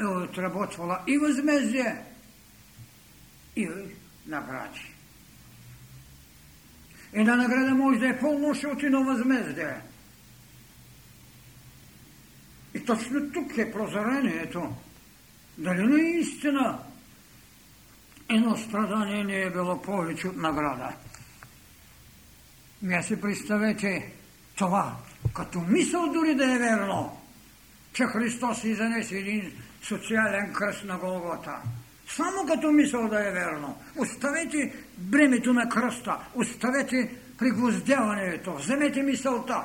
е 0.00 0.04
отработвала 0.04 1.00
и 1.06 1.18
възмездие, 1.18 2.04
и 3.56 3.68
награди. 4.26 4.93
Една 7.14 7.36
награда 7.36 7.74
може 7.74 7.98
да 7.98 8.08
е 8.08 8.18
по-лоша 8.18 8.68
от 8.68 8.82
едно 8.82 9.04
възмездие. 9.04 9.74
И 12.74 12.84
точно 12.84 13.32
тук 13.32 13.58
е 13.58 13.72
прозрението. 13.72 14.76
Дали 15.58 15.86
наистина 15.86 16.78
едно 18.28 18.56
страдание 18.56 19.24
не 19.24 19.42
е 19.42 19.50
било 19.50 19.82
повече 19.82 20.28
от 20.28 20.36
награда? 20.36 20.92
Мя 22.82 23.02
си 23.02 23.20
представете 23.20 24.12
това, 24.56 24.96
като 25.34 25.60
мисъл 25.60 26.12
дори 26.12 26.34
да 26.34 26.54
е 26.54 26.58
верно, 26.58 27.20
че 27.92 28.04
Христос 28.04 28.64
изнесе 28.64 29.18
един 29.18 29.52
социален 29.82 30.52
кръст 30.52 30.84
на 30.84 30.98
Голгота. 30.98 31.56
Само 32.08 32.46
като 32.46 32.72
мисъл 32.72 33.08
да 33.08 33.28
е 33.28 33.32
верно. 33.32 33.78
Оставете 33.96 34.74
бремето 34.98 35.52
на 35.52 35.68
кръста, 35.68 36.18
оставете 36.34 37.14
пригвоздяването, 37.38 38.54
вземете 38.54 39.02
мисълта 39.02 39.62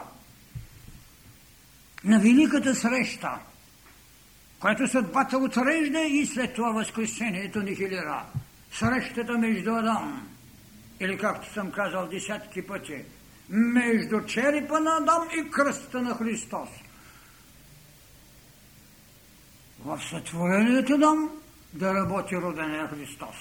на 2.03 2.19
великата 2.19 2.75
среща, 2.75 3.31
която 4.59 4.87
съдбата 4.87 5.37
отрежда 5.37 5.99
и 5.99 6.25
след 6.25 6.53
това 6.53 6.71
възкресението 6.71 7.59
нихилира. 7.61 8.25
Срещата 8.71 9.37
между 9.37 9.75
Адам, 9.75 10.27
или 10.99 11.17
както 11.17 11.53
съм 11.53 11.71
казал 11.71 12.07
десятки 12.07 12.67
пъти, 12.67 13.03
между 13.49 14.21
черепа 14.25 14.79
на 14.79 14.97
Адам 14.97 15.27
и 15.39 15.51
кръста 15.51 16.01
на 16.01 16.15
Христос. 16.15 16.69
В 19.79 20.01
сътворението 20.09 20.93
Адам 20.93 21.29
да 21.73 21.93
работи 21.93 22.37
родения 22.37 22.87
Христос. 22.87 23.35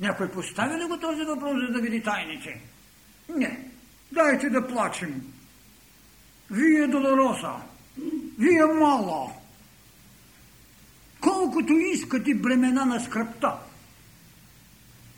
Някой 0.00 0.30
постави 0.30 0.80
ли 0.80 0.84
го 0.84 0.98
този 0.98 1.24
въпрос, 1.24 1.52
за 1.66 1.72
да 1.72 1.80
види 1.80 2.02
тайните? 2.02 2.60
Не. 3.36 3.68
Дайте 4.12 4.50
да 4.50 4.68
плачем. 4.68 5.22
Вие 6.50 6.86
долороса. 6.86 7.52
Вие 8.38 8.64
мало. 8.64 9.32
Колкото 11.20 11.72
искате 11.72 12.34
бремена 12.34 12.86
на 12.86 13.00
скръпта. 13.00 13.52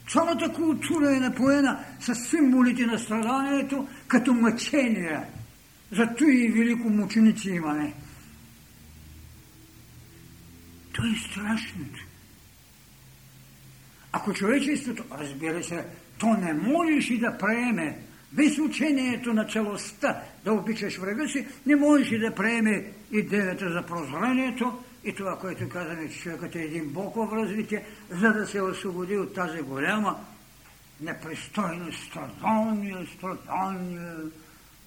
Цялата 0.08 0.52
култура 0.52 1.16
е 1.16 1.20
напоена 1.20 1.84
с 2.00 2.14
символите 2.14 2.86
на 2.86 2.98
страданието 2.98 3.88
като 4.08 4.34
мъчение. 4.34 5.20
Зато 5.92 6.24
и 6.24 6.48
велико 6.48 6.88
мученици 6.88 7.50
имаме. 7.50 7.94
То 11.00 11.06
е 11.06 11.30
страшното. 11.30 12.00
Ако 14.12 14.32
човечеството, 14.32 15.04
разбира 15.18 15.64
се, 15.64 15.86
то 16.18 16.26
не 16.26 16.52
можеш 16.52 17.10
и 17.10 17.18
да 17.18 17.38
приеме 17.38 17.98
без 18.32 18.58
учението 18.58 19.34
на 19.34 19.44
целостта 19.44 20.22
да 20.44 20.52
обичаш 20.52 20.96
врага 20.96 21.28
си, 21.28 21.46
не 21.66 21.76
можеш 21.76 22.10
и 22.10 22.18
да 22.18 22.34
приеме 22.34 22.92
идеята 23.12 23.72
за 23.72 23.82
прозрението 23.82 24.78
и 25.04 25.14
това, 25.14 25.38
което 25.38 25.68
казваме, 25.68 26.10
че 26.10 26.18
човекът 26.18 26.54
е 26.56 26.62
един 26.62 26.88
бог 26.88 27.14
в 27.14 27.32
развитие, 27.32 27.84
за 28.10 28.32
да 28.32 28.46
се 28.46 28.62
освободи 28.62 29.16
от 29.16 29.34
тази 29.34 29.62
голяма 29.62 30.16
непристойна 31.00 31.92
страдания, 31.92 33.06
страдания, 33.16 34.16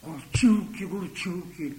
горчилки, 0.03 0.85
горчилки. 0.85 1.73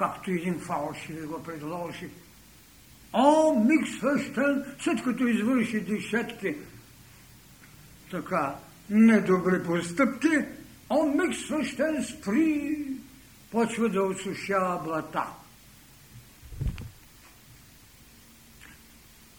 Както 0.00 0.30
един 0.30 0.58
фалшиви 0.58 1.26
го 1.26 1.42
предложи. 1.42 2.08
О, 3.12 3.54
миг 3.54 3.88
свещен, 3.88 4.64
след 4.80 5.04
като 5.04 5.26
извърши 5.26 5.80
десетки 5.80 6.54
така 8.10 8.54
недобри 8.90 9.64
постъпки, 9.64 10.38
о, 10.90 11.04
миг 11.04 11.36
свещен 11.36 12.04
спри 12.04 12.76
почва 13.50 13.88
да 13.88 14.02
осушава 14.02 14.84
блата. 14.84 15.26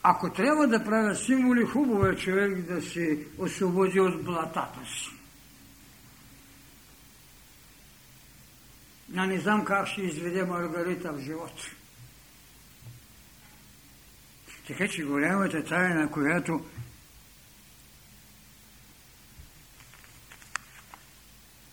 Ако 0.02 0.32
трябва 0.32 0.66
да 0.66 0.84
правя 0.84 1.14
символи, 1.14 1.64
хубаво 1.64 2.06
е 2.06 2.16
човек 2.16 2.62
да 2.62 2.82
се 2.82 3.26
освободи 3.38 4.00
от 4.00 4.24
блатата 4.24 4.80
си. 4.86 5.11
Но 9.12 9.26
не 9.26 9.40
знам 9.40 9.64
как 9.64 9.86
ще 9.88 10.02
изведе 10.02 10.44
Маргарита 10.44 11.12
в 11.12 11.20
живота. 11.20 11.62
Така 14.66 14.88
че 14.88 15.04
голямата 15.04 15.64
тайна, 15.64 16.10
която 16.10 16.64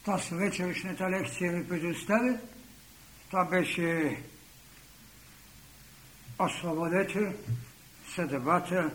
Тази 0.06 0.36
вечершната 0.36 1.10
лекция 1.10 1.52
ви 1.52 1.70
предоставя. 1.70 2.38
Това 3.30 3.46
беше 3.46 4.18
освободете 6.40 7.36
съдбата 8.16 8.92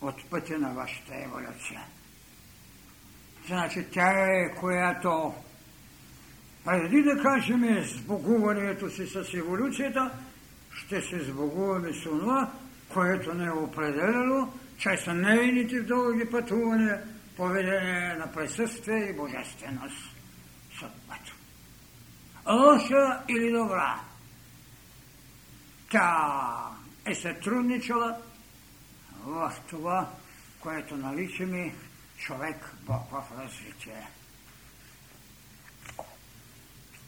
от 0.00 0.30
пътя 0.30 0.58
на 0.58 0.74
вашата 0.74 1.16
еволюция. 1.16 1.84
Значи 3.46 3.86
тя 3.92 4.10
е, 4.10 4.54
която 4.54 5.34
преди 6.64 7.02
да 7.02 7.22
кажем 7.22 7.84
сбогуването 7.84 8.90
си 8.90 9.06
с 9.06 9.34
еволюцията, 9.34 10.10
ще 10.74 11.02
се 11.02 11.24
сбогуваме 11.24 11.92
с 11.92 12.02
това, 12.02 12.52
което 12.88 13.34
не 13.34 13.44
е 13.44 13.50
определено, 13.50 14.52
че 14.78 14.96
са 14.96 15.14
нейните 15.14 15.80
дълги 15.80 16.30
пътувания, 16.30 17.02
поведение 17.36 18.14
на 18.14 18.32
присъствие 18.32 19.08
и 19.10 19.16
божественост 19.16 20.16
съдбата. 20.80 21.32
Лоша 22.48 23.22
или 23.28 23.52
добра. 23.52 24.00
Тя 25.90 26.34
е 27.06 27.14
сътрудничала 27.14 28.16
в 29.24 29.52
това, 29.70 30.10
което 30.60 30.96
наричаме 30.96 31.74
човек 32.18 32.74
Бог 32.86 33.10
в 33.10 33.24
развитие. 33.38 34.06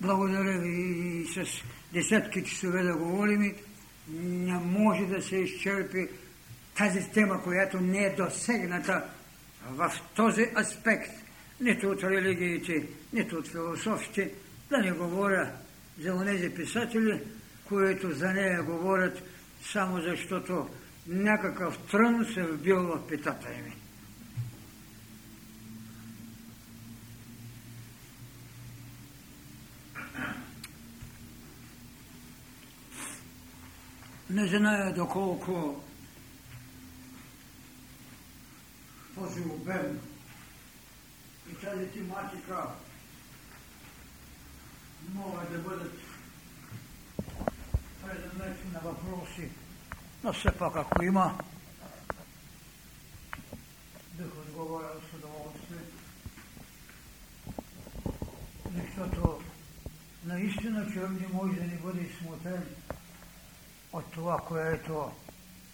Благодаря 0.00 0.58
ви 0.58 0.68
и 0.68 1.26
с 1.26 1.62
десетки 1.92 2.44
часове 2.44 2.82
да 2.82 2.96
говорим. 2.96 3.54
Не 4.18 4.58
може 4.58 5.06
да 5.06 5.22
се 5.22 5.36
изчерпи 5.36 6.08
тази 6.76 7.10
тема, 7.10 7.42
която 7.42 7.80
не 7.80 8.04
е 8.04 8.14
досегната 8.16 9.04
в 9.70 9.92
този 10.14 10.50
аспект– 10.56 11.10
нито 11.60 11.90
от 11.90 12.02
религиите, 12.02 12.86
нито 13.12 13.36
от 13.36 13.48
философите, 13.48 14.32
да 14.70 14.78
не 14.78 14.92
говоря 14.92 15.50
за 15.98 16.24
тези 16.24 16.54
писатели, 16.54 17.20
които 17.64 18.12
за 18.12 18.32
нея 18.32 18.62
говорят 18.62 19.22
само 19.72 20.00
защото 20.00 20.68
някакъв 21.06 21.78
трън 21.90 22.26
се 22.34 22.42
вбил 22.42 22.82
в 22.82 23.06
питата 23.08 23.48
им. 23.48 23.72
не 34.30 34.46
знае 34.46 34.92
доколко 34.92 35.82
този 39.14 39.40
обем 39.40 40.00
и 41.50 41.54
тази 41.54 41.90
тематика 41.90 42.66
могат 45.14 45.52
да 45.52 45.58
бъдат 45.58 45.98
предмети 48.04 48.68
на 48.72 48.80
въпроси, 48.80 49.48
но 50.24 50.32
все 50.32 50.58
пак 50.58 50.76
ако 50.76 51.02
има, 51.02 51.38
бих 54.14 54.26
отговорил 54.26 55.00
с 55.10 55.14
удоволствие. 55.14 55.78
Защото 58.76 59.42
наистина 60.24 60.92
човек 60.92 61.10
не 61.10 61.28
може 61.28 61.60
да 61.60 61.64
не 61.66 61.76
бъде 61.76 62.10
смутен 62.18 62.64
от 63.96 64.12
това, 64.12 64.38
което 64.38 65.12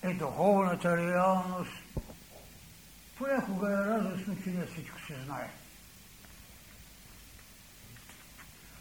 е 0.03 0.15
духовната 0.15 0.97
реалност. 0.97 1.73
Понякога 3.19 3.73
е 3.73 3.91
радостно, 3.91 4.37
че 4.45 4.51
не 4.51 4.67
всичко 4.67 5.01
се 5.07 5.15
знае. 5.25 5.51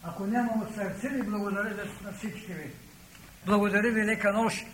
Ако 0.03 0.25
няма 0.25 0.51
от 0.63 0.75
сърце 0.75 1.09
ви, 1.09 1.23
благодаря 1.23 1.87
на 2.03 2.13
всички 2.13 2.53
ви. 2.53 2.71
Благодаря 3.45 3.91
ви, 3.91 4.05
лека 4.05 4.33
нощ. 4.33 4.65